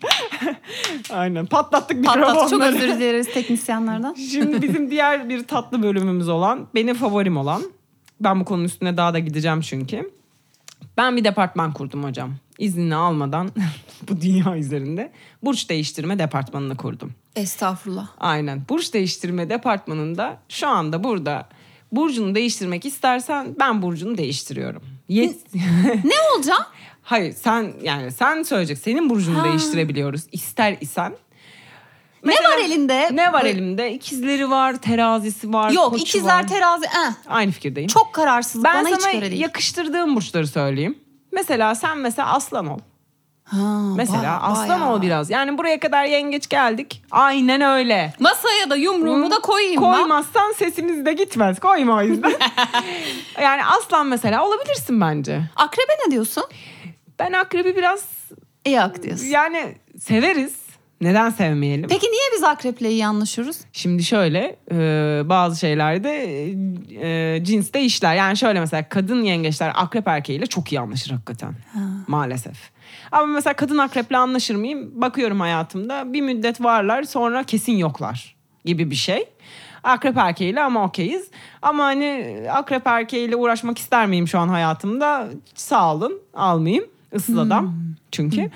Aynen 1.10 1.46
patlattık 1.46 2.04
Patlat. 2.04 2.16
mikrofonları. 2.28 2.50
Çok 2.50 2.62
özür 2.62 2.98
dileriz 3.00 3.26
teknisyenlerden. 3.34 4.14
Şimdi 4.32 4.62
bizim 4.62 4.90
diğer 4.90 5.28
bir 5.28 5.44
tatlı 5.46 5.82
bölümümüz 5.82 6.28
olan, 6.28 6.66
benim 6.74 6.94
favorim 6.96 7.36
olan. 7.36 7.62
Ben 8.20 8.40
bu 8.40 8.44
konunun 8.44 8.64
üstüne 8.64 8.96
daha 8.96 9.14
da 9.14 9.18
gideceğim 9.18 9.60
çünkü. 9.60 10.10
Ben 10.96 11.16
bir 11.16 11.24
departman 11.24 11.72
kurdum 11.72 12.04
hocam. 12.04 12.34
İznini 12.60 12.94
almadan 12.94 13.50
bu 14.08 14.20
dünya 14.20 14.56
üzerinde 14.56 15.12
burç 15.42 15.68
değiştirme 15.70 16.18
departmanını 16.18 16.76
kurdum. 16.76 17.12
Estağfurullah. 17.36 18.08
Aynen. 18.20 18.62
Burç 18.68 18.94
değiştirme 18.94 19.50
departmanında 19.50 20.38
şu 20.48 20.68
anda 20.68 21.04
burada 21.04 21.48
burcunu 21.92 22.34
değiştirmek 22.34 22.84
istersen 22.84 23.56
ben 23.60 23.82
burcunu 23.82 24.18
değiştiriyorum. 24.18 24.82
Yet- 25.08 25.54
Ne 26.04 26.14
olacak? 26.36 26.66
Hayır 27.02 27.32
sen 27.32 27.72
yani 27.82 28.12
sen 28.12 28.42
söyleyecek. 28.42 28.78
Senin 28.78 29.10
burcunu 29.10 29.38
Ha. 29.40 29.44
değiştirebiliyoruz 29.44 30.22
ister 30.32 30.76
isen. 30.80 31.12
ne 32.24 32.32
var 32.34 32.58
elinde? 32.64 33.08
Ne 33.12 33.32
var 33.32 33.44
elimde? 33.44 33.92
İkizleri 33.94 34.50
var, 34.50 34.76
terazisi 34.82 35.52
var, 35.52 35.70
Yok 35.70 36.00
ikizler 36.00 36.34
var. 36.42 36.48
terazi. 36.48 36.84
Eh, 36.86 37.12
Aynı 37.28 37.50
fikirdeyim. 37.52 37.88
çok 37.88 38.12
kararsız. 38.14 38.64
ben 38.64 38.84
Bana 38.84 38.94
hiç 38.96 39.02
sana 39.02 39.12
göre 39.12 39.30
değil. 39.30 39.42
yakıştırdığım 39.42 40.16
burçları 40.16 40.46
söyleyeyim. 40.46 40.98
Mesela 41.32 41.74
sen 41.74 41.98
mesela 41.98 42.32
aslan 42.34 42.66
ol. 42.66 42.78
Ha, 43.44 43.56
Mesela 43.96 44.22
ba- 44.24 44.38
aslan 44.40 44.80
bayağı. 44.80 44.92
ol 44.94 45.02
biraz. 45.02 45.30
Yani 45.30 45.58
buraya 45.58 45.80
kadar 45.80 46.04
yengeç 46.04 46.48
geldik. 46.48 47.02
Aynen 47.10 47.60
öyle. 47.60 48.12
Masaya 48.20 48.70
da 48.70 48.76
yumruğumu 48.76 49.30
da 49.30 49.38
koyayım 49.38 49.82
ben. 49.82 49.92
Koymazsan 49.92 50.52
sesimiz 50.52 51.06
de 51.06 51.12
gitmez. 51.12 51.60
Koyma 51.60 51.96
o 51.96 52.02
yüzden. 52.02 52.32
yani 53.42 53.64
aslan 53.64 54.06
mesela 54.06 54.46
olabilirsin 54.46 55.00
bence. 55.00 55.42
Akrebe 55.56 55.92
ne 56.06 56.10
diyorsun? 56.10 56.44
Ben 57.18 57.32
akrebi 57.32 57.76
biraz 57.76 58.04
Yok 58.68 59.02
diyorsun. 59.02 59.26
yani 59.26 59.74
severiz. 60.00 60.54
Neden 61.00 61.30
sevmeyelim? 61.30 61.88
Peki 61.88 62.06
niye 62.06 62.22
biz 62.34 62.42
akreple 62.42 62.90
iyi 62.90 63.06
anlaşıyoruz? 63.06 63.56
Şimdi 63.72 64.04
şöyle 64.04 64.56
e, 64.72 64.76
bazı 65.24 65.60
şeylerde 65.60 66.10
e, 67.02 67.44
cins 67.44 67.72
de 67.72 67.82
işler. 67.82 68.14
Yani 68.14 68.36
şöyle 68.36 68.60
mesela 68.60 68.88
kadın 68.88 69.22
yengeçler 69.22 69.72
akrep 69.74 70.08
erkeğiyle 70.08 70.46
çok 70.46 70.72
iyi 70.72 70.80
anlaşır 70.80 71.10
hakikaten. 71.10 71.54
Maalesef. 72.06 72.70
Ama 73.12 73.26
mesela 73.26 73.54
kadın 73.54 73.78
akreple 73.78 74.16
anlaşır 74.16 74.54
mıyım? 74.54 74.90
Bakıyorum 75.00 75.40
hayatımda 75.40 76.12
bir 76.12 76.20
müddet 76.20 76.60
varlar 76.62 77.02
sonra 77.02 77.44
kesin 77.44 77.76
yoklar 77.76 78.36
gibi 78.64 78.90
bir 78.90 78.96
şey. 78.96 79.24
Akrep 79.82 80.16
erkeğiyle 80.16 80.62
ama 80.62 80.84
okeyiz. 80.84 81.30
Ama 81.62 81.84
hani 81.84 82.36
akrep 82.52 82.86
erkeğiyle 82.86 83.36
uğraşmak 83.36 83.78
ister 83.78 84.06
miyim 84.06 84.28
şu 84.28 84.38
an 84.38 84.48
hayatımda? 84.48 85.28
Sağ 85.54 85.94
olun 85.94 86.20
almayayım. 86.34 86.84
Issız 87.14 87.38
adam 87.38 87.74
çünkü. 88.12 88.50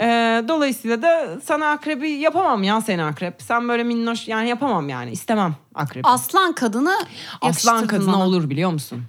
Ee, 0.00 0.44
dolayısıyla 0.48 1.02
da 1.02 1.40
sana 1.44 1.70
akrebi 1.70 2.10
yapamam 2.10 2.62
ya 2.62 2.80
seni 2.80 3.02
akrep. 3.02 3.42
Sen 3.42 3.68
böyle 3.68 3.84
minnoş 3.84 4.28
yani 4.28 4.48
yapamam 4.48 4.88
yani 4.88 5.10
istemem 5.10 5.54
akrebi. 5.74 6.08
Aslan 6.08 6.52
kadını 6.52 6.94
Aslan 7.40 7.86
kadına 7.86 8.12
bana. 8.12 8.26
olur 8.26 8.50
biliyor 8.50 8.70
musun? 8.70 9.02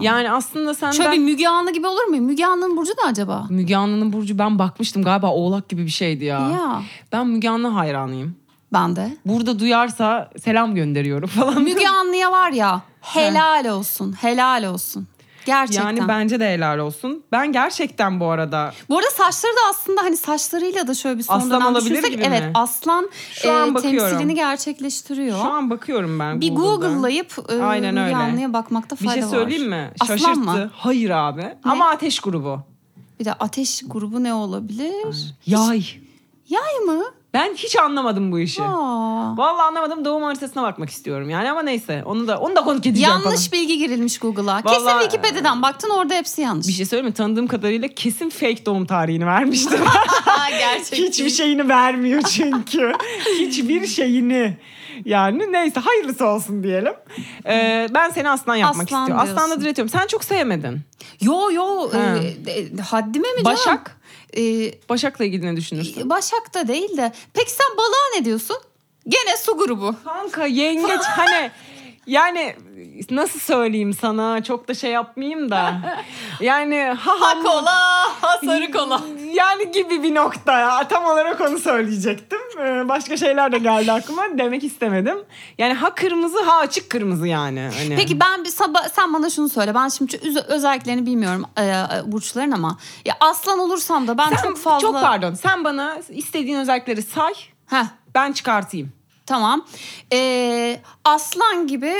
Yani 0.00 0.30
aslında 0.30 0.74
senden... 0.74 0.96
Şöyle 0.96 1.12
bir 1.12 1.18
Müge 1.18 1.48
Anlı 1.48 1.72
gibi 1.72 1.86
olur 1.86 2.04
mu? 2.04 2.16
Müge 2.16 2.46
Anlı'nın 2.46 2.76
burcu 2.76 2.92
ne 2.92 3.10
acaba? 3.10 3.46
Müge 3.50 3.76
Anlı'nın 3.76 4.12
burcu 4.12 4.38
ben 4.38 4.58
bakmıştım 4.58 5.02
galiba 5.02 5.30
oğlak 5.30 5.68
gibi 5.68 5.84
bir 5.84 5.90
şeydi 5.90 6.24
ya. 6.24 6.38
Ya. 6.40 6.82
Ben 7.12 7.26
Müge 7.26 7.48
Anlı 7.48 7.68
hayranıyım. 7.68 8.36
Ben 8.72 8.96
de. 8.96 9.16
Burada 9.26 9.58
duyarsa 9.58 10.30
selam 10.42 10.74
gönderiyorum 10.74 11.28
falan. 11.28 11.62
Müge 11.62 11.88
Anlı'ya 11.88 12.32
var 12.32 12.50
ya 12.50 12.82
helal 13.00 13.64
olsun. 13.64 14.12
Helal 14.20 14.64
olsun. 14.64 15.06
Gerçekten. 15.46 15.84
Yani 15.96 16.08
bence 16.08 16.40
de 16.40 16.52
helal 16.54 16.78
olsun. 16.78 17.22
Ben 17.32 17.52
gerçekten 17.52 18.20
bu 18.20 18.26
arada 18.30 18.72
Bu 18.88 18.98
arada 18.98 19.10
saçları 19.10 19.52
da 19.52 19.60
aslında 19.70 20.02
hani 20.02 20.16
saçlarıyla 20.16 20.86
da 20.86 20.94
şöyle 20.94 21.18
bir 21.18 21.22
son 21.22 21.34
Aslan 21.34 21.60
dönem 21.60 21.74
düşünsek 21.74 22.10
gibi 22.12 22.22
evet 22.22 22.42
mi? 22.42 22.50
aslan 22.54 23.10
Şu 23.32 23.52
an 23.52 23.70
e, 23.70 23.74
bakıyorum. 23.74 24.08
temsilini 24.10 24.34
gerçekleştiriyor. 24.34 25.36
şu 25.42 25.44
an 25.48 25.70
bakıyorum 25.70 26.18
ben 26.18 26.40
bir. 26.40 26.54
Google'layıp 26.54 27.34
e, 27.48 27.62
Aynen 27.62 27.96
öyle. 27.96 28.16
Anlı'ya 28.16 28.52
bakmakta 28.52 28.96
Bir 28.96 29.04
fayda 29.04 29.14
şey 29.14 29.24
var. 29.24 29.28
söyleyeyim 29.30 29.68
mi? 29.68 29.90
Aslan 30.00 30.16
Şaşırttı. 30.16 30.38
mı? 30.40 30.70
Hayır 30.74 31.10
abi. 31.10 31.54
Ama 31.64 31.88
ateş 31.88 32.20
grubu. 32.20 32.60
Bir 33.20 33.24
de 33.24 33.32
ateş 33.32 33.82
grubu 33.86 34.22
ne 34.24 34.34
olabilir? 34.34 35.34
Yay. 35.46 35.84
Yay 36.48 36.74
mı? 36.86 37.04
Ben 37.36 37.54
hiç 37.54 37.76
anlamadım 37.76 38.32
bu 38.32 38.38
işi. 38.38 38.62
Aa. 38.62 39.36
Vallahi 39.36 39.62
anlamadım. 39.62 40.04
Doğum 40.04 40.22
haritasına 40.22 40.62
bakmak 40.62 40.90
istiyorum 40.90 41.30
yani 41.30 41.50
ama 41.50 41.62
neyse. 41.62 42.02
Onu 42.06 42.28
da 42.28 42.38
onu 42.38 42.56
da 42.56 42.60
konuk 42.64 42.86
edeceğim 42.86 43.10
Yanlış 43.10 43.24
falan. 43.50 43.52
bilgi 43.62 43.78
girilmiş 43.78 44.18
Google'a. 44.18 44.62
Kesin 44.62 44.84
Vallahi- 44.86 45.02
Wikipedia'dan 45.02 45.62
baktın 45.62 45.90
orada 45.90 46.14
hepsi 46.14 46.40
yanlış. 46.42 46.68
Bir 46.68 46.72
şey 46.72 46.86
söyleyeyim 46.86 47.06
mi? 47.10 47.14
Tanıdığım 47.14 47.46
kadarıyla 47.46 47.88
kesin 47.88 48.30
fake 48.30 48.66
doğum 48.66 48.86
tarihini 48.86 49.26
vermiştir. 49.26 49.80
Gerçek. 50.50 50.98
Hiçbir 50.98 51.30
şeyini 51.30 51.68
vermiyor 51.68 52.22
çünkü. 52.22 52.92
Hiçbir 53.38 53.86
şeyini. 53.86 54.56
Yani 55.04 55.52
neyse 55.52 55.80
hayırlısı 55.80 56.26
olsun 56.26 56.62
diyelim. 56.62 56.92
Ee, 57.46 57.88
ben 57.94 58.10
seni 58.10 58.30
aslan 58.30 58.56
yapmak 58.56 58.86
Aslan 58.86 59.00
istiyorum. 59.02 59.22
Aslan 59.24 59.36
da 59.36 59.46
diyorsun. 59.46 59.60
diretiyorum. 59.64 59.88
Sen 59.90 60.06
çok 60.06 60.24
sevmedin. 60.24 60.80
Yo 61.20 61.50
yo 61.52 61.92
Ha. 61.92 61.98
e, 62.46 62.50
e, 62.50 62.76
haddime 62.90 63.28
mi 63.28 63.44
canım? 63.44 63.44
Başak? 63.44 63.96
E, 64.36 64.72
Başak'la 64.88 65.24
ilgili 65.24 65.46
ne 65.46 65.56
düşünürsün? 65.56 66.10
Başak 66.10 66.54
da 66.54 66.68
değil 66.68 66.96
de. 66.96 67.12
Peki 67.34 67.50
sen 67.50 67.76
balığa 67.76 68.18
ne 68.18 68.24
diyorsun? 68.24 68.56
Gene 69.08 69.36
su 69.36 69.58
grubu. 69.58 69.94
Kanka 70.04 70.46
yengeç 70.46 71.02
hani 71.04 71.50
yani 72.06 72.56
nasıl 73.10 73.38
söyleyeyim 73.40 73.92
sana? 73.92 74.42
Çok 74.44 74.68
da 74.68 74.74
şey 74.74 74.90
yapmayayım 74.90 75.50
da. 75.50 75.74
Yani 76.40 76.94
ha 77.00 77.12
ha 77.20 77.42
kola, 77.42 77.74
ha 78.20 78.38
sarı 78.44 78.72
kola. 78.72 79.00
yani 79.34 79.72
gibi 79.72 80.02
bir 80.02 80.14
nokta. 80.14 80.58
Ya 80.60 80.88
tam 80.88 81.04
olarak 81.04 81.40
onu 81.40 81.58
söyleyecektim. 81.58 82.38
Ee, 82.60 82.88
başka 82.88 83.16
şeyler 83.16 83.52
de 83.52 83.58
geldi 83.58 83.92
aklıma. 83.92 84.22
Demek 84.38 84.64
istemedim. 84.64 85.18
Yani 85.58 85.74
ha 85.74 85.94
kırmızı 85.94 86.42
ha 86.42 86.56
açık 86.58 86.90
kırmızı 86.90 87.26
yani 87.26 87.70
hani. 87.78 87.96
Peki 87.96 88.20
ben 88.20 88.44
bir 88.44 88.48
sabah 88.48 88.88
sen 88.88 89.14
bana 89.14 89.30
şunu 89.30 89.48
söyle. 89.48 89.74
Ben 89.74 89.88
şimdi 89.88 90.20
öz- 90.24 90.36
özelliklerini 90.48 91.06
bilmiyorum 91.06 91.44
e, 91.56 91.64
e, 91.64 91.84
burçların 92.06 92.50
ama. 92.52 92.78
Ya 93.04 93.14
aslan 93.20 93.58
olursam 93.58 94.08
da 94.08 94.18
ben 94.18 94.28
Sen- 94.28 94.42
çok 94.42 94.58
fazla 94.58 94.80
çok 94.80 94.94
pardon. 95.00 95.34
Sen 95.34 95.64
bana 95.64 95.98
istediğin 96.08 96.58
özellikleri 96.58 97.02
say. 97.02 97.32
Heh, 97.66 97.84
ben 98.14 98.32
çıkartayım. 98.32 98.92
Tamam. 99.26 99.66
E, 100.12 100.80
aslan 101.04 101.66
gibi 101.66 101.94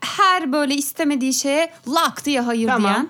her 0.00 0.52
böyle 0.52 0.74
istemediği 0.74 1.34
şeye 1.34 1.72
lak 1.88 2.24
diye 2.24 2.40
hayır 2.40 2.68
Tamam. 2.68 2.92
diyen. 2.92 3.08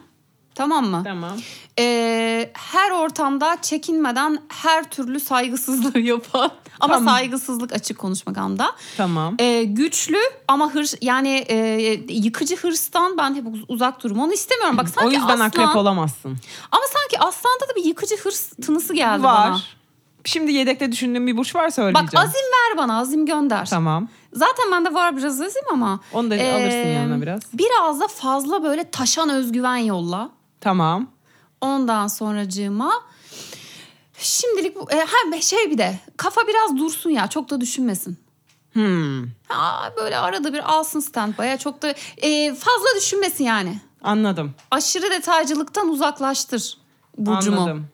Tamam 0.55 0.87
mı? 0.87 1.03
Tamam. 1.05 1.33
E, 1.79 2.51
her 2.55 2.91
ortamda 2.91 3.57
çekinmeden 3.63 4.39
her 4.49 4.91
türlü 4.91 5.21
saygısızlığı 5.21 5.99
yapan 6.01 6.51
ama 6.81 6.95
Tamam. 6.95 7.15
saygısızlık 7.15 7.73
açık 7.73 7.99
konuşmak 7.99 8.39
anda. 8.39 8.73
Tamam. 8.97 9.35
E, 9.39 9.65
güçlü 9.65 10.19
ama 10.49 10.75
hırs 10.75 10.95
yani 11.01 11.45
e, 11.49 11.57
yıkıcı 12.09 12.57
hırstan 12.57 13.19
ben 13.19 13.35
hep 13.35 13.47
uz- 13.47 13.65
uzak 13.69 14.03
durum. 14.05 14.19
Onu 14.21 14.33
istemiyorum. 14.33 14.77
Bak 14.77 14.89
sanki 14.89 15.09
o 15.09 15.11
yüzden 15.11 15.29
aslan, 15.35 15.41
akrep 15.47 15.77
olamazsın. 15.77 16.39
Ama 16.73 16.83
sanki 16.93 17.19
aslanda 17.19 17.69
da 17.71 17.77
bir 17.77 17.85
yıkıcı 17.85 18.17
hırs 18.17 18.49
tınısı 18.49 18.95
geldi 18.95 19.23
Var. 19.23 19.51
bana. 19.51 19.61
Şimdi 20.25 20.53
yedekte 20.53 20.93
düşündüğüm 20.93 21.27
bir 21.27 21.37
burç 21.37 21.55
var 21.55 21.71
söyleyeceğim. 21.71 22.09
Bak 22.13 22.21
azim 22.21 22.41
ver 22.73 22.79
bana 22.79 22.99
azim 22.99 23.27
gönder. 23.27 23.67
Tamam. 23.67 24.09
Zaten 24.33 24.73
bende 24.73 24.95
var 24.95 25.17
biraz 25.17 25.41
azim 25.41 25.63
ama. 25.73 26.01
Onu 26.13 26.31
da 26.31 26.35
alırsın 26.35 26.89
yanına 26.89 27.23
biraz. 27.23 27.41
Biraz 27.53 28.01
da 28.01 28.09
fazla 28.09 28.63
böyle 28.63 28.91
taşan 28.91 29.29
özgüven 29.29 29.77
yolla. 29.77 30.31
Tamam. 30.61 31.07
Ondan 31.61 32.07
sonracığıma 32.07 32.93
şimdilik 34.19 34.77
bu, 34.77 34.91
e, 34.91 34.97
ha, 35.01 35.41
şey 35.41 35.71
bir 35.71 35.79
de 35.79 35.99
kafa 36.17 36.41
biraz 36.49 36.79
dursun 36.79 37.11
ya 37.11 37.27
çok 37.27 37.51
da 37.51 37.61
düşünmesin. 37.61 38.19
Hmm, 38.73 39.23
Ha, 39.49 39.93
böyle 39.97 40.19
arada 40.19 40.53
bir 40.53 40.73
alsın 40.73 41.01
standby'a 41.01 41.59
çok 41.59 41.83
da 41.83 41.95
e, 42.17 42.55
fazla 42.55 42.87
düşünmesin 42.97 43.45
yani. 43.45 43.81
anladım. 44.03 44.55
Aşırı 44.71 45.11
detaycılıktan 45.11 45.89
uzaklaştır 45.89 46.79
Burcumu. 47.19 47.61
Anladım. 47.61 47.87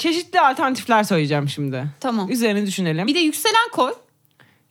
Çeşitli 0.00 0.40
alternatifler 0.40 1.04
söyleyeceğim 1.04 1.48
şimdi. 1.48 1.86
Tamam. 2.00 2.30
Üzerine 2.30 2.66
düşünelim. 2.66 3.06
Bir 3.06 3.14
de 3.14 3.18
yükselen 3.18 3.70
koy. 3.72 3.94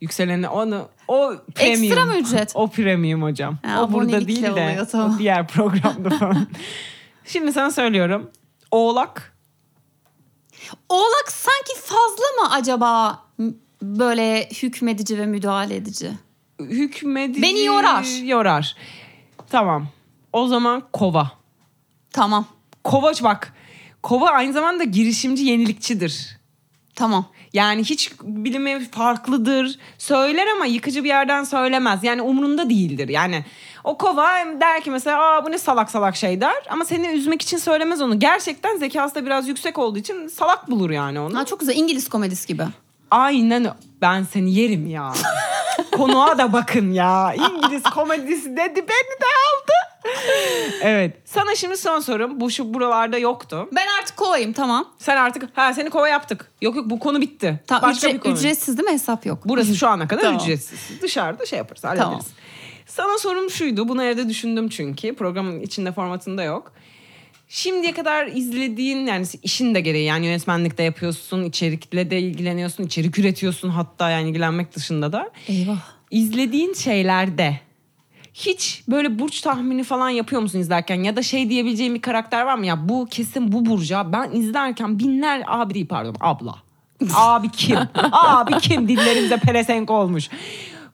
Yükseleni 0.01 0.49
onu 0.49 0.89
o 1.07 1.33
premium. 1.55 1.83
Ekstra 1.83 2.05
mı 2.05 2.17
ücret? 2.17 2.51
O 2.55 2.67
premium 2.67 3.23
hocam. 3.23 3.57
Ha, 3.65 3.83
o 3.83 3.93
burada 3.93 4.27
değil 4.27 4.43
de 4.43 4.51
oluyor, 4.51 4.87
tamam. 4.91 5.15
o 5.15 5.19
diğer 5.19 5.47
programda 5.47 6.09
falan. 6.09 6.47
Şimdi 7.25 7.53
sana 7.53 7.71
söylüyorum. 7.71 8.31
Oğlak 8.71 9.33
Oğlak 10.89 11.31
sanki 11.31 11.75
fazla 11.81 12.41
mı 12.41 12.51
acaba 12.51 13.23
böyle 13.81 14.49
hükmedici 14.49 15.17
ve 15.17 15.25
müdahale 15.25 15.75
edici? 15.75 16.11
hükmedici 16.59 17.41
Beni 17.41 17.65
yorar. 17.65 18.23
Yorar. 18.23 18.75
Tamam. 19.49 19.87
O 20.33 20.47
zaman 20.47 20.83
kova. 20.93 21.31
Tamam. 22.11 22.45
Kova 22.83 23.13
bak. 23.23 23.53
Kova 24.03 24.29
aynı 24.29 24.53
zamanda 24.53 24.83
girişimci 24.83 25.43
yenilikçidir. 25.43 26.39
Tamam. 26.95 27.25
Yani 27.53 27.83
hiç 27.83 28.11
bilimi 28.21 28.89
farklıdır. 28.91 29.79
Söyler 29.97 30.47
ama 30.55 30.65
yıkıcı 30.65 31.03
bir 31.03 31.09
yerden 31.09 31.43
söylemez. 31.43 32.03
Yani 32.03 32.21
umrunda 32.21 32.69
değildir. 32.69 33.09
Yani 33.09 33.45
o 33.83 33.97
kova 33.97 34.27
der 34.61 34.81
ki 34.81 34.91
mesela 34.91 35.23
Aa, 35.23 35.45
bu 35.45 35.51
ne 35.51 35.57
salak 35.57 35.91
salak 35.91 36.15
şey 36.15 36.41
der. 36.41 36.63
Ama 36.69 36.85
seni 36.85 37.07
üzmek 37.07 37.41
için 37.41 37.57
söylemez 37.57 38.01
onu. 38.01 38.19
Gerçekten 38.19 38.77
zekası 38.77 39.15
da 39.15 39.25
biraz 39.25 39.47
yüksek 39.47 39.77
olduğu 39.77 39.99
için 39.99 40.27
salak 40.27 40.71
bulur 40.71 40.89
yani 40.89 41.19
onu. 41.19 41.37
Ha, 41.37 41.45
çok 41.45 41.59
güzel 41.59 41.75
İngiliz 41.75 42.09
komedisi 42.09 42.47
gibi. 42.47 42.63
Aynen 43.11 43.73
ben 44.01 44.23
seni 44.23 44.53
yerim 44.53 44.87
ya. 44.87 45.13
Konuğa 45.91 46.37
da 46.37 46.53
bakın 46.53 46.91
ya. 46.91 47.33
İngiliz 47.33 47.83
komedisi 47.83 48.57
dedi 48.57 48.75
beni 48.75 49.19
de 49.21 49.25
aldı. 49.25 49.88
evet. 50.81 51.17
Sana 51.25 51.55
şimdi 51.55 51.77
son 51.77 51.99
sorum. 51.99 52.39
Bu 52.39 52.51
şu 52.51 52.73
buralarda 52.73 53.17
yoktu. 53.17 53.69
Ben 53.75 53.87
artık 54.01 54.17
kovayım 54.17 54.53
tamam. 54.53 54.93
Sen 54.97 55.17
artık 55.17 55.43
ha 55.53 55.73
seni 55.73 55.89
kova 55.89 56.07
yaptık. 56.07 56.51
Yok 56.61 56.75
yok 56.75 56.89
bu 56.89 56.99
konu 56.99 57.21
bitti. 57.21 57.59
Tamam 57.67 57.89
Başka 57.89 58.07
ücre- 58.09 58.13
bir 58.13 58.19
konu. 58.19 58.33
ücretsiz 58.33 58.77
değil 58.77 58.87
mi 58.89 58.93
hesap 58.93 59.25
yok. 59.25 59.39
Burası 59.45 59.75
şu 59.75 59.87
ana 59.87 60.07
kadar 60.07 60.21
Tamam. 60.23 60.39
ücretsiz. 60.43 60.79
Dışarıda 61.01 61.45
şey 61.45 61.57
yaparız 61.57 61.83
hallederiz. 61.83 62.03
Tamam. 62.07 62.21
Sana 62.85 63.17
sorum 63.17 63.49
şuydu. 63.49 63.87
Bunu 63.87 64.03
evde 64.03 64.29
düşündüm 64.29 64.69
çünkü. 64.69 65.15
Programın 65.15 65.59
içinde 65.61 65.91
formatında 65.91 66.43
yok. 66.43 66.71
Şimdiye 67.51 67.93
kadar 67.93 68.27
izlediğin 68.27 69.05
yani 69.07 69.25
işin 69.43 69.75
de 69.75 69.81
gereği 69.81 70.05
yani 70.05 70.25
yönetmenlik 70.25 70.77
de 70.77 70.83
yapıyorsun, 70.83 71.43
içerikle 71.43 72.09
de 72.11 72.19
ilgileniyorsun, 72.19 72.83
içerik 72.83 73.19
üretiyorsun 73.19 73.69
hatta 73.69 74.09
yani 74.09 74.29
ilgilenmek 74.29 74.75
dışında 74.75 75.11
da. 75.13 75.29
Eyvah. 75.47 75.81
İzlediğin 76.11 76.73
şeylerde 76.73 77.59
hiç 78.39 78.83
böyle 78.87 79.19
burç 79.19 79.41
tahmini 79.41 79.83
falan 79.83 80.09
yapıyor 80.09 80.41
musun 80.41 80.59
izlerken? 80.59 81.03
Ya 81.03 81.15
da 81.15 81.23
şey 81.23 81.49
diyebileceğin 81.49 81.95
bir 81.95 82.01
karakter 82.01 82.43
var 82.45 82.57
mı? 82.57 82.65
Ya 82.65 82.89
bu 82.89 83.07
kesin 83.11 83.51
bu 83.51 83.65
burca 83.65 84.13
ben 84.13 84.31
izlerken 84.31 84.99
binler 84.99 85.43
abi 85.47 85.73
değil 85.73 85.87
pardon 85.87 86.15
abla. 86.19 86.55
Abi 87.15 87.49
kim? 87.49 87.77
Abi 88.11 88.57
kim? 88.57 88.87
Dillerimize 88.87 89.37
pelesenk 89.37 89.91
olmuş. 89.91 90.29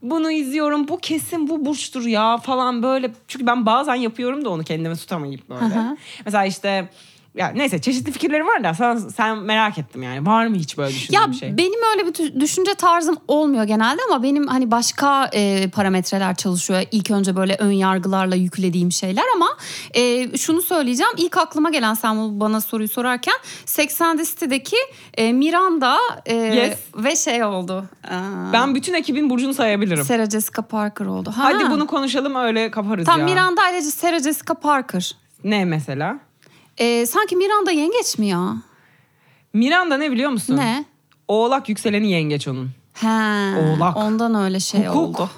Bunu 0.02 0.32
izliyorum. 0.32 0.88
Bu 0.88 0.98
kesin 0.98 1.50
bu 1.50 1.66
burçtur 1.66 2.06
ya 2.06 2.38
falan 2.38 2.84
böyle. 2.84 3.12
Çünkü 3.28 3.48
ben 3.48 3.66
bazen 3.66 3.96
yapıyorum 3.96 4.46
da 4.46 4.50
onu 4.50 4.64
kendime 4.64 4.96
tutamayıp 4.96 5.50
böyle. 5.50 5.98
Mesela 6.26 6.46
işte 6.46 6.89
ya 7.36 7.47
neyse 7.55 7.81
çeşitli 7.81 8.11
fikirlerim 8.11 8.47
var 8.47 8.63
da 8.63 8.73
sen, 8.73 8.97
sen 8.97 9.38
merak 9.38 9.77
ettim 9.77 10.03
yani 10.03 10.25
var 10.25 10.47
mı 10.47 10.55
hiç 10.55 10.77
böyle 10.77 10.93
düşündüğün 10.95 11.19
Ya 11.19 11.31
bir 11.31 11.36
şey? 11.36 11.57
benim 11.57 11.79
öyle 11.93 12.07
bir 12.07 12.39
düşünce 12.39 12.73
tarzım 12.73 13.17
olmuyor 13.27 13.63
genelde 13.63 14.01
ama 14.09 14.23
benim 14.23 14.47
hani 14.47 14.71
başka 14.71 15.29
e, 15.33 15.69
parametreler 15.69 16.36
çalışıyor. 16.36 16.83
İlk 16.91 17.11
önce 17.11 17.36
böyle 17.36 17.55
ön 17.55 17.71
yargılarla 17.71 18.36
yüklediğim 18.36 18.91
şeyler 18.91 19.23
ama 19.36 19.47
e, 19.93 20.38
şunu 20.38 20.61
söyleyeceğim. 20.61 21.11
İlk 21.17 21.38
aklıma 21.38 21.69
gelen 21.69 21.93
sen 21.93 22.39
bana 22.39 22.61
soruyu 22.61 22.89
sorarken 22.89 23.36
80 23.65 24.17
City'deki 24.17 24.77
e, 25.17 25.33
Miranda 25.33 25.97
e, 26.25 26.36
Yes. 26.36 26.77
ve 26.95 27.15
şey 27.15 27.43
oldu. 27.43 27.86
Aa, 28.11 28.53
Ben 28.53 28.75
bütün 28.75 28.93
ekibin 28.93 29.29
burcunu 29.29 29.53
sayabilirim. 29.53 30.03
Sarah 30.03 30.29
Jessica 30.29 30.61
Parker 30.61 31.05
oldu. 31.05 31.33
Ha. 31.38 31.43
Hadi 31.43 31.69
bunu 31.71 31.88
konuşalım 31.88 32.36
öyle 32.36 32.71
kaparız 32.71 33.05
Tam 33.05 33.19
ya. 33.19 33.25
Miranda 33.25 33.69
ile 33.69 33.81
Sarah 33.81 34.19
Jessica 34.23 34.53
Parker. 34.53 35.15
Ne 35.43 35.65
mesela? 35.65 36.19
E, 36.78 37.05
sanki 37.05 37.36
Miranda 37.36 37.71
yengeç 37.71 38.17
mi 38.17 38.28
ya? 38.28 38.55
Miranda 39.53 39.97
ne 39.97 40.11
biliyor 40.11 40.30
musun? 40.30 40.57
Ne? 40.57 40.86
Oğlak 41.28 41.69
yükseleni 41.69 42.11
yengeç 42.11 42.47
onun. 42.47 42.71
He, 42.93 43.07
Oğlak. 43.59 43.97
Ondan 43.97 44.36
öyle 44.36 44.59
şey 44.59 44.86
Hukuk, 44.86 45.19
oldu. 45.19 45.30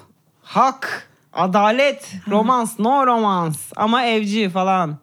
hak, 0.43 1.09
adalet, 1.33 2.13
romans, 2.27 2.79
no 2.79 3.05
romans 3.07 3.57
ama 3.75 4.03
evci 4.03 4.49
falan. 4.49 4.97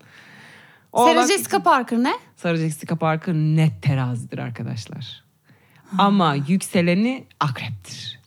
Sarah 0.97 1.27
Jessica 1.29 1.63
Parker 1.63 1.99
ne? 1.99 2.15
Sarah 2.37 2.57
Jessica 2.57 2.97
Parker 2.97 3.35
net 3.35 3.83
terazidir 3.83 4.39
arkadaşlar. 4.39 5.25
Ama 5.99 6.35
yükseleni 6.35 7.27
akreptir. 7.41 8.21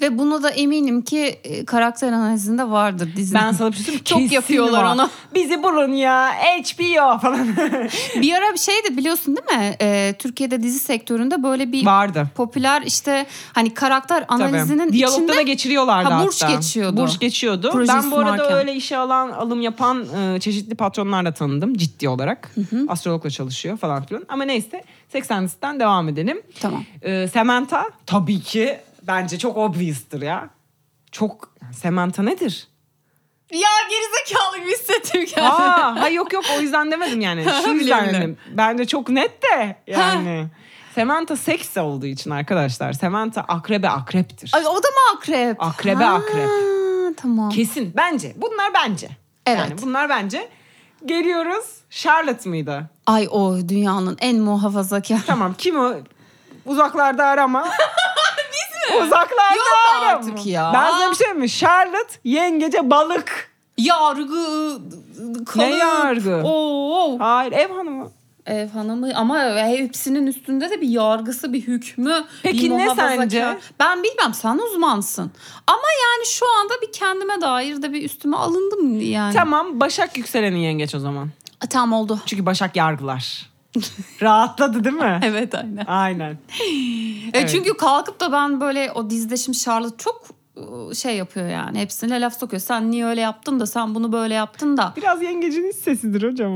Ve 0.00 0.18
bunu 0.18 0.42
da 0.42 0.50
eminim 0.50 1.02
ki 1.02 1.20
e, 1.44 1.64
karakter 1.64 2.12
analizinde 2.12 2.70
vardır 2.70 3.08
dizinin. 3.16 3.42
Ben 3.42 3.52
sana 3.52 3.72
bir 3.72 3.76
şey? 3.76 3.94
Çok 3.94 4.18
Kesin 4.18 4.34
yapıyorlar 4.34 4.84
var. 4.84 4.94
onu. 4.94 5.10
Bizi 5.34 5.62
bulun 5.62 5.92
ya 5.92 6.32
HBO 6.64 7.18
falan. 7.18 7.48
bir 8.22 8.32
ara 8.32 8.52
bir 8.52 8.58
şey 8.58 8.74
de 8.90 8.96
biliyorsun 8.96 9.36
değil 9.36 9.60
mi? 9.60 9.76
E, 9.80 10.14
Türkiye'de 10.18 10.62
dizi 10.62 10.78
sektöründe 10.78 11.42
böyle 11.42 11.72
bir 11.72 11.86
Vardı. 11.86 12.26
popüler 12.34 12.82
işte 12.82 13.26
hani 13.52 13.74
karakter 13.74 14.24
analizinin 14.28 14.78
Tabii. 14.78 14.92
Diyalogda 14.92 15.22
içinde 15.24 15.36
da 15.36 15.42
geçiriyorlardı 15.42 16.10
Ha, 16.10 16.24
burs 16.24 16.42
hatta. 16.42 16.54
geçiyordu. 16.54 16.96
Burs 16.96 17.18
geçiyordu. 17.18 17.70
Projeyi 17.72 17.98
ben 17.98 18.10
bu 18.10 18.16
arada 18.18 18.36
sunarken. 18.36 18.58
öyle 18.58 18.74
işe 18.74 18.96
alan, 18.96 19.30
alım 19.30 19.60
yapan 19.60 20.06
e, 20.34 20.40
çeşitli 20.40 20.74
patronlarla 20.74 21.32
tanıdım 21.34 21.74
ciddi 21.74 22.08
olarak. 22.08 22.50
Astrologla 22.88 23.30
çalışıyor 23.30 23.76
falan 23.76 24.04
filan. 24.06 24.24
Ama 24.28 24.44
neyse 24.44 24.84
80'listen 25.14 25.80
devam 25.80 26.08
edelim. 26.08 26.42
Tamam. 26.60 26.84
E, 27.02 27.28
Samantha 27.28 27.84
tabii 28.06 28.40
ki 28.40 28.78
bence 29.06 29.38
çok 29.38 29.56
obvious'tır 29.56 30.22
ya. 30.22 30.50
Çok 31.12 31.54
Samantha 31.82 32.22
nedir? 32.22 32.68
Ya 33.52 33.68
gerizekalı 33.90 34.58
gibi 34.58 34.70
hissettim 34.72 35.26
kendimi. 35.26 35.52
Aa, 35.54 36.00
ha 36.00 36.08
yok 36.08 36.32
yok 36.32 36.44
o 36.56 36.60
yüzden 36.60 36.90
demedim 36.90 37.20
yani. 37.20 37.44
Şu 37.64 37.70
yüzden 37.70 38.08
dedim. 38.14 38.38
Bence 38.50 38.86
çok 38.86 39.08
net 39.08 39.42
de 39.42 39.76
yani. 39.86 40.46
Samantha 40.94 41.36
seks 41.36 41.76
olduğu 41.76 42.06
için 42.06 42.30
arkadaşlar. 42.30 42.92
Samantha 42.92 43.40
akrebe 43.40 43.88
akreptir. 43.88 44.50
Ay 44.54 44.66
o 44.66 44.74
da 44.74 44.88
mı 44.88 45.16
akrep? 45.16 45.62
Akrebe 45.62 46.04
Ha, 46.04 46.14
akrep. 46.14 46.48
Tamam. 47.16 47.50
Kesin. 47.50 47.92
Bence. 47.96 48.32
Bunlar 48.36 48.74
bence. 48.74 49.08
Evet. 49.46 49.58
Yani 49.58 49.82
bunlar 49.82 50.08
bence. 50.08 50.48
Geliyoruz. 51.06 51.64
Charlotte 51.90 52.48
mıydı? 52.48 52.90
Ay 53.06 53.28
o 53.30 53.56
dünyanın 53.68 54.16
en 54.20 54.36
muhafazakar. 54.38 55.18
Tamam. 55.26 55.54
Kim 55.58 55.78
o? 55.80 55.94
Uzaklarda 56.66 57.26
arama. 57.26 57.68
Mi? 58.90 58.96
Uzaklarda 59.04 59.56
Yok 59.56 60.04
artık 60.06 60.46
ya. 60.46 60.70
Ben 60.74 60.90
sana 60.90 61.10
bir 61.10 61.16
şey 61.16 61.32
mi? 61.32 61.50
Charlotte 61.50 62.14
yengece 62.24 62.90
balık. 62.90 63.54
Yargı. 63.78 64.78
Kalıp. 65.46 65.56
Ne 65.56 65.76
yargı? 65.76 66.42
Oo. 66.44 67.18
Hayır 67.18 67.52
ev 67.52 67.70
hanımı. 67.70 68.10
Ev 68.46 68.68
hanımı 68.68 69.10
ama 69.14 69.40
hepsinin 69.56 70.26
üstünde 70.26 70.70
de 70.70 70.80
bir 70.80 70.88
yargısı, 70.88 71.52
bir 71.52 71.60
hükmü. 71.60 72.24
Peki 72.42 72.64
bir 72.64 72.70
ne 72.70 72.94
sence? 72.94 73.58
Ben 73.80 74.02
bilmem 74.02 74.34
sen 74.34 74.58
uzmansın. 74.58 75.30
Ama 75.66 75.88
yani 76.02 76.26
şu 76.26 76.46
anda 76.60 76.74
bir 76.82 76.92
kendime 76.92 77.40
dair 77.40 77.82
de 77.82 77.92
bir 77.92 78.04
üstüme 78.04 78.36
alındım 78.36 79.00
yani. 79.00 79.34
Tamam 79.34 79.80
Başak 79.80 80.16
yükselenin 80.16 80.58
yengeç 80.58 80.94
o 80.94 80.98
zaman. 80.98 81.30
Tamam 81.70 82.00
oldu. 82.00 82.20
Çünkü 82.26 82.46
Başak 82.46 82.76
yargılar. 82.76 83.53
Rahatladı 84.22 84.84
değil 84.84 84.96
mi? 84.96 85.20
Evet 85.24 85.54
aynen. 85.54 85.84
Aynen. 85.86 86.30
E, 86.30 86.36
Evet. 87.32 87.50
çünkü 87.50 87.74
kalkıp 87.76 88.20
da 88.20 88.32
ben 88.32 88.60
böyle 88.60 88.92
o 88.94 89.10
dizide 89.10 89.36
şimdi 89.36 89.58
Charlotte 89.58 89.96
çok 89.98 90.24
şey 90.94 91.16
yapıyor 91.16 91.48
yani. 91.48 91.78
Hepsine 91.80 92.20
laf 92.20 92.38
sokuyor. 92.38 92.60
Sen 92.60 92.90
niye 92.90 93.06
öyle 93.06 93.20
yaptın 93.20 93.60
da 93.60 93.66
sen 93.66 93.94
bunu 93.94 94.12
böyle 94.12 94.34
yaptın 94.34 94.76
da. 94.76 94.92
Biraz 94.96 95.22
yengecin 95.22 95.68
hiç 95.68 95.76
sesidir 95.76 96.30
hocam. 96.32 96.52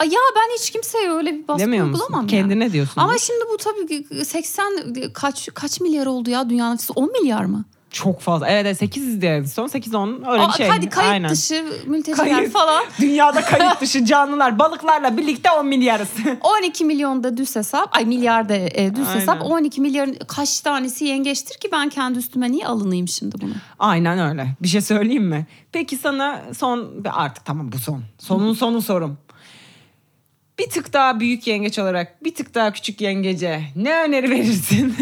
Ay 0.00 0.08
ya 0.08 0.20
ben 0.36 0.54
hiç 0.58 0.70
kimseye 0.70 1.10
öyle 1.10 1.32
bir 1.34 1.48
baskı 1.48 1.60
Demiyor 1.62 1.86
musun? 1.86 2.02
uygulamam. 2.02 2.26
Kendine 2.26 2.72
diyorsun. 2.72 3.00
Ama 3.00 3.18
şimdi 3.18 3.44
bu 3.52 3.56
tabii 3.56 3.86
ki 3.86 4.24
80 4.24 4.94
kaç 5.14 5.48
kaç 5.54 5.80
milyar 5.80 6.06
oldu 6.06 6.30
ya 6.30 6.50
dünyanın 6.50 6.74
nüfusu 6.74 6.92
10 6.96 7.12
milyar 7.12 7.44
mı? 7.44 7.64
Çok 7.90 8.20
fazla. 8.20 8.48
Evet 8.48 8.66
evet 8.66 8.78
8 8.78 9.24
en 9.24 9.44
son 9.44 9.66
8-10 9.68 10.30
öyle 10.32 10.42
Aa, 10.42 10.48
bir 10.48 10.52
şey. 10.52 10.68
Hadi 10.68 10.88
kayıt 10.88 11.12
Aynen. 11.12 11.30
dışı 11.30 11.64
mülteciler 11.86 12.26
Kayıt- 12.26 12.50
falan. 12.52 12.84
Dünyada 13.00 13.40
kayıt 13.40 13.80
dışı 13.80 14.04
canlılar 14.04 14.58
balıklarla 14.58 15.16
birlikte 15.16 15.50
10 15.50 15.66
milyarız. 15.66 16.08
12 16.58 16.84
milyon 16.84 17.24
da 17.24 17.36
düz 17.36 17.56
hesap. 17.56 17.96
Ay 17.96 18.04
milyar 18.04 18.48
da 18.48 18.54
e, 18.56 18.94
düz 18.96 19.08
Aynen. 19.08 19.20
hesap. 19.20 19.42
12 19.42 19.80
milyarın 19.80 20.16
kaç 20.28 20.60
tanesi 20.60 21.04
yengeçtir 21.04 21.58
ki 21.58 21.68
ben 21.72 21.88
kendi 21.88 22.18
üstüme 22.18 22.52
niye 22.52 22.66
alınayım 22.66 23.08
şimdi 23.08 23.36
bunu? 23.40 23.52
Aynen 23.78 24.18
öyle. 24.30 24.46
Bir 24.62 24.68
şey 24.68 24.80
söyleyeyim 24.80 25.26
mi? 25.26 25.46
Peki 25.72 25.96
sana 25.96 26.42
son 26.58 27.04
artık 27.12 27.44
tamam 27.44 27.72
bu 27.72 27.78
son. 27.78 28.02
Sonun 28.18 28.54
sonu 28.54 28.82
sorum. 28.82 29.18
bir 30.58 30.70
tık 30.70 30.92
daha 30.92 31.20
büyük 31.20 31.46
yengeç 31.46 31.78
olarak 31.78 32.24
bir 32.24 32.34
tık 32.34 32.54
daha 32.54 32.72
küçük 32.72 33.00
yengece 33.00 33.60
ne 33.76 33.94
öneri 34.02 34.30
verirsin? 34.30 34.96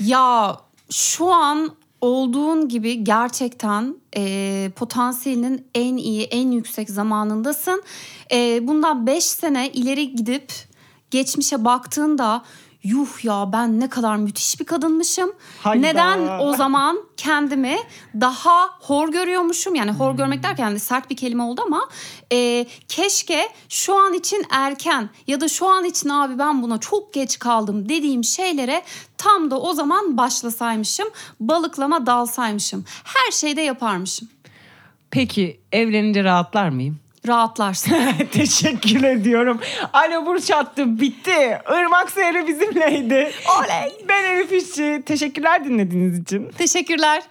Ya 0.00 0.56
şu 0.90 1.32
an 1.32 1.76
olduğun 2.00 2.68
gibi 2.68 3.04
gerçekten 3.04 3.96
e, 4.16 4.70
potansiyelinin 4.76 5.66
en 5.74 5.96
iyi, 5.96 6.22
en 6.22 6.50
yüksek 6.50 6.90
zamanındasın. 6.90 7.82
E, 8.32 8.68
bundan 8.68 9.06
5 9.06 9.24
sene 9.24 9.70
ileri 9.72 10.16
gidip 10.16 10.52
geçmişe 11.10 11.64
baktığında 11.64 12.44
yuh 12.84 13.24
ya 13.24 13.52
ben 13.52 13.80
ne 13.80 13.88
kadar 13.88 14.16
müthiş 14.16 14.60
bir 14.60 14.64
kadınmışım. 14.64 15.32
Hayda. 15.62 15.80
Neden 15.80 16.38
o 16.40 16.56
zaman 16.56 16.98
kendimi 17.16 17.76
daha 18.20 18.68
hor 18.80 19.08
görüyormuşum? 19.08 19.74
Yani 19.74 19.90
hor 19.90 20.16
görmek 20.16 20.42
derken 20.42 20.74
de 20.74 20.78
sert 20.78 21.10
bir 21.10 21.16
kelime 21.16 21.42
oldu 21.42 21.62
ama 21.66 21.88
e, 22.32 22.66
keşke 22.88 23.48
şu 23.68 23.96
an 23.96 24.12
için 24.12 24.44
erken 24.50 25.10
ya 25.26 25.40
da 25.40 25.48
şu 25.48 25.68
an 25.68 25.84
için 25.84 26.08
abi 26.08 26.38
ben 26.38 26.62
buna 26.62 26.80
çok 26.80 27.14
geç 27.14 27.38
kaldım 27.38 27.88
dediğim 27.88 28.24
şeylere 28.24 28.82
tam 29.18 29.50
da 29.50 29.60
o 29.60 29.72
zaman 29.72 30.16
başlasaymışım. 30.16 31.08
Balıklama 31.40 32.06
dalsaymışım. 32.06 32.84
Her 33.04 33.32
şeyde 33.32 33.60
yaparmışım. 33.60 34.28
Peki 35.10 35.60
evlenince 35.72 36.24
rahatlar 36.24 36.68
mıyım? 36.68 37.03
Rahatlarsın. 37.28 37.94
Teşekkür 38.32 39.02
ediyorum. 39.02 39.60
Alo 39.92 40.26
Burç 40.26 40.50
attı. 40.50 41.00
Bitti. 41.00 41.58
Irmak 41.80 42.10
Seyri 42.10 42.46
bizimleydi. 42.46 43.32
Oley. 43.58 43.92
Ben 44.08 44.24
Elif 44.24 44.52
İşçi. 44.52 45.02
Teşekkürler 45.06 45.64
dinlediğiniz 45.64 46.18
için. 46.18 46.50
Teşekkürler. 46.58 47.22